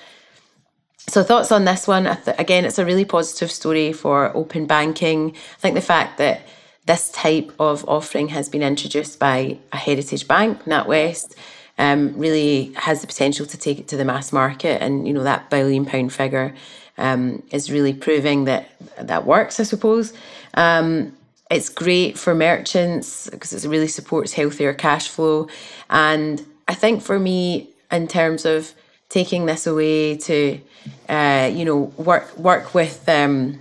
So, 1.06 1.22
thoughts 1.22 1.52
on 1.52 1.64
this 1.64 1.86
one? 1.86 2.06
Again, 2.38 2.64
it's 2.64 2.78
a 2.78 2.84
really 2.84 3.04
positive 3.04 3.50
story 3.50 3.92
for 3.92 4.34
open 4.36 4.66
banking. 4.66 5.32
I 5.32 5.60
think 5.60 5.74
the 5.74 5.80
fact 5.80 6.18
that 6.18 6.42
this 6.86 7.10
type 7.10 7.52
of 7.58 7.86
offering 7.88 8.28
has 8.28 8.48
been 8.48 8.62
introduced 8.62 9.18
by 9.18 9.58
a 9.72 9.76
heritage 9.76 10.26
bank, 10.26 10.64
NatWest, 10.64 11.34
um, 11.80 12.12
really 12.16 12.72
has 12.76 13.00
the 13.00 13.06
potential 13.06 13.46
to 13.46 13.56
take 13.56 13.78
it 13.80 13.88
to 13.88 13.96
the 13.96 14.04
mass 14.04 14.32
market. 14.32 14.82
And, 14.82 15.08
you 15.08 15.14
know, 15.14 15.24
that 15.24 15.48
billion 15.48 15.86
pound 15.86 16.12
figure 16.12 16.54
um, 16.98 17.42
is 17.50 17.72
really 17.72 17.94
proving 17.94 18.44
that 18.44 18.68
that 18.98 19.24
works, 19.24 19.58
I 19.58 19.62
suppose. 19.62 20.12
Um, 20.54 21.16
it's 21.50 21.70
great 21.70 22.18
for 22.18 22.34
merchants 22.34 23.30
because 23.30 23.64
it 23.64 23.68
really 23.68 23.88
supports 23.88 24.34
healthier 24.34 24.74
cash 24.74 25.08
flow. 25.08 25.48
And 25.88 26.44
I 26.68 26.74
think 26.74 27.02
for 27.02 27.18
me, 27.18 27.70
in 27.90 28.06
terms 28.06 28.44
of 28.44 28.72
taking 29.08 29.46
this 29.46 29.66
away 29.66 30.18
to, 30.18 30.60
uh, 31.08 31.50
you 31.52 31.64
know, 31.64 31.92
work 31.96 32.36
work 32.36 32.74
with 32.74 33.08
um, 33.08 33.58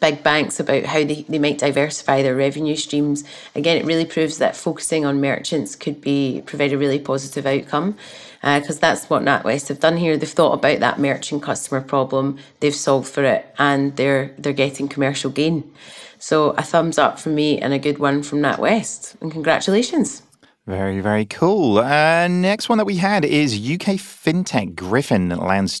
big 0.00 0.22
banks 0.22 0.58
about 0.58 0.84
how 0.84 1.04
they, 1.04 1.24
they 1.28 1.38
might 1.38 1.58
diversify 1.58 2.22
their 2.22 2.34
revenue 2.34 2.76
streams. 2.76 3.24
Again, 3.54 3.76
it 3.76 3.84
really 3.84 4.04
proves 4.04 4.38
that 4.38 4.56
focusing 4.56 5.04
on 5.04 5.20
merchants 5.20 5.76
could 5.76 6.00
be 6.00 6.42
provide 6.46 6.72
a 6.72 6.78
really 6.78 6.98
positive 6.98 7.46
outcome 7.46 7.96
because 8.40 8.76
uh, 8.76 8.80
that's 8.80 9.08
what 9.08 9.22
NatWest 9.22 9.68
have 9.68 9.80
done 9.80 9.96
here. 9.96 10.16
They've 10.16 10.28
thought 10.28 10.54
about 10.54 10.80
that 10.80 10.98
merchant 10.98 11.42
customer 11.42 11.80
problem, 11.80 12.38
they've 12.60 12.74
solved 12.74 13.08
for 13.08 13.24
it, 13.24 13.46
and 13.58 13.96
they're 13.96 14.34
they're 14.38 14.52
getting 14.52 14.88
commercial 14.88 15.30
gain. 15.30 15.72
So 16.18 16.50
a 16.50 16.62
thumbs 16.62 16.98
up 16.98 17.18
from 17.18 17.34
me 17.34 17.58
and 17.58 17.72
a 17.72 17.78
good 17.78 17.98
one 17.98 18.22
from 18.22 18.40
NatWest, 18.40 19.20
and 19.20 19.30
congratulations. 19.30 20.22
Very, 20.66 21.00
very 21.00 21.26
cool. 21.26 21.78
Uh, 21.78 22.26
next 22.26 22.68
one 22.68 22.78
that 22.78 22.86
we 22.86 22.96
had 22.96 23.24
is 23.24 23.54
UK 23.54 23.94
fintech 23.94 24.74
Griffin 24.74 25.28
lands 25.28 25.78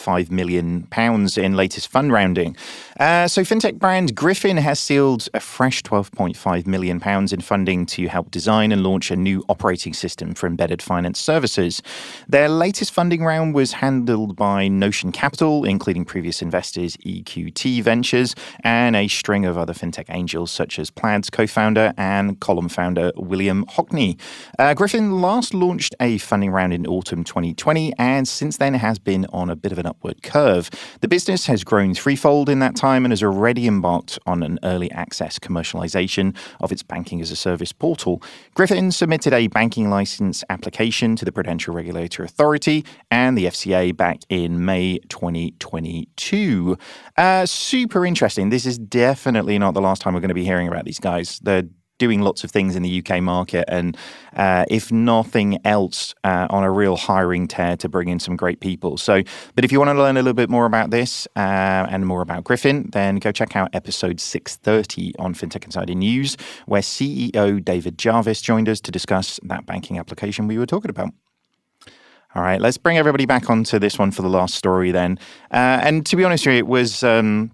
12.5 0.00 0.30
million 0.30 0.82
pounds 0.84 1.36
in 1.36 1.56
latest 1.56 1.88
fund 1.88 2.12
rounding. 2.12 2.56
Uh, 2.98 3.28
so, 3.28 3.42
fintech 3.42 3.78
brand 3.78 4.14
Griffin 4.14 4.56
has 4.56 4.78
sealed 4.78 5.28
a 5.34 5.40
fresh 5.40 5.82
12.5 5.82 6.66
million 6.66 7.00
pounds 7.00 7.32
in 7.32 7.40
funding 7.40 7.86
to 7.86 8.08
help 8.08 8.30
design 8.30 8.72
and 8.72 8.82
launch 8.82 9.10
a 9.10 9.16
new 9.16 9.44
operating 9.48 9.94
system 9.94 10.34
for 10.34 10.46
embedded 10.46 10.82
finance 10.82 11.18
services. 11.18 11.82
Their 12.28 12.48
latest 12.48 12.92
funding 12.92 13.24
round 13.24 13.54
was 13.54 13.72
handled 13.72 14.36
by 14.36 14.68
Notion 14.68 15.12
Capital, 15.12 15.64
including 15.64 16.04
previous 16.04 16.42
investors 16.42 16.96
EQT 16.98 17.82
Ventures 17.82 18.34
and 18.64 18.96
a 18.96 19.08
string 19.08 19.44
of 19.44 19.56
other 19.56 19.72
fintech 19.72 20.06
angels 20.08 20.50
such 20.50 20.78
as 20.78 20.90
Plaid's 20.90 21.30
co-founder 21.30 21.92
and 21.96 22.40
Column 22.40 22.68
founder 22.68 23.12
William 23.16 23.64
Hockey. 23.68 24.18
Uh, 24.58 24.74
Griffin 24.74 25.20
last 25.20 25.54
launched 25.54 25.94
a 26.00 26.18
funding 26.18 26.50
round 26.50 26.72
in 26.72 26.86
autumn 26.86 27.24
2020 27.24 27.92
and 27.98 28.26
since 28.26 28.56
then 28.58 28.74
has 28.74 28.98
been 28.98 29.26
on 29.32 29.50
a 29.50 29.56
bit 29.56 29.72
of 29.72 29.78
an 29.78 29.86
upward 29.90 30.22
curve. 30.22 30.70
The 31.00 31.08
business 31.08 31.46
has 31.46 31.64
grown 31.64 31.94
threefold 31.94 32.48
in 32.48 32.60
that 32.60 32.76
time 32.76 33.04
and 33.04 33.12
has 33.12 33.22
already 33.22 33.66
embarked 33.66 34.18
on 34.26 34.42
an 34.42 34.58
early 34.62 34.90
access 34.92 35.38
commercialization 35.38 36.34
of 36.60 36.72
its 36.72 36.82
banking 36.82 37.20
as 37.20 37.30
a 37.30 37.36
service 37.36 37.72
portal. 37.72 38.22
Griffin 38.54 38.92
submitted 38.92 39.32
a 39.32 39.48
banking 39.48 39.90
license 39.90 40.42
application 40.48 41.16
to 41.16 41.24
the 41.24 41.32
Prudential 41.32 41.74
Regulatory 41.74 42.26
Authority 42.26 42.84
and 43.10 43.36
the 43.36 43.46
FCA 43.46 43.96
back 43.96 44.20
in 44.28 44.64
May 44.64 44.98
2022. 45.08 46.78
Uh, 47.16 47.44
super 47.44 48.06
interesting. 48.06 48.50
This 48.50 48.64
is 48.64 48.78
definitely 48.78 49.58
not 49.58 49.74
the 49.74 49.80
last 49.80 50.00
time 50.02 50.14
we're 50.14 50.20
going 50.20 50.28
to 50.28 50.34
be 50.34 50.44
hearing 50.44 50.68
about 50.68 50.84
these 50.84 51.00
guys. 51.00 51.40
They're 51.42 51.64
doing 52.00 52.22
lots 52.22 52.42
of 52.42 52.50
things 52.50 52.74
in 52.74 52.82
the 52.82 53.00
UK 53.00 53.22
market, 53.22 53.64
and 53.68 53.96
uh, 54.34 54.64
if 54.68 54.90
nothing 54.90 55.58
else, 55.64 56.14
uh, 56.24 56.48
on 56.50 56.64
a 56.64 56.70
real 56.70 56.96
hiring 56.96 57.46
tear 57.46 57.76
to 57.76 57.88
bring 57.88 58.08
in 58.08 58.18
some 58.18 58.34
great 58.34 58.58
people. 58.58 58.96
So, 58.96 59.22
but 59.54 59.64
if 59.64 59.70
you 59.70 59.78
want 59.78 59.90
to 59.90 59.94
learn 59.94 60.16
a 60.16 60.22
little 60.22 60.34
bit 60.34 60.50
more 60.50 60.66
about 60.66 60.90
this 60.90 61.28
uh, 61.36 61.86
and 61.88 62.06
more 62.06 62.22
about 62.22 62.42
Griffin, 62.42 62.88
then 62.90 63.16
go 63.16 63.30
check 63.30 63.54
out 63.54 63.70
episode 63.72 64.18
630 64.18 65.14
on 65.18 65.34
FinTech 65.34 65.64
Insider 65.64 65.94
News, 65.94 66.36
where 66.66 66.82
CEO 66.82 67.64
David 67.64 67.98
Jarvis 67.98 68.42
joined 68.42 68.68
us 68.68 68.80
to 68.80 68.90
discuss 68.90 69.38
that 69.44 69.66
banking 69.66 69.98
application 69.98 70.48
we 70.48 70.58
were 70.58 70.66
talking 70.66 70.90
about. 70.90 71.10
All 72.34 72.42
right, 72.42 72.60
let's 72.60 72.78
bring 72.78 72.96
everybody 72.96 73.26
back 73.26 73.50
onto 73.50 73.78
this 73.78 73.98
one 73.98 74.10
for 74.10 74.22
the 74.22 74.28
last 74.28 74.54
story 74.54 74.92
then. 74.92 75.18
Uh, 75.50 75.80
and 75.82 76.06
to 76.06 76.16
be 76.16 76.24
honest 76.24 76.46
with 76.46 76.54
you, 76.54 76.58
it 76.58 76.66
was. 76.66 77.02
Um, 77.02 77.52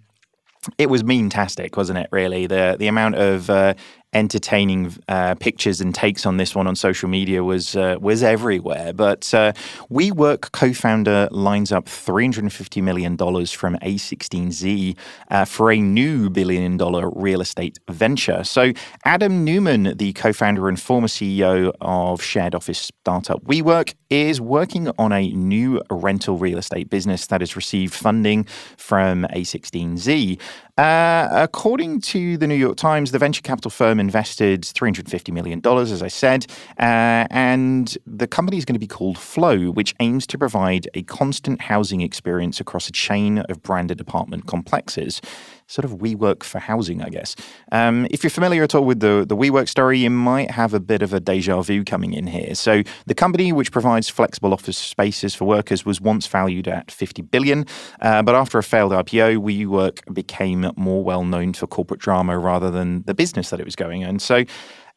it 0.78 0.90
was 0.90 1.04
mean-tastic, 1.04 1.76
wasn't 1.76 1.98
it? 1.98 2.08
Really, 2.10 2.46
the 2.46 2.76
the 2.78 2.88
amount 2.88 3.14
of 3.14 3.48
uh, 3.48 3.74
entertaining 4.12 4.94
uh, 5.08 5.34
pictures 5.34 5.80
and 5.80 5.94
takes 5.94 6.24
on 6.24 6.36
this 6.36 6.54
one 6.54 6.66
on 6.66 6.74
social 6.74 7.08
media 7.08 7.44
was 7.44 7.76
uh, 7.76 7.96
was 8.00 8.22
everywhere. 8.22 8.92
But 8.92 9.32
uh, 9.34 9.52
WeWork 9.90 10.52
co-founder 10.52 11.28
lines 11.30 11.72
up 11.72 11.88
350 11.88 12.80
million 12.80 13.16
dollars 13.16 13.52
from 13.52 13.76
A16Z 13.82 14.96
uh, 15.30 15.44
for 15.44 15.70
a 15.70 15.78
new 15.78 16.30
billion 16.30 16.76
dollar 16.76 17.10
real 17.10 17.40
estate 17.40 17.78
venture. 17.90 18.44
So 18.44 18.72
Adam 19.04 19.44
Neumann, 19.44 19.96
the 19.96 20.12
co-founder 20.14 20.68
and 20.68 20.80
former 20.80 21.08
CEO 21.08 21.72
of 21.80 22.22
shared 22.22 22.54
office 22.54 22.78
startup 22.78 23.44
WeWork, 23.44 23.94
is 24.10 24.40
working 24.40 24.90
on 24.98 25.12
a 25.12 25.30
new 25.30 25.82
rental 25.90 26.38
real 26.38 26.58
estate 26.58 26.88
business 26.88 27.26
that 27.26 27.40
has 27.40 27.56
received 27.56 27.94
funding 27.94 28.44
from 28.76 29.24
A16Z. 29.32 30.38
Uh, 30.76 31.28
according 31.32 32.02
to 32.02 32.36
the 32.36 32.46
New 32.46 32.54
York 32.54 32.76
Times, 32.76 33.10
the 33.10 33.18
venture 33.18 33.40
capital 33.40 33.70
firm 33.70 33.98
invested 33.98 34.60
$350 34.60 35.32
million, 35.32 35.66
as 35.66 36.02
I 36.02 36.08
said, 36.08 36.44
uh, 36.78 37.26
and 37.30 37.96
the 38.06 38.26
company 38.26 38.58
is 38.58 38.66
going 38.66 38.74
to 38.74 38.80
be 38.80 38.86
called 38.86 39.16
Flow, 39.16 39.70
which 39.70 39.94
aims 40.00 40.26
to 40.26 40.36
provide 40.36 40.86
a 40.92 41.02
constant 41.04 41.62
housing 41.62 42.02
experience 42.02 42.60
across 42.60 42.90
a 42.90 42.92
chain 42.92 43.38
of 43.38 43.62
branded 43.62 44.00
apartment 44.00 44.46
complexes 44.46 45.22
sort 45.66 45.84
of 45.84 45.98
WeWork 45.98 46.42
for 46.42 46.58
housing, 46.58 47.02
I 47.02 47.08
guess. 47.08 47.34
Um, 47.72 48.06
if 48.10 48.22
you're 48.22 48.30
familiar 48.30 48.62
at 48.62 48.74
all 48.74 48.84
with 48.84 49.00
the, 49.00 49.24
the 49.28 49.36
WeWork 49.36 49.68
story, 49.68 49.98
you 49.98 50.10
might 50.10 50.50
have 50.50 50.74
a 50.74 50.80
bit 50.80 51.02
of 51.02 51.12
a 51.12 51.20
deja 51.20 51.60
vu 51.62 51.84
coming 51.84 52.12
in 52.12 52.26
here. 52.26 52.54
So 52.54 52.82
the 53.06 53.14
company, 53.14 53.52
which 53.52 53.72
provides 53.72 54.08
flexible 54.08 54.52
office 54.52 54.78
spaces 54.78 55.34
for 55.34 55.44
workers, 55.44 55.84
was 55.84 56.00
once 56.00 56.26
valued 56.26 56.68
at 56.68 56.90
50 56.90 57.22
billion, 57.22 57.66
uh, 58.00 58.22
but 58.22 58.34
after 58.34 58.58
a 58.58 58.62
failed 58.62 58.92
IPO, 58.92 59.38
WeWork 59.38 60.14
became 60.14 60.70
more 60.76 61.02
well 61.02 61.24
known 61.24 61.52
for 61.52 61.66
corporate 61.66 62.00
drama 62.00 62.38
rather 62.38 62.70
than 62.70 63.02
the 63.02 63.14
business 63.14 63.50
that 63.50 63.60
it 63.60 63.64
was 63.64 63.76
going. 63.76 64.04
And 64.04 64.22
so 64.22 64.44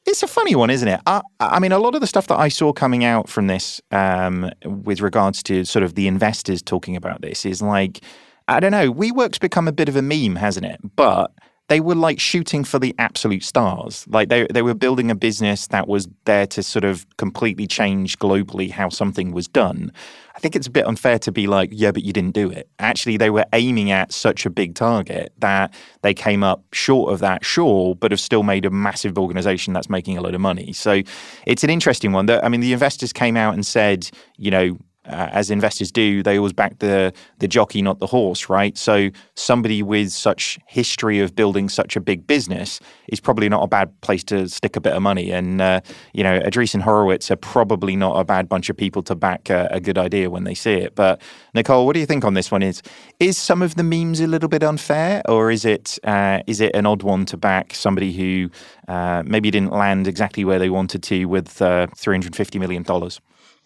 it's 0.06 0.24
a 0.24 0.28
funny 0.28 0.56
one, 0.56 0.70
isn't 0.70 0.88
it? 0.88 1.02
I, 1.06 1.22
I, 1.40 1.60
mean, 1.60 1.72
a 1.72 1.80
lot 1.80 1.96
of 1.96 2.02
the 2.02 2.08
stuff 2.08 2.28
that 2.28 2.40
I 2.40 2.48
saw 2.48 2.74
coming 2.74 3.04
out 3.04 3.30
from 3.30 3.48
this, 3.48 3.82
um, 3.92 4.50
with 4.66 5.02
regards 5.02 5.44
to 5.44 5.66
sort 5.66 5.84
of 5.84 5.96
the 5.96 6.08
investors 6.08 6.62
talking 6.62 6.96
about 6.96 7.22
this, 7.22 7.46
is 7.46 7.62
like 7.62 8.02
I 8.50 8.60
don't 8.60 8.72
know. 8.72 8.91
WeWork's 8.91 9.38
become 9.38 9.68
a 9.68 9.72
bit 9.72 9.89
of 9.89 9.95
a 9.95 10.02
meme, 10.02 10.36
hasn't 10.36 10.66
it? 10.66 10.80
But 10.95 11.32
they 11.68 11.80
were 11.80 11.93
like 11.93 12.20
shooting 12.20 12.64
for 12.64 12.80
the 12.80 12.95
absolute 12.97 13.43
stars. 13.43 14.06
Like 14.10 14.30
they 14.30 14.47
they 14.47 14.64
were 14.64 14.74
building 14.74 15.12
a 15.12 15.16
business 15.16 15.68
that 15.68 15.88
was 15.88 16.08
there 16.26 16.47
to 16.47 16.64
sort 16.64 16.84
of 16.84 17.06
completely 17.18 17.68
change 17.68 18.18
globally 18.18 18.72
how 18.72 18.89
something 18.89 19.32
was 19.32 19.47
done. 19.47 19.91
I 20.36 20.39
think 20.39 20.56
it's 20.56 20.68
a 20.68 20.72
bit 20.72 20.88
unfair 20.88 21.20
to 21.20 21.32
be 21.32 21.47
like, 21.47 21.70
yeah, 21.72 21.91
but 21.91 22.04
you 22.04 22.12
didn't 22.12 22.34
do 22.34 22.50
it. 22.50 22.70
Actually, 22.80 23.18
they 23.18 23.30
were 23.30 23.45
aiming 23.54 23.91
at 23.91 24.12
such 24.12 24.45
a 24.45 24.50
big 24.50 24.74
target 24.74 25.32
that 25.39 25.74
they 26.02 26.14
came 26.14 26.43
up 26.43 26.64
short 26.72 27.14
of 27.14 27.20
that, 27.20 27.45
sure, 27.45 27.93
but 27.93 28.12
have 28.12 28.20
still 28.20 28.43
made 28.43 28.66
a 28.66 28.70
massive 28.70 29.18
organization 29.20 29.74
that's 29.74 29.89
making 29.89 30.18
a 30.18 30.22
lot 30.22 30.34
of 30.34 30.41
money. 30.41 30.74
So 30.74 31.02
it's 31.45 31.64
an 31.64 31.70
interesting 31.70 32.14
one. 32.14 32.30
I 32.30 32.50
mean, 32.50 32.62
the 32.62 32.74
investors 32.74 33.14
came 33.14 33.38
out 33.38 33.54
and 33.54 33.66
said, 33.66 34.10
you 34.38 34.50
know, 34.50 34.78
uh, 35.10 35.30
as 35.32 35.49
investors 35.49 35.91
do, 35.91 36.24
they 36.24 36.38
always 36.38 36.53
back 36.53 36.80
the 36.80 37.12
the 37.39 37.47
jockey, 37.47 37.82
not 37.82 37.99
the 37.99 38.07
horse, 38.07 38.49
right? 38.49 38.78
So 38.78 39.10
somebody 39.36 39.82
with 39.82 40.12
such 40.12 40.60
history 40.68 41.20
of 41.20 41.36
building 41.36 41.70
such 41.70 41.95
a 41.95 42.01
big 42.01 42.28
business 42.28 42.80
is 43.07 43.20
probably 43.20 43.49
not 43.49 43.64
a 43.64 43.68
bad 43.68 43.89
place 44.01 44.24
to 44.26 44.47
stick 44.47 44.76
a 44.76 44.82
bit 44.82 44.93
of 44.93 45.01
money. 45.01 45.32
And 45.32 45.62
uh, 45.62 45.82
you 46.14 46.24
know, 46.24 46.39
Andreessen 46.39 46.82
Horowitz 46.82 47.32
are 47.32 47.36
probably 47.36 47.95
not 47.95 48.20
a 48.20 48.24
bad 48.24 48.47
bunch 48.47 48.70
of 48.70 48.78
people 48.78 49.01
to 49.03 49.16
back 49.16 49.49
a, 49.49 49.68
a, 49.72 49.80
good 49.80 49.97
idea 49.97 50.30
when 50.30 50.43
they 50.43 50.53
see 50.53 50.74
it. 50.74 50.95
But 50.95 51.22
Nicole, 51.53 51.86
what 51.86 51.93
do 51.93 51.99
you 51.99 52.05
think 52.05 52.24
on 52.24 52.34
this 52.34 52.51
one? 52.51 52.62
Is 52.64 52.82
is 53.20 53.38
some 53.38 53.62
of 53.62 53.76
the 53.76 53.84
memes 53.84 54.20
a 54.20 54.28
little 54.28 54.49
bit 54.49 54.64
unfair, 54.64 55.22
or 55.28 55.51
is 55.51 55.66
it 55.66 55.97
uh, 56.03 56.41
is 56.47 56.62
it 56.62 56.76
an 56.76 56.86
odd 56.86 57.03
one 57.03 57.26
to 57.26 57.38
back 57.38 57.74
somebody 57.74 58.14
who 58.14 58.49
uh, 58.88 59.24
maybe 59.26 59.49
didn't 59.49 59.72
land 59.72 60.07
exactly 60.07 60.45
where 60.45 60.60
they 60.60 60.70
wanted 60.70 61.03
to 61.03 61.26
with 61.26 61.62
uh, 61.62 61.88
three 61.95 62.16
hundred 62.16 62.36
fifty 62.36 62.60
million 62.60 62.84
dollars? 62.84 63.20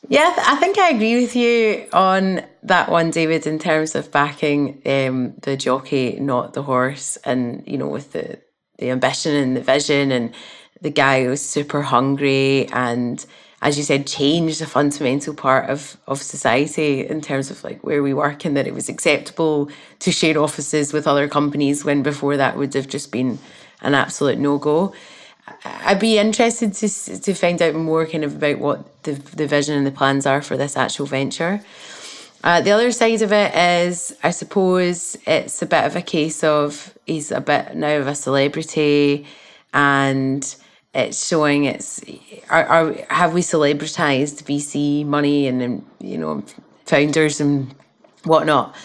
Yeah, 0.10 0.34
I 0.38 0.58
think 0.58 0.78
I 0.78 0.90
agree 0.90 1.22
with 1.22 1.36
you 1.36 1.88
on 1.94 2.44
that 2.64 2.90
one, 2.90 3.12
David, 3.12 3.48
in 3.48 3.60
terms 3.60 3.96
of 3.96 4.12
backing 4.12 4.82
um, 4.86 5.34
the 5.42 5.58
jockey, 5.58 6.20
not 6.20 6.54
the 6.54 6.64
horse, 6.64 7.18
and 7.26 7.64
you 7.66 7.78
know, 7.78 7.88
with 7.88 8.12
the 8.12 8.40
the 8.80 8.92
ambition 8.92 9.34
and 9.36 9.58
the 9.58 9.62
vision, 9.62 10.12
and 10.12 10.34
the 10.82 10.92
guy 10.92 11.24
who 11.24 11.30
was 11.30 11.42
super 11.48 11.82
hungry, 11.82 12.68
and 12.74 13.26
as 13.62 13.78
you 13.78 13.84
said, 13.84 14.06
changed 14.06 14.62
a 14.62 14.68
fundamental 14.68 15.34
part 15.34 15.70
of 15.70 15.98
of 16.08 16.22
society 16.22 17.08
in 17.08 17.22
terms 17.22 17.50
of 17.50 17.64
like 17.64 17.84
where 17.84 18.04
we 18.04 18.14
work, 18.14 18.46
and 18.46 18.58
that 18.58 18.68
it 18.68 18.74
was 18.74 18.90
acceptable 18.90 19.72
to 20.00 20.12
share 20.12 20.38
offices 20.38 20.94
with 20.94 21.08
other 21.08 21.30
companies 21.30 21.86
when 21.86 22.04
before 22.04 22.38
that 22.38 22.58
would 22.58 22.74
have 22.74 22.88
just 22.88 23.12
been 23.12 23.40
an 23.82 23.96
absolute 23.96 24.38
no 24.38 24.58
go. 24.58 24.94
I'd 25.66 26.00
be 26.00 26.18
interested 26.18 26.74
to 26.74 27.22
to 27.22 27.34
find 27.34 27.62
out 27.62 27.76
more 27.76 28.06
kind 28.06 28.24
of 28.24 28.36
about 28.36 28.60
what 28.60 29.04
the 29.04 29.14
the 29.14 29.48
vision 29.48 29.78
and 29.78 29.86
the 29.86 29.92
plans 29.92 30.26
are 30.26 30.42
for 30.42 30.58
this 30.58 30.78
actual 30.78 31.06
venture. 31.06 31.62
Uh, 32.44 32.60
the 32.60 32.72
other 32.72 32.92
side 32.92 33.22
of 33.22 33.32
it 33.32 33.56
is, 33.56 34.14
I 34.22 34.32
suppose, 34.32 35.16
it's 35.26 35.62
a 35.62 35.66
bit 35.66 35.86
of 35.86 35.96
a 35.96 36.02
case 36.02 36.44
of 36.44 36.98
he's 37.06 37.32
a 37.32 37.40
bit 37.40 37.76
now 37.76 37.98
of 37.98 38.08
a 38.08 38.16
celebrity, 38.16 39.26
and 39.74 40.56
it's 40.94 41.26
showing 41.26 41.66
it's 41.66 42.02
are, 42.50 42.66
are 42.66 42.94
have 43.10 43.34
we 43.34 43.42
celebritized 43.42 44.44
VC 44.44 45.06
money 45.06 45.48
and 45.48 45.86
you 46.00 46.18
know 46.18 46.44
founders 46.86 47.40
and 47.40 47.74
whatnot. 48.26 48.76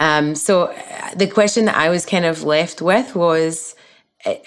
Um, 0.00 0.34
so 0.34 0.64
uh, 0.64 1.14
the 1.14 1.28
question 1.28 1.66
that 1.66 1.76
I 1.76 1.88
was 1.88 2.04
kind 2.04 2.24
of 2.24 2.42
left 2.42 2.82
with 2.82 3.14
was 3.14 3.73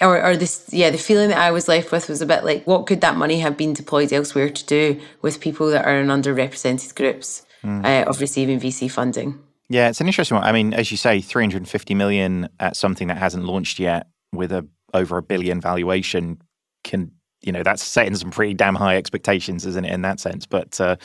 or, 0.00 0.24
or 0.24 0.36
this 0.36 0.68
yeah 0.72 0.90
the 0.90 0.98
feeling 0.98 1.28
that 1.28 1.38
i 1.38 1.50
was 1.50 1.68
left 1.68 1.92
with 1.92 2.08
was 2.08 2.20
a 2.20 2.26
bit 2.26 2.44
like 2.44 2.64
what 2.66 2.86
could 2.86 3.00
that 3.00 3.16
money 3.16 3.40
have 3.40 3.56
been 3.56 3.72
deployed 3.72 4.12
elsewhere 4.12 4.50
to 4.50 4.64
do 4.66 5.00
with 5.22 5.40
people 5.40 5.70
that 5.70 5.84
are 5.84 6.00
in 6.00 6.08
underrepresented 6.08 6.94
groups 6.94 7.46
mm. 7.62 7.84
uh, 7.84 8.08
of 8.08 8.20
receiving 8.20 8.58
vc 8.58 8.90
funding 8.90 9.38
Yeah, 9.68 9.90
it's 9.90 10.00
an 10.00 10.06
interesting 10.06 10.36
one. 10.36 10.44
I 10.44 10.52
mean, 10.52 10.72
as 10.72 10.90
you 10.90 10.96
say, 10.96 11.20
350 11.20 11.94
million 11.94 12.48
at 12.58 12.74
something 12.74 13.08
that 13.08 13.18
hasn't 13.18 13.44
launched 13.44 13.78
yet 13.78 14.06
with 14.32 14.50
a 14.50 14.66
over 14.94 15.18
a 15.18 15.22
billion 15.22 15.60
valuation 15.60 16.40
can, 16.84 17.12
you 17.42 17.52
know, 17.52 17.62
that's 17.62 17.84
setting 17.84 18.14
some 18.16 18.30
pretty 18.30 18.54
damn 18.54 18.74
high 18.74 18.96
expectations, 18.96 19.66
isn't 19.66 19.84
it, 19.84 19.92
in 19.92 20.02
that 20.02 20.20
sense? 20.20 20.46
But 20.46 20.80
uh, 20.80 20.96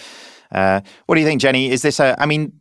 uh, 0.51 0.79
what 1.05 1.15
do 1.15 1.21
you 1.21 1.27
think, 1.27 1.41
Jenny? 1.41 1.69
Is 1.69 1.81
this 1.81 1.99
a, 1.99 2.15
I 2.17 2.25
mean, 2.25 2.53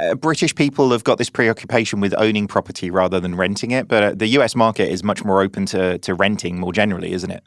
uh, 0.00 0.14
British 0.14 0.54
people 0.54 0.90
have 0.90 1.04
got 1.04 1.18
this 1.18 1.30
preoccupation 1.30 2.00
with 2.00 2.14
owning 2.18 2.46
property 2.46 2.90
rather 2.90 3.20
than 3.20 3.36
renting 3.36 3.70
it, 3.70 3.88
but 3.88 4.02
uh, 4.02 4.12
the 4.14 4.28
US 4.28 4.54
market 4.54 4.88
is 4.88 5.02
much 5.02 5.24
more 5.24 5.42
open 5.42 5.66
to, 5.66 5.98
to 5.98 6.14
renting 6.14 6.58
more 6.58 6.72
generally, 6.72 7.12
isn't 7.12 7.30
it? 7.30 7.42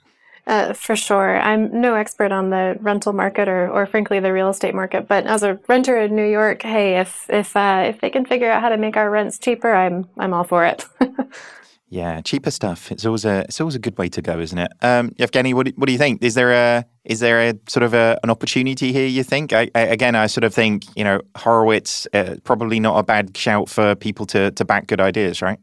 Uh, 0.46 0.74
for 0.74 0.96
sure. 0.96 1.40
I'm 1.40 1.80
no 1.80 1.96
expert 1.96 2.34
on 2.34 2.50
the 2.50 2.76
rental 2.82 3.14
market 3.14 3.48
or, 3.48 3.70
or 3.70 3.86
frankly 3.86 4.20
the 4.20 4.34
real 4.34 4.50
estate 4.50 4.76
market, 4.76 5.08
but 5.08 5.26
as 5.26 5.42
a 5.42 5.58
renter 5.70 5.98
in 5.98 6.16
New 6.16 6.30
York, 6.30 6.64
hey, 6.64 7.00
if 7.00 7.26
if 7.30 7.56
uh, 7.56 7.86
if 7.88 8.02
they 8.02 8.10
can 8.10 8.26
figure 8.26 8.52
out 8.52 8.62
how 8.62 8.68
to 8.68 8.78
make 8.78 8.98
our 8.98 9.10
rents 9.10 9.40
cheaper, 9.40 9.74
I'm 9.74 10.06
I'm 10.18 10.34
all 10.34 10.44
for 10.44 10.66
it. 10.66 10.86
yeah, 11.94 12.22
cheaper 12.22 12.50
stuff. 12.50 12.92
It's 12.92 13.06
always 13.06 13.24
a 13.24 13.42
it's 13.42 13.62
always 13.62 13.76
a 13.76 13.80
good 13.80 13.96
way 14.00 14.10
to 14.10 14.22
go, 14.22 14.40
isn't 14.40 14.58
it? 14.58 14.72
Um, 14.82 15.12
Evgeny, 15.20 15.54
what 15.54 15.68
what 15.76 15.86
do 15.86 15.92
you 15.92 16.00
think? 16.00 16.24
Is 16.24 16.34
there 16.34 16.52
a 16.52 16.86
is 17.06 17.20
there 17.20 17.40
a 17.40 17.54
sort 17.68 17.84
of 17.84 17.94
a, 17.94 18.20
an 18.24 18.32
opportunity 18.32 18.92
here? 18.92 19.06
You 19.06 19.24
think? 19.24 19.54
I, 19.54 19.70
I, 19.76 19.82
again, 19.82 20.16
I 20.16 20.26
sort 20.26 20.44
of 20.44 20.56
think 20.56 20.86
you 20.96 21.04
know 21.04 21.22
Horowitz 21.38 22.08
uh, 22.14 22.38
probably 22.44 22.80
not 22.80 22.98
a 22.98 23.04
bad 23.04 23.38
shout 23.38 23.70
for 23.70 23.94
people 23.94 24.26
to 24.28 24.50
to 24.50 24.66
back 24.66 24.88
good 24.88 25.00
ideas, 25.00 25.44
right? 25.44 25.60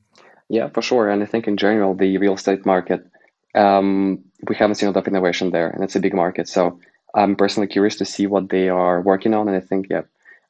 Yeah, 0.48 0.68
for 0.68 0.82
sure. 0.82 1.10
And 1.10 1.20
I 1.20 1.26
think 1.26 1.48
in 1.48 1.56
general, 1.56 1.94
the 1.94 2.16
real 2.18 2.34
estate 2.34 2.64
market 2.64 3.04
um, 3.56 4.22
we 4.48 4.54
haven't 4.54 4.76
seen 4.76 4.88
a 4.88 4.92
lot 4.92 5.00
of 5.00 5.08
innovation 5.08 5.50
there, 5.50 5.68
and 5.68 5.82
it's 5.82 5.96
a 5.96 6.00
big 6.00 6.14
market. 6.14 6.46
So 6.46 6.78
I'm 7.12 7.34
personally 7.34 7.66
curious 7.66 7.96
to 7.96 8.04
see 8.04 8.28
what 8.28 8.50
they 8.50 8.68
are 8.68 9.00
working 9.02 9.34
on, 9.34 9.48
and 9.48 9.56
I 9.56 9.60
think 9.60 9.88
yeah, 9.90 10.02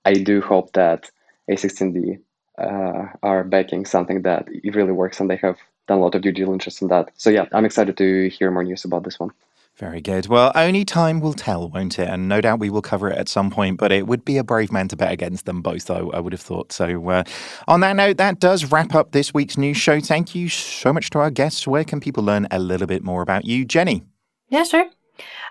I 0.04 0.12
do 0.12 0.42
hope 0.42 0.74
that 0.74 1.10
A16Z 1.50 2.18
uh, 2.60 3.06
are 3.22 3.44
backing 3.44 3.86
something 3.86 4.22
that 4.22 4.46
it 4.48 4.74
really 4.74 4.92
works, 4.92 5.20
and 5.20 5.30
they 5.30 5.36
have 5.36 5.58
done 5.88 5.98
a 5.98 6.00
lot 6.00 6.14
of 6.14 6.22
due 6.22 6.32
diligence 6.32 6.82
on 6.82 6.88
that. 6.88 7.10
So 7.16 7.30
yeah, 7.30 7.46
I'm 7.52 7.64
excited 7.64 7.96
to 7.96 8.28
hear 8.28 8.50
more 8.50 8.64
news 8.64 8.84
about 8.84 9.04
this 9.04 9.18
one. 9.18 9.30
Very 9.76 10.02
good. 10.02 10.26
Well, 10.26 10.52
only 10.54 10.84
time 10.84 11.20
will 11.20 11.32
tell, 11.32 11.70
won't 11.70 11.98
it? 11.98 12.06
And 12.06 12.28
no 12.28 12.42
doubt 12.42 12.58
we 12.58 12.68
will 12.68 12.82
cover 12.82 13.08
it 13.08 13.16
at 13.16 13.30
some 13.30 13.50
point, 13.50 13.78
but 13.78 13.90
it 13.90 14.06
would 14.06 14.26
be 14.26 14.36
a 14.36 14.44
brave 14.44 14.70
man 14.70 14.88
to 14.88 14.96
bet 14.96 15.10
against 15.10 15.46
them 15.46 15.62
both, 15.62 15.90
I, 15.90 16.00
I 16.00 16.20
would 16.20 16.34
have 16.34 16.42
thought. 16.42 16.70
So, 16.70 17.08
uh, 17.08 17.24
on 17.66 17.80
that 17.80 17.96
note, 17.96 18.18
that 18.18 18.40
does 18.40 18.70
wrap 18.70 18.94
up 18.94 19.12
this 19.12 19.32
week's 19.32 19.56
news 19.56 19.78
show. 19.78 19.98
Thank 19.98 20.34
you 20.34 20.50
so 20.50 20.92
much 20.92 21.08
to 21.10 21.18
our 21.20 21.30
guests. 21.30 21.66
Where 21.66 21.84
can 21.84 21.98
people 21.98 22.22
learn 22.22 22.46
a 22.50 22.58
little 22.58 22.86
bit 22.86 23.02
more 23.02 23.22
about 23.22 23.46
you? 23.46 23.64
Jenny? 23.64 24.02
Yeah, 24.50 24.64
sure. 24.64 24.84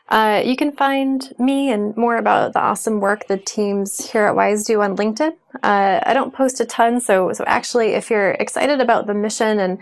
Uh, 0.10 0.42
you 0.44 0.56
can 0.56 0.72
find 0.72 1.34
me 1.38 1.72
and 1.72 1.96
more 1.96 2.18
about 2.18 2.54
the 2.54 2.60
awesome 2.60 3.00
work 3.00 3.28
the 3.28 3.38
teams 3.38 4.10
here 4.10 4.26
at 4.26 4.36
Wise 4.36 4.66
do 4.66 4.82
on 4.82 4.98
LinkedIn. 4.98 5.34
Uh, 5.62 6.00
I 6.04 6.14
don't 6.14 6.34
post 6.34 6.60
a 6.60 6.66
ton, 6.66 7.00
so 7.00 7.32
so 7.32 7.44
actually, 7.46 7.90
if 7.90 8.10
you're 8.10 8.32
excited 8.32 8.82
about 8.82 9.06
the 9.06 9.14
mission 9.14 9.60
and 9.60 9.78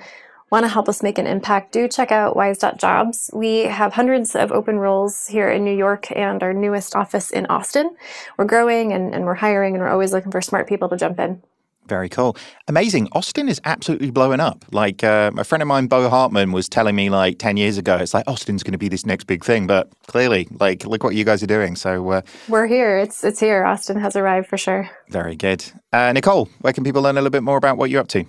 want 0.52 0.64
to 0.64 0.70
help 0.70 0.88
us 0.90 1.04
make 1.04 1.18
an 1.18 1.28
impact, 1.28 1.72
do 1.72 1.88
check 1.88 2.12
out 2.12 2.36
wise.jobs. 2.36 3.32
We 3.34 3.64
have 3.64 3.94
hundreds 3.94 4.36
of 4.36 4.52
open 4.52 4.80
roles 4.80 5.28
here 5.28 5.50
in 5.50 5.64
New 5.64 5.76
York 5.76 6.10
and 6.16 6.42
our 6.42 6.54
newest 6.54 6.96
office 6.96 7.32
in 7.32 7.46
Austin. 7.48 7.96
We're 8.38 8.46
growing 8.46 8.94
and, 8.94 9.14
and 9.14 9.26
we're 9.26 9.36
hiring 9.36 9.76
and 9.76 9.84
we're 9.84 9.90
always 9.90 10.14
looking 10.14 10.32
for 10.32 10.42
smart 10.42 10.68
people 10.68 10.88
to 10.90 10.98
jump 10.98 11.20
in. 11.20 11.42
Very 11.88 12.10
cool. 12.10 12.36
Amazing. 12.68 13.08
Austin 13.14 13.48
is 13.48 13.62
absolutely 13.66 14.12
blowing 14.12 14.40
up. 14.40 14.66
Like 14.72 15.04
uh, 15.04 15.32
a 15.38 15.44
friend 15.44 15.62
of 15.62 15.68
mine, 15.68 15.88
Bo 15.88 16.10
Hartman, 16.10 16.52
was 16.52 16.68
telling 16.68 16.96
me 16.96 17.10
like 17.10 17.40
10 17.40 17.58
years 17.58 17.78
ago, 17.78 17.96
it's 17.98 18.14
like 18.14 18.28
Austin's 18.28 18.64
going 18.64 18.74
to 18.74 18.78
be 18.78 18.90
this 18.90 19.06
next 19.06 19.26
big 19.26 19.44
thing. 19.44 19.68
But 19.68 19.90
clearly, 20.08 20.48
like, 20.60 20.86
look 20.86 21.04
what 21.04 21.16
you 21.16 21.24
guys 21.24 21.42
are 21.42 21.48
doing. 21.48 21.76
So 21.76 22.10
uh, 22.12 22.22
we're 22.50 22.68
here. 22.68 22.98
It's, 22.98 23.24
it's 23.24 23.40
here. 23.40 23.64
Austin 23.66 24.00
has 24.00 24.16
arrived 24.16 24.48
for 24.48 24.58
sure. 24.58 24.90
Very 25.10 25.36
good. 25.36 25.64
Uh, 25.94 26.12
Nicole, 26.12 26.50
where 26.62 26.74
can 26.74 26.84
people 26.84 27.02
learn 27.02 27.16
a 27.16 27.22
little 27.22 27.30
bit 27.30 27.44
more 27.44 27.58
about 27.58 27.78
what 27.78 27.90
you're 27.90 28.02
up 28.02 28.10
to? 28.10 28.26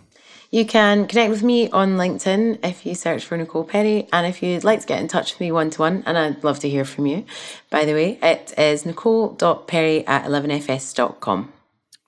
You 0.51 0.65
can 0.65 1.07
connect 1.07 1.31
with 1.31 1.43
me 1.43 1.69
on 1.71 1.99
LinkedIn 1.99 2.65
if 2.65 2.87
you 2.87 2.95
search 2.95 3.25
for 3.25 3.37
Nicole 3.37 3.65
Perry. 3.65 4.09
And 4.13 4.27
if 4.27 4.43
you'd 4.43 4.65
like 4.65 4.81
to 4.81 4.87
get 4.87 5.01
in 5.01 5.09
touch 5.09 5.33
with 5.33 5.41
me 5.41 5.53
one 5.53 5.69
to 5.71 5.83
one, 5.83 6.03
and 6.07 6.17
I'd 6.17 6.43
love 6.43 6.59
to 6.61 6.71
hear 6.71 6.87
from 6.87 7.05
you, 7.05 7.27
by 7.69 7.85
the 7.85 7.93
way, 7.93 8.19
it 8.23 8.55
is 8.57 8.87
nicole.perry 8.87 10.07
at 10.07 10.25
11fs.com. 10.25 11.53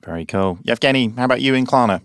Very 0.04 0.24
cool. 0.24 0.58
Yevgeny, 0.62 1.08
how 1.16 1.24
about 1.24 1.40
you 1.40 1.54
in 1.54 1.66
Klarna? 1.66 2.00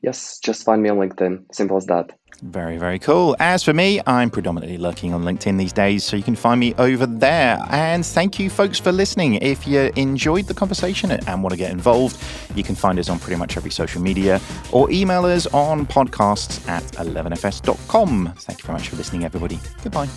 Yes, 0.00 0.38
just 0.44 0.64
find 0.64 0.82
me 0.82 0.90
on 0.90 0.98
LinkedIn. 0.98 1.46
Simple 1.52 1.76
as 1.76 1.86
that. 1.86 2.12
Very, 2.42 2.76
very 2.76 3.00
cool. 3.00 3.34
As 3.40 3.64
for 3.64 3.72
me, 3.72 4.00
I'm 4.06 4.30
predominantly 4.30 4.78
lurking 4.78 5.12
on 5.12 5.24
LinkedIn 5.24 5.58
these 5.58 5.72
days, 5.72 6.04
so 6.04 6.16
you 6.16 6.22
can 6.22 6.36
find 6.36 6.60
me 6.60 6.72
over 6.78 7.04
there. 7.04 7.58
And 7.70 8.06
thank 8.06 8.38
you, 8.38 8.48
folks, 8.48 8.78
for 8.78 8.92
listening. 8.92 9.34
If 9.36 9.66
you 9.66 9.90
enjoyed 9.96 10.46
the 10.46 10.54
conversation 10.54 11.10
and 11.10 11.42
want 11.42 11.52
to 11.52 11.56
get 11.56 11.72
involved, 11.72 12.16
you 12.54 12.62
can 12.62 12.76
find 12.76 12.98
us 12.98 13.08
on 13.08 13.18
pretty 13.18 13.38
much 13.38 13.56
every 13.56 13.72
social 13.72 14.00
media 14.00 14.40
or 14.70 14.88
email 14.90 15.24
us 15.24 15.46
on 15.48 15.84
podcasts 15.86 16.66
at 16.68 16.84
11fs.com. 16.92 18.32
Thank 18.36 18.60
you 18.60 18.66
very 18.66 18.78
much 18.78 18.88
for 18.88 18.96
listening, 18.96 19.24
everybody. 19.24 19.58
Goodbye. 19.82 20.08